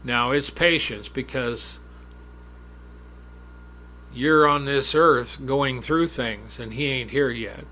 Now, 0.03 0.32
it's 0.32 0.51
patience 0.51 1.09
because 1.09 1.78
you're 4.17 4.47
on 4.47 4.64
this 4.64 4.95
earth 4.95 5.39
going 5.45 5.83
through 5.83 6.09
things 6.09 6.59
and 6.59 6.75
he 6.75 6.87
ain't 6.87 7.11
here 7.11 7.31
yet. 7.31 7.64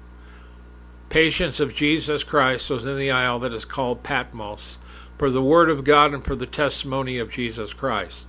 Patience 1.08 1.60
of 1.60 1.74
Jesus 1.74 2.24
Christ 2.24 2.70
was 2.70 2.84
in 2.84 2.98
the 2.98 3.10
isle 3.10 3.38
that 3.40 3.52
is 3.52 3.64
called 3.64 4.02
Patmos 4.02 4.78
for 5.18 5.30
the 5.30 5.42
word 5.42 5.70
of 5.70 5.84
God 5.84 6.12
and 6.12 6.24
for 6.24 6.34
the 6.34 6.46
testimony 6.46 7.18
of 7.18 7.30
Jesus 7.30 7.72
Christ. 7.72 8.26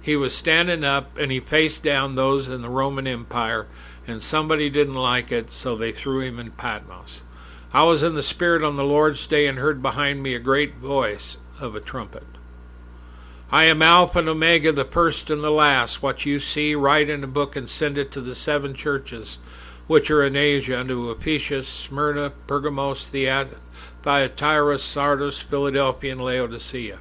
He 0.00 0.16
was 0.16 0.34
standing 0.34 0.82
up 0.82 1.16
and 1.16 1.30
he 1.30 1.40
faced 1.40 1.82
down 1.82 2.14
those 2.14 2.48
in 2.48 2.62
the 2.62 2.68
Roman 2.68 3.06
Empire, 3.06 3.68
and 4.06 4.20
somebody 4.20 4.68
didn't 4.68 4.94
like 4.94 5.30
it, 5.30 5.52
so 5.52 5.76
they 5.76 5.92
threw 5.92 6.20
him 6.20 6.40
in 6.40 6.50
Patmos. 6.50 7.22
I 7.72 7.84
was 7.84 8.02
in 8.02 8.14
the 8.14 8.22
Spirit 8.22 8.64
on 8.64 8.76
the 8.76 8.84
Lord's 8.84 9.26
day 9.26 9.46
and 9.46 9.58
heard 9.58 9.80
behind 9.80 10.22
me 10.22 10.34
a 10.34 10.40
great 10.40 10.74
voice 10.74 11.36
of 11.60 11.76
a 11.76 11.80
trumpet. 11.80 12.24
I 13.52 13.64
am 13.64 13.82
Alpha 13.82 14.18
and 14.20 14.30
Omega, 14.30 14.72
the 14.72 14.86
first 14.86 15.28
and 15.28 15.44
the 15.44 15.50
last. 15.50 16.02
What 16.02 16.24
you 16.24 16.40
see, 16.40 16.74
write 16.74 17.10
in 17.10 17.22
a 17.22 17.26
book 17.26 17.54
and 17.54 17.68
send 17.68 17.98
it 17.98 18.10
to 18.12 18.22
the 18.22 18.34
seven 18.34 18.72
churches 18.72 19.36
which 19.86 20.10
are 20.10 20.24
in 20.24 20.36
Asia, 20.36 20.80
unto 20.80 21.10
Ephesus, 21.10 21.68
Smyrna, 21.68 22.30
Pergamos, 22.46 23.10
Thyatira, 23.10 24.78
Sardis, 24.78 25.42
Philadelphia, 25.42 26.12
and 26.12 26.24
Laodicea. 26.24 26.98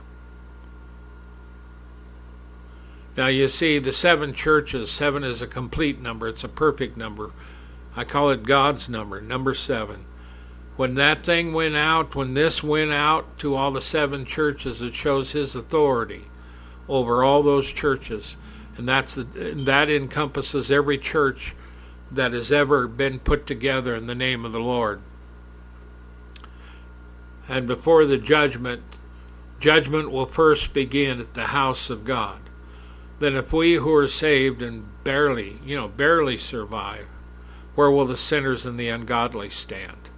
Now 3.15 3.27
you 3.27 3.47
see, 3.47 3.79
the 3.79 3.93
seven 3.93 4.33
churches, 4.33 4.91
seven 4.91 5.23
is 5.23 5.41
a 5.41 5.47
complete 5.47 6.01
number, 6.01 6.27
it's 6.27 6.43
a 6.43 6.49
perfect 6.49 6.97
number. 6.97 7.31
I 7.95 8.03
call 8.03 8.29
it 8.29 8.43
God's 8.43 8.89
number, 8.89 9.21
number 9.21 9.55
seven. 9.55 10.03
When 10.75 10.95
that 10.95 11.23
thing 11.23 11.53
went 11.53 11.77
out, 11.77 12.13
when 12.13 12.33
this 12.33 12.61
went 12.61 12.91
out 12.91 13.39
to 13.39 13.55
all 13.55 13.71
the 13.71 13.81
seven 13.81 14.25
churches, 14.25 14.81
it 14.81 14.95
shows 14.95 15.31
his 15.31 15.55
authority 15.55 16.25
over 16.93 17.23
all 17.23 17.43
those 17.43 17.71
churches. 17.71 18.35
And 18.77 18.87
that's 18.87 19.15
the, 19.15 19.23
that 19.65 19.89
encompasses 19.89 20.71
every 20.71 20.97
church 20.97 21.55
that 22.11 22.33
has 22.33 22.51
ever 22.51 22.87
been 22.87 23.19
put 23.19 23.47
together 23.47 23.95
in 23.95 24.07
the 24.07 24.15
name 24.15 24.45
of 24.45 24.51
the 24.51 24.59
Lord. 24.59 25.01
And 27.47 27.67
before 27.67 28.05
the 28.05 28.17
judgment, 28.17 28.83
judgment 29.59 30.11
will 30.11 30.25
first 30.25 30.73
begin 30.73 31.19
at 31.19 31.33
the 31.33 31.47
house 31.47 31.89
of 31.89 32.05
God 32.05 32.41
then 33.21 33.35
if 33.35 33.53
we 33.53 33.75
who 33.75 33.93
are 33.93 34.07
saved 34.07 34.63
and 34.63 34.83
barely, 35.03 35.59
you 35.63 35.77
know, 35.77 35.87
barely 35.87 36.39
survive, 36.39 37.05
where 37.75 37.91
will 37.91 38.07
the 38.07 38.17
sinners 38.17 38.65
and 38.65 38.79
the 38.79 38.89
ungodly 38.89 39.49
stand? 39.51 40.09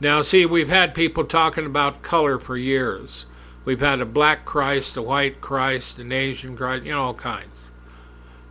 Now, 0.00 0.22
see, 0.22 0.46
we've 0.46 0.70
had 0.70 0.94
people 0.94 1.24
talking 1.24 1.66
about 1.66 2.00
color 2.00 2.38
for 2.38 2.56
years. 2.56 3.26
We've 3.68 3.80
had 3.80 4.00
a 4.00 4.06
black 4.06 4.46
Christ, 4.46 4.96
a 4.96 5.02
white 5.02 5.42
Christ, 5.42 5.98
an 5.98 6.10
Asian 6.10 6.56
Christ, 6.56 6.86
you 6.86 6.92
know, 6.92 7.02
all 7.02 7.12
kinds. 7.12 7.70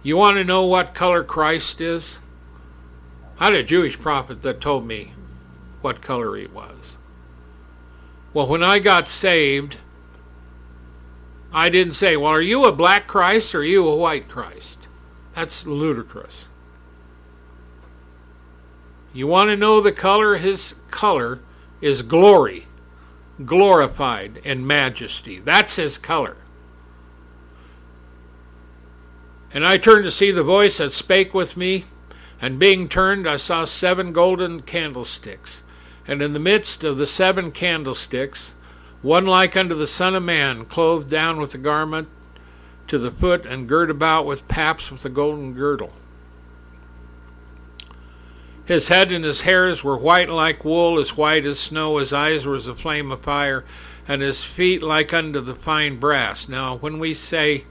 You 0.03 0.15
want 0.15 0.37
to 0.37 0.43
know 0.43 0.67
what 0.67 0.93
color 0.93 1.23
Christ 1.23 1.81
is? 1.81 2.19
I 3.39 3.45
had 3.45 3.55
a 3.55 3.63
Jewish 3.63 3.97
prophet 3.97 4.43
that 4.43 4.61
told 4.61 4.85
me 4.85 5.13
what 5.81 6.03
color 6.03 6.35
he 6.35 6.45
was. 6.45 6.97
Well, 8.31 8.45
when 8.45 8.61
I 8.61 8.77
got 8.77 9.09
saved, 9.09 9.77
I 11.51 11.69
didn't 11.69 11.95
say, 11.95 12.15
well, 12.15 12.33
are 12.33 12.39
you 12.39 12.65
a 12.65 12.71
black 12.71 13.07
Christ 13.07 13.55
or 13.55 13.61
are 13.61 13.63
you 13.63 13.87
a 13.87 13.95
white 13.95 14.27
Christ? 14.27 14.87
That's 15.33 15.65
ludicrous. 15.65 16.47
You 19.13 19.25
want 19.25 19.49
to 19.49 19.57
know 19.57 19.81
the 19.81 19.91
color? 19.91 20.37
His 20.37 20.75
color 20.91 21.39
is 21.81 22.03
glory, 22.03 22.66
glorified, 23.45 24.37
in 24.43 24.65
majesty. 24.65 25.39
That's 25.39 25.75
his 25.75 25.97
color. 25.97 26.37
And 29.53 29.65
I 29.65 29.77
turned 29.77 30.03
to 30.05 30.11
see 30.11 30.31
the 30.31 30.43
voice 30.43 30.77
that 30.77 30.91
spake 30.91 31.33
with 31.33 31.55
me, 31.55 31.85
and 32.41 32.59
being 32.59 32.87
turned, 32.89 33.27
I 33.27 33.37
saw 33.37 33.65
seven 33.65 34.11
golden 34.11 34.61
candlesticks. 34.61 35.63
And 36.07 36.21
in 36.21 36.33
the 36.33 36.39
midst 36.39 36.83
of 36.83 36.97
the 36.97 37.07
seven 37.07 37.51
candlesticks, 37.51 38.55
one 39.01 39.25
like 39.25 39.55
unto 39.55 39.75
the 39.75 39.87
Son 39.87 40.15
of 40.15 40.23
Man, 40.23 40.65
clothed 40.65 41.09
down 41.09 41.39
with 41.39 41.53
a 41.55 41.59
garment 41.59 42.09
to 42.87 42.97
the 42.97 43.11
foot, 43.11 43.45
and 43.45 43.67
girt 43.67 43.89
about 43.89 44.25
with 44.25 44.47
paps 44.47 44.91
with 44.91 45.05
a 45.05 45.09
golden 45.09 45.53
girdle. 45.53 45.93
His 48.67 48.89
head 48.89 49.13
and 49.13 49.23
his 49.23 49.41
hairs 49.41 49.81
were 49.81 49.97
white 49.97 50.27
like 50.27 50.65
wool, 50.65 50.99
as 50.99 51.15
white 51.15 51.45
as 51.45 51.57
snow. 51.57 51.97
His 51.97 52.11
eyes 52.11 52.45
were 52.45 52.57
as 52.57 52.67
a 52.67 52.75
flame 52.75 53.13
of 53.13 53.21
fire, 53.21 53.63
and 54.09 54.21
his 54.21 54.43
feet 54.43 54.83
like 54.83 55.13
unto 55.13 55.39
the 55.39 55.55
fine 55.55 55.97
brass. 55.97 56.49
Now, 56.49 56.75
when 56.75 56.99
we 56.99 57.13
say 57.13 57.63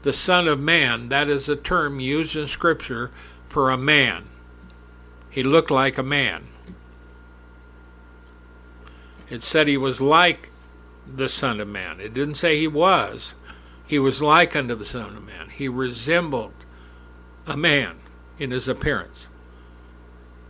the 0.00 0.14
Son 0.14 0.48
of 0.48 0.58
Man, 0.58 1.10
that 1.10 1.28
is 1.28 1.50
a 1.50 1.56
term 1.56 2.00
used 2.00 2.34
in 2.34 2.48
Scripture 2.48 3.10
for 3.46 3.70
a 3.70 3.76
man. 3.76 4.24
He 5.28 5.42
looked 5.42 5.70
like 5.70 5.98
a 5.98 6.02
man. 6.02 6.46
It 9.28 9.42
said 9.42 9.68
he 9.68 9.76
was 9.76 10.00
like 10.00 10.50
the 11.06 11.28
Son 11.28 11.60
of 11.60 11.68
Man. 11.68 12.00
It 12.00 12.14
didn't 12.14 12.36
say 12.36 12.58
he 12.58 12.68
was. 12.68 13.34
He 13.86 13.98
was 13.98 14.22
like 14.22 14.56
unto 14.56 14.74
the 14.74 14.84
Son 14.86 15.14
of 15.14 15.26
Man. 15.26 15.50
He 15.50 15.68
resembled 15.68 16.54
a 17.46 17.56
man 17.56 17.96
in 18.38 18.50
his 18.50 18.66
appearance. 18.66 19.28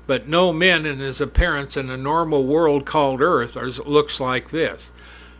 But 0.07 0.29
no 0.29 0.53
men 0.53 0.85
in 0.85 0.99
his 0.99 1.21
appearance 1.21 1.77
in 1.77 1.89
a 1.89 1.97
normal 1.97 2.45
world 2.45 2.85
called 2.85 3.21
earth 3.21 3.57
looks 3.57 4.19
like 4.19 4.51
this. 4.51 4.91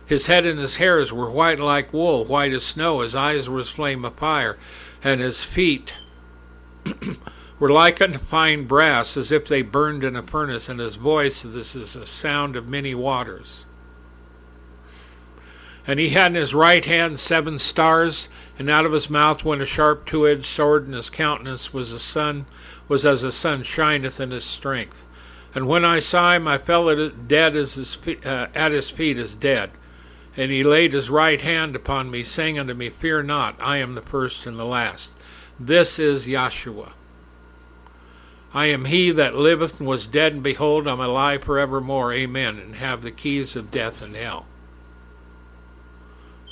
His 0.05 0.27
head 0.27 0.45
and 0.45 0.59
his 0.59 0.77
hairs 0.77 1.11
were 1.11 1.29
white 1.29 1.59
like 1.59 1.93
wool, 1.93 2.25
white 2.25 2.53
as 2.53 2.63
snow. 2.63 3.01
His 3.01 3.15
eyes 3.15 3.49
were 3.49 3.59
as 3.59 3.69
flame 3.69 4.03
of 4.05 4.15
fire, 4.15 4.57
and 5.03 5.21
his 5.21 5.43
feet 5.43 5.95
were 7.59 7.71
like 7.71 8.01
unto 8.01 8.17
fine 8.17 8.65
brass, 8.65 9.15
as 9.15 9.31
if 9.31 9.47
they 9.47 9.61
burned 9.61 10.03
in 10.03 10.15
a 10.15 10.21
furnace. 10.21 10.67
And 10.67 10.79
his 10.79 10.95
voice, 10.95 11.41
this 11.41 11.75
is 11.75 11.95
a 11.95 12.05
sound 12.05 12.55
of 12.55 12.67
many 12.67 12.93
waters. 12.93 13.65
And 15.85 15.99
he 15.99 16.09
had 16.09 16.31
in 16.31 16.35
his 16.35 16.53
right 16.53 16.83
hand 16.85 17.19
seven 17.19 17.59
stars, 17.59 18.29
and 18.57 18.69
out 18.69 18.85
of 18.85 18.93
his 18.93 19.09
mouth 19.09 19.43
went 19.43 19.61
a 19.61 19.65
sharp 19.65 20.05
two-edged 20.05 20.45
sword, 20.45 20.85
and 20.85 20.93
his 20.93 21.09
countenance 21.09 21.73
was 21.73 21.91
a 21.91 21.99
sun, 21.99 22.45
was 22.93 23.05
as 23.05 23.23
the 23.23 23.31
sun 23.31 23.63
shineth 23.63 24.19
in 24.19 24.29
his 24.29 24.43
strength. 24.43 25.07
And 25.55 25.67
when 25.67 25.83
I 25.83 25.99
saw 25.99 26.35
him, 26.35 26.47
I 26.47 26.59
fell 26.59 26.91
at 26.91 27.27
dead 27.27 27.55
as 27.55 27.73
his 27.73 27.97
uh, 28.23 28.45
at 28.53 28.71
his 28.71 28.91
feet 28.91 29.17
as 29.17 29.33
dead. 29.33 29.71
And 30.37 30.51
he 30.51 30.63
laid 30.63 30.93
his 30.93 31.09
right 31.09 31.41
hand 31.41 31.75
upon 31.75 32.11
me, 32.11 32.23
saying 32.23 32.59
unto 32.59 32.75
me, 32.75 32.91
Fear 32.91 33.23
not, 33.23 33.55
I 33.59 33.77
am 33.77 33.95
the 33.95 34.03
first 34.03 34.45
and 34.45 34.59
the 34.59 34.65
last. 34.65 35.11
This 35.59 35.97
is 35.97 36.27
Yahshua. 36.27 36.91
I 38.53 38.67
am 38.67 38.85
he 38.85 39.09
that 39.09 39.33
liveth 39.33 39.79
and 39.79 39.89
was 39.89 40.05
dead, 40.05 40.33
and 40.33 40.43
behold, 40.43 40.87
I 40.87 40.91
am 40.91 40.99
alive 40.99 41.43
forevermore. 41.43 42.13
Amen. 42.13 42.59
And 42.59 42.75
have 42.75 43.01
the 43.01 43.09
keys 43.09 43.55
of 43.55 43.71
death 43.71 44.03
and 44.03 44.15
hell. 44.15 44.45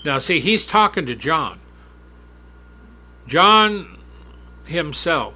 Now, 0.04 0.18
see, 0.18 0.40
he's 0.40 0.66
talking 0.66 1.06
to 1.06 1.14
John. 1.14 1.60
John 3.28 4.00
himself 4.66 5.36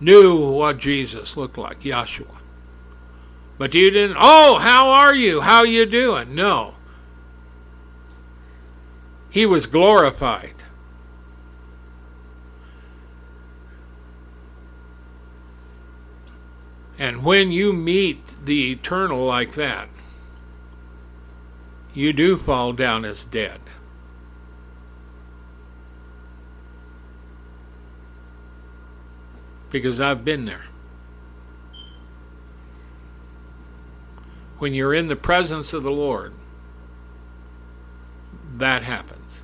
knew 0.00 0.50
what 0.50 0.78
Jesus 0.78 1.36
looked 1.36 1.58
like, 1.58 1.80
Yahshua. 1.80 2.38
But 3.58 3.74
you 3.74 3.90
didn't, 3.90 4.16
oh, 4.18 4.58
how 4.58 4.88
are 4.88 5.14
you? 5.14 5.42
How 5.42 5.64
you 5.64 5.84
doing? 5.84 6.34
No. 6.34 6.74
He 9.28 9.44
was 9.46 9.66
glorified. 9.66 10.54
And 16.98 17.24
when 17.24 17.50
you 17.50 17.72
meet 17.72 18.36
the 18.44 18.72
eternal 18.72 19.24
like 19.24 19.54
that, 19.54 19.88
you 21.94 22.12
do 22.12 22.36
fall 22.36 22.72
down 22.72 23.04
as 23.04 23.24
dead. 23.24 23.60
Because 29.70 30.00
I've 30.00 30.24
been 30.24 30.44
there. 30.44 30.64
when 34.60 34.74
you're 34.74 34.94
in 34.94 35.08
the 35.08 35.16
presence 35.16 35.72
of 35.72 35.82
the 35.82 35.90
Lord, 35.90 36.34
that 38.56 38.82
happens. 38.82 39.40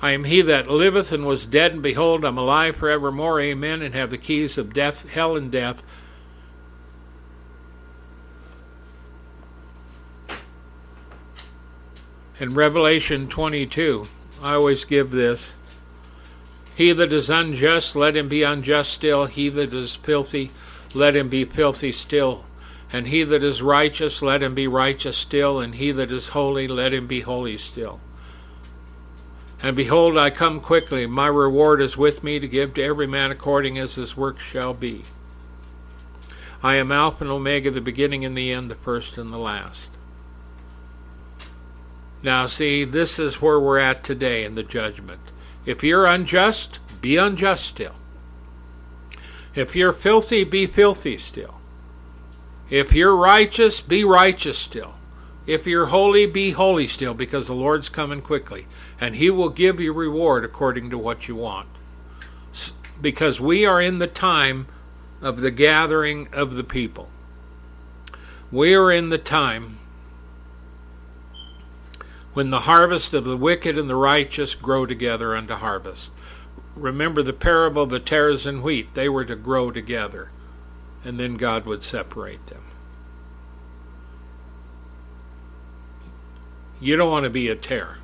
I 0.00 0.12
am 0.12 0.24
he 0.24 0.40
that 0.42 0.70
liveth 0.70 1.10
and 1.10 1.26
was 1.26 1.44
dead, 1.44 1.72
and 1.72 1.82
behold, 1.82 2.24
I'm 2.24 2.38
alive 2.38 2.76
forevermore. 2.76 3.40
Amen. 3.40 3.82
And 3.82 3.94
have 3.94 4.10
the 4.10 4.18
keys 4.18 4.56
of 4.56 4.72
death, 4.72 5.08
hell, 5.10 5.36
and 5.36 5.50
death. 5.50 5.82
In 12.38 12.54
Revelation 12.54 13.28
22, 13.28 14.06
I 14.40 14.54
always 14.54 14.84
give 14.84 15.10
this. 15.10 15.54
He 16.74 16.92
that 16.92 17.12
is 17.12 17.28
unjust, 17.28 17.94
let 17.94 18.16
him 18.16 18.28
be 18.28 18.42
unjust 18.42 18.92
still. 18.92 19.26
He 19.26 19.48
that 19.50 19.74
is 19.74 19.94
filthy, 19.94 20.50
let 20.94 21.14
him 21.14 21.28
be 21.28 21.44
filthy 21.44 21.92
still. 21.92 22.44
And 22.92 23.08
he 23.08 23.24
that 23.24 23.42
is 23.42 23.62
righteous, 23.62 24.22
let 24.22 24.42
him 24.42 24.54
be 24.54 24.66
righteous 24.66 25.16
still. 25.16 25.60
And 25.60 25.74
he 25.74 25.92
that 25.92 26.10
is 26.10 26.28
holy, 26.28 26.68
let 26.68 26.92
him 26.92 27.06
be 27.06 27.20
holy 27.20 27.58
still. 27.58 28.00
And 29.62 29.76
behold, 29.76 30.18
I 30.18 30.30
come 30.30 30.60
quickly, 30.60 31.06
my 31.06 31.28
reward 31.28 31.80
is 31.80 31.96
with 31.96 32.24
me 32.24 32.40
to 32.40 32.48
give 32.48 32.74
to 32.74 32.82
every 32.82 33.06
man 33.06 33.30
according 33.30 33.78
as 33.78 33.94
his 33.94 34.16
work 34.16 34.40
shall 34.40 34.74
be. 34.74 35.04
I 36.62 36.76
am 36.76 36.90
Alpha 36.90 37.24
and 37.24 37.32
Omega, 37.32 37.70
the 37.70 37.80
beginning 37.80 38.24
and 38.24 38.36
the 38.36 38.52
end, 38.52 38.70
the 38.70 38.74
first 38.74 39.18
and 39.18 39.32
the 39.32 39.38
last. 39.38 39.90
Now, 42.22 42.46
see, 42.46 42.84
this 42.84 43.18
is 43.18 43.42
where 43.42 43.58
we're 43.58 43.78
at 43.78 44.04
today 44.04 44.44
in 44.44 44.54
the 44.54 44.62
judgment. 44.62 45.20
If 45.64 45.82
you're 45.82 46.06
unjust, 46.06 46.80
be 47.00 47.16
unjust 47.16 47.64
still. 47.64 47.94
If 49.54 49.76
you're 49.76 49.92
filthy, 49.92 50.44
be 50.44 50.66
filthy 50.66 51.18
still. 51.18 51.60
If 52.70 52.92
you're 52.92 53.16
righteous, 53.16 53.80
be 53.80 54.02
righteous 54.02 54.58
still. 54.58 54.94
If 55.46 55.66
you're 55.66 55.86
holy, 55.86 56.26
be 56.26 56.52
holy 56.52 56.86
still, 56.86 57.14
because 57.14 57.48
the 57.48 57.54
Lord's 57.54 57.88
coming 57.88 58.22
quickly, 58.22 58.66
and 59.00 59.16
He 59.16 59.28
will 59.28 59.50
give 59.50 59.80
you 59.80 59.92
reward 59.92 60.44
according 60.44 60.88
to 60.90 60.98
what 60.98 61.28
you 61.28 61.36
want. 61.36 61.68
Because 63.00 63.40
we 63.40 63.66
are 63.66 63.80
in 63.80 63.98
the 63.98 64.06
time 64.06 64.68
of 65.20 65.40
the 65.40 65.50
gathering 65.50 66.28
of 66.32 66.54
the 66.54 66.64
people. 66.64 67.08
We 68.50 68.74
are 68.74 68.90
in 68.90 69.08
the 69.10 69.18
time 69.18 69.78
when 72.32 72.50
the 72.50 72.60
harvest 72.60 73.12
of 73.12 73.24
the 73.24 73.36
wicked 73.36 73.76
and 73.76 73.90
the 73.90 73.96
righteous 73.96 74.54
grow 74.54 74.86
together 74.86 75.36
unto 75.36 75.54
harvest. 75.54 76.10
Remember 76.74 77.22
the 77.22 77.32
parable 77.32 77.82
of 77.82 77.90
the 77.90 78.00
tares 78.00 78.46
and 78.46 78.62
wheat, 78.62 78.94
they 78.94 79.08
were 79.08 79.24
to 79.24 79.36
grow 79.36 79.70
together, 79.70 80.30
and 81.04 81.20
then 81.20 81.34
God 81.34 81.66
would 81.66 81.82
separate 81.82 82.46
them. 82.46 82.62
You 86.80 86.96
don't 86.96 87.10
want 87.10 87.24
to 87.24 87.30
be 87.30 87.48
a 87.48 87.54
tare. 87.54 87.98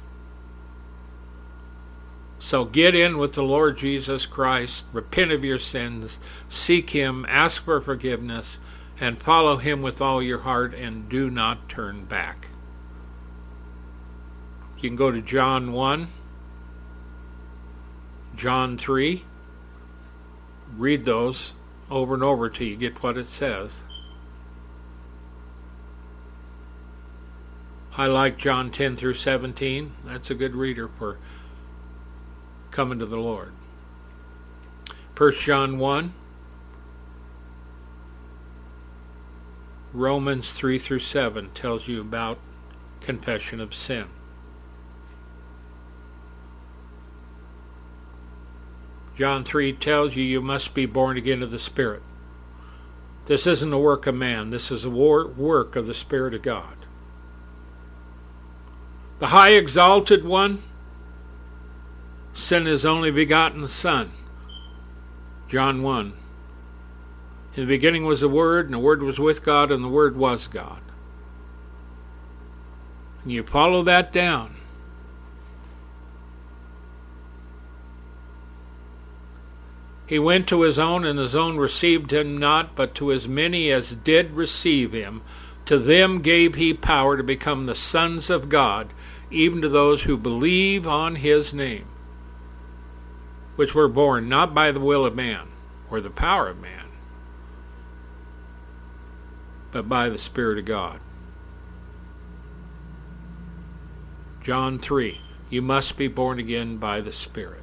So 2.38 2.64
get 2.64 2.94
in 2.94 3.18
with 3.18 3.32
the 3.32 3.42
Lord 3.42 3.78
Jesus 3.78 4.24
Christ, 4.24 4.84
repent 4.92 5.32
of 5.32 5.44
your 5.44 5.58
sins, 5.58 6.20
seek 6.48 6.90
Him, 6.90 7.26
ask 7.28 7.64
for 7.64 7.80
forgiveness, 7.80 8.58
and 9.00 9.18
follow 9.18 9.56
Him 9.56 9.82
with 9.82 10.00
all 10.00 10.22
your 10.22 10.40
heart, 10.40 10.74
and 10.74 11.08
do 11.08 11.30
not 11.30 11.68
turn 11.68 12.04
back. 12.04 12.47
You 14.78 14.90
can 14.90 14.96
go 14.96 15.10
to 15.10 15.20
John 15.20 15.72
1, 15.72 16.06
John 18.36 18.78
3, 18.78 19.24
read 20.76 21.04
those 21.04 21.52
over 21.90 22.14
and 22.14 22.22
over 22.22 22.48
till 22.48 22.68
you 22.68 22.76
get 22.76 23.02
what 23.02 23.18
it 23.18 23.26
says. 23.26 23.82
I 27.96 28.06
like 28.06 28.38
John 28.38 28.70
10 28.70 28.94
through 28.94 29.14
17. 29.14 29.94
That's 30.04 30.30
a 30.30 30.36
good 30.36 30.54
reader 30.54 30.86
for 30.86 31.18
coming 32.70 33.00
to 33.00 33.06
the 33.06 33.16
Lord. 33.16 33.50
1 35.16 35.32
John 35.40 35.80
1, 35.80 36.12
Romans 39.92 40.52
3 40.52 40.78
through 40.78 41.00
7 41.00 41.50
tells 41.50 41.88
you 41.88 42.00
about 42.00 42.38
confession 43.00 43.60
of 43.60 43.74
sin. 43.74 44.06
John 49.18 49.42
3 49.42 49.72
tells 49.72 50.14
you 50.14 50.22
you 50.22 50.40
must 50.40 50.74
be 50.74 50.86
born 50.86 51.16
again 51.16 51.42
of 51.42 51.50
the 51.50 51.58
Spirit. 51.58 52.02
This 53.26 53.48
isn't 53.48 53.72
a 53.72 53.78
work 53.78 54.06
of 54.06 54.14
man, 54.14 54.50
this 54.50 54.70
is 54.70 54.84
a 54.84 54.90
work 54.90 55.74
of 55.74 55.88
the 55.88 55.94
Spirit 55.94 56.34
of 56.34 56.42
God. 56.42 56.76
The 59.18 59.26
high 59.26 59.50
exalted 59.50 60.24
one 60.24 60.62
sent 62.32 62.66
his 62.66 62.86
only 62.86 63.10
begotten 63.10 63.66
Son. 63.66 64.12
John 65.48 65.82
1. 65.82 66.12
In 67.56 67.62
the 67.62 67.66
beginning 67.66 68.04
was 68.04 68.20
the 68.20 68.28
Word, 68.28 68.66
and 68.66 68.74
the 68.74 68.78
Word 68.78 69.02
was 69.02 69.18
with 69.18 69.42
God, 69.42 69.72
and 69.72 69.82
the 69.82 69.88
Word 69.88 70.16
was 70.16 70.46
God. 70.46 70.80
And 73.24 73.32
you 73.32 73.42
follow 73.42 73.82
that 73.82 74.12
down. 74.12 74.57
He 80.08 80.18
went 80.18 80.48
to 80.48 80.62
his 80.62 80.78
own, 80.78 81.04
and 81.04 81.18
his 81.18 81.34
own 81.34 81.58
received 81.58 82.14
him 82.14 82.38
not, 82.38 82.74
but 82.74 82.94
to 82.94 83.12
as 83.12 83.28
many 83.28 83.70
as 83.70 83.92
did 83.92 84.32
receive 84.32 84.92
him, 84.92 85.20
to 85.66 85.78
them 85.78 86.22
gave 86.22 86.54
he 86.54 86.72
power 86.72 87.18
to 87.18 87.22
become 87.22 87.66
the 87.66 87.74
sons 87.74 88.30
of 88.30 88.48
God, 88.48 88.88
even 89.30 89.60
to 89.60 89.68
those 89.68 90.04
who 90.04 90.16
believe 90.16 90.88
on 90.88 91.16
his 91.16 91.52
name, 91.52 91.84
which 93.56 93.74
were 93.74 93.86
born 93.86 94.30
not 94.30 94.54
by 94.54 94.72
the 94.72 94.80
will 94.80 95.04
of 95.04 95.14
man 95.14 95.48
or 95.90 96.00
the 96.00 96.08
power 96.08 96.48
of 96.48 96.58
man, 96.58 96.86
but 99.72 99.90
by 99.90 100.08
the 100.08 100.16
Spirit 100.16 100.58
of 100.58 100.64
God. 100.64 101.00
John 104.42 104.78
3 104.78 105.20
You 105.50 105.60
must 105.60 105.98
be 105.98 106.08
born 106.08 106.38
again 106.38 106.78
by 106.78 107.02
the 107.02 107.12
Spirit. 107.12 107.57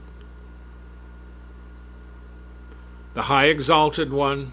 The 3.16 3.24
high 3.24 3.46
exalted 3.46 4.12
one, 4.12 4.52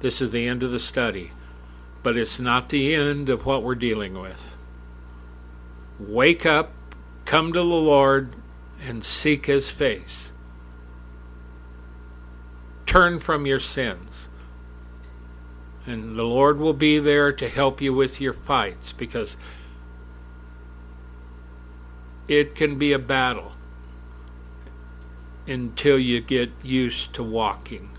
this 0.00 0.20
is 0.20 0.30
the 0.30 0.46
end 0.46 0.62
of 0.62 0.70
the 0.70 0.78
study, 0.78 1.32
but 2.02 2.14
it's 2.14 2.38
not 2.38 2.68
the 2.68 2.94
end 2.94 3.30
of 3.30 3.46
what 3.46 3.62
we're 3.62 3.74
dealing 3.74 4.20
with. 4.20 4.54
Wake 5.98 6.44
up, 6.44 6.72
come 7.24 7.54
to 7.54 7.58
the 7.58 7.64
Lord, 7.64 8.34
and 8.86 9.02
seek 9.02 9.46
His 9.46 9.70
face. 9.70 10.30
Turn 12.84 13.18
from 13.18 13.46
your 13.46 13.60
sins. 13.60 14.28
And 15.86 16.18
the 16.18 16.24
Lord 16.24 16.58
will 16.60 16.74
be 16.74 16.98
there 16.98 17.32
to 17.32 17.48
help 17.48 17.80
you 17.80 17.94
with 17.94 18.20
your 18.20 18.34
fights 18.34 18.92
because 18.92 19.38
it 22.28 22.54
can 22.54 22.76
be 22.76 22.92
a 22.92 22.98
battle 22.98 23.55
until 25.46 25.98
you 25.98 26.20
get 26.20 26.50
used 26.62 27.14
to 27.14 27.22
walking. 27.22 27.90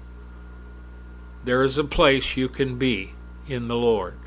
There 1.44 1.64
is 1.64 1.78
a 1.78 1.84
place 1.84 2.36
you 2.36 2.50
can 2.50 2.78
be 2.78 3.14
in 3.48 3.68
the 3.68 3.78
Lord 3.78 4.18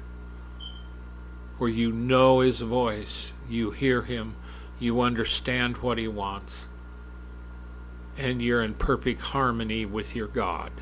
where 1.58 1.70
you 1.70 1.92
know 1.92 2.40
His 2.40 2.60
voice 2.60 3.32
you 3.50 3.72
hear 3.72 4.02
him, 4.02 4.36
you 4.78 5.00
understand 5.00 5.78
what 5.78 5.98
he 5.98 6.08
wants, 6.08 6.68
and 8.16 8.40
you're 8.40 8.62
in 8.62 8.74
perfect 8.74 9.20
harmony 9.20 9.84
with 9.84 10.14
your 10.14 10.28
God. 10.28 10.72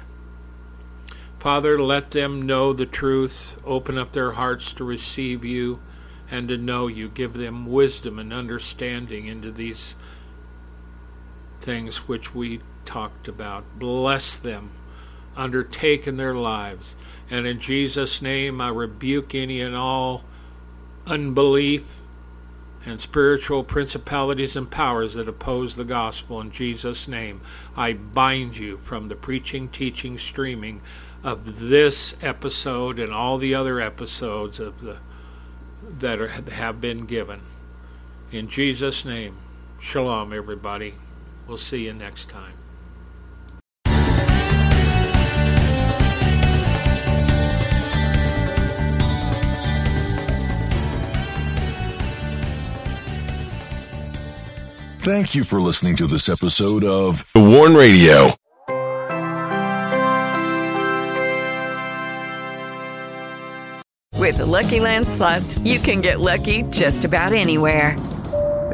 Father, 1.38 1.80
let 1.80 2.10
them 2.10 2.42
know 2.42 2.72
the 2.72 2.86
truth, 2.86 3.58
open 3.64 3.96
up 3.96 4.12
their 4.12 4.32
hearts 4.32 4.72
to 4.74 4.84
receive 4.84 5.44
you 5.44 5.80
and 6.30 6.48
to 6.48 6.56
know 6.56 6.88
you. 6.88 7.08
Give 7.08 7.32
them 7.32 7.66
wisdom 7.66 8.18
and 8.18 8.32
understanding 8.32 9.26
into 9.26 9.50
these 9.52 9.94
things 11.68 12.08
which 12.08 12.34
we 12.34 12.60
talked 12.86 13.28
about. 13.28 13.78
Bless 13.78 14.38
them, 14.38 14.70
undertake 15.36 16.06
in 16.06 16.16
their 16.16 16.34
lives. 16.34 16.96
And 17.30 17.46
in 17.46 17.60
Jesus' 17.60 18.22
name, 18.22 18.58
I 18.58 18.70
rebuke 18.70 19.34
any 19.34 19.60
and 19.60 19.76
all 19.76 20.24
unbelief, 21.06 22.00
and 22.86 23.02
spiritual 23.02 23.64
principalities 23.64 24.56
and 24.56 24.70
powers 24.70 25.12
that 25.12 25.28
oppose 25.28 25.76
the 25.76 25.84
gospel. 25.84 26.40
In 26.40 26.52
Jesus' 26.52 27.06
name, 27.06 27.42
I 27.76 27.92
bind 27.92 28.56
you 28.56 28.78
from 28.78 29.08
the 29.08 29.14
preaching, 29.14 29.68
teaching, 29.68 30.16
streaming 30.16 30.80
of 31.22 31.58
this 31.68 32.16
episode 32.22 32.98
and 32.98 33.12
all 33.12 33.36
the 33.36 33.54
other 33.54 33.78
episodes 33.78 34.58
of 34.58 34.80
the 34.80 35.00
that 35.98 36.18
are, 36.18 36.28
have 36.28 36.80
been 36.80 37.04
given. 37.04 37.42
In 38.32 38.48
Jesus' 38.48 39.04
name, 39.04 39.36
shalom, 39.78 40.32
everybody. 40.32 40.94
We'll 41.48 41.56
see 41.56 41.84
you 41.84 41.94
next 41.94 42.28
time. 42.28 42.52
Thank 55.00 55.34
you 55.34 55.42
for 55.42 55.58
listening 55.58 55.96
to 55.96 56.06
this 56.06 56.28
episode 56.28 56.84
of 56.84 57.24
The 57.32 57.40
Warn 57.40 57.72
Radio. 57.72 58.34
With 64.18 64.36
the 64.36 64.44
Lucky 64.44 64.80
Land 64.80 65.08
slots, 65.08 65.56
you 65.60 65.78
can 65.78 66.02
get 66.02 66.20
lucky 66.20 66.64
just 66.64 67.06
about 67.06 67.32
anywhere. 67.32 67.96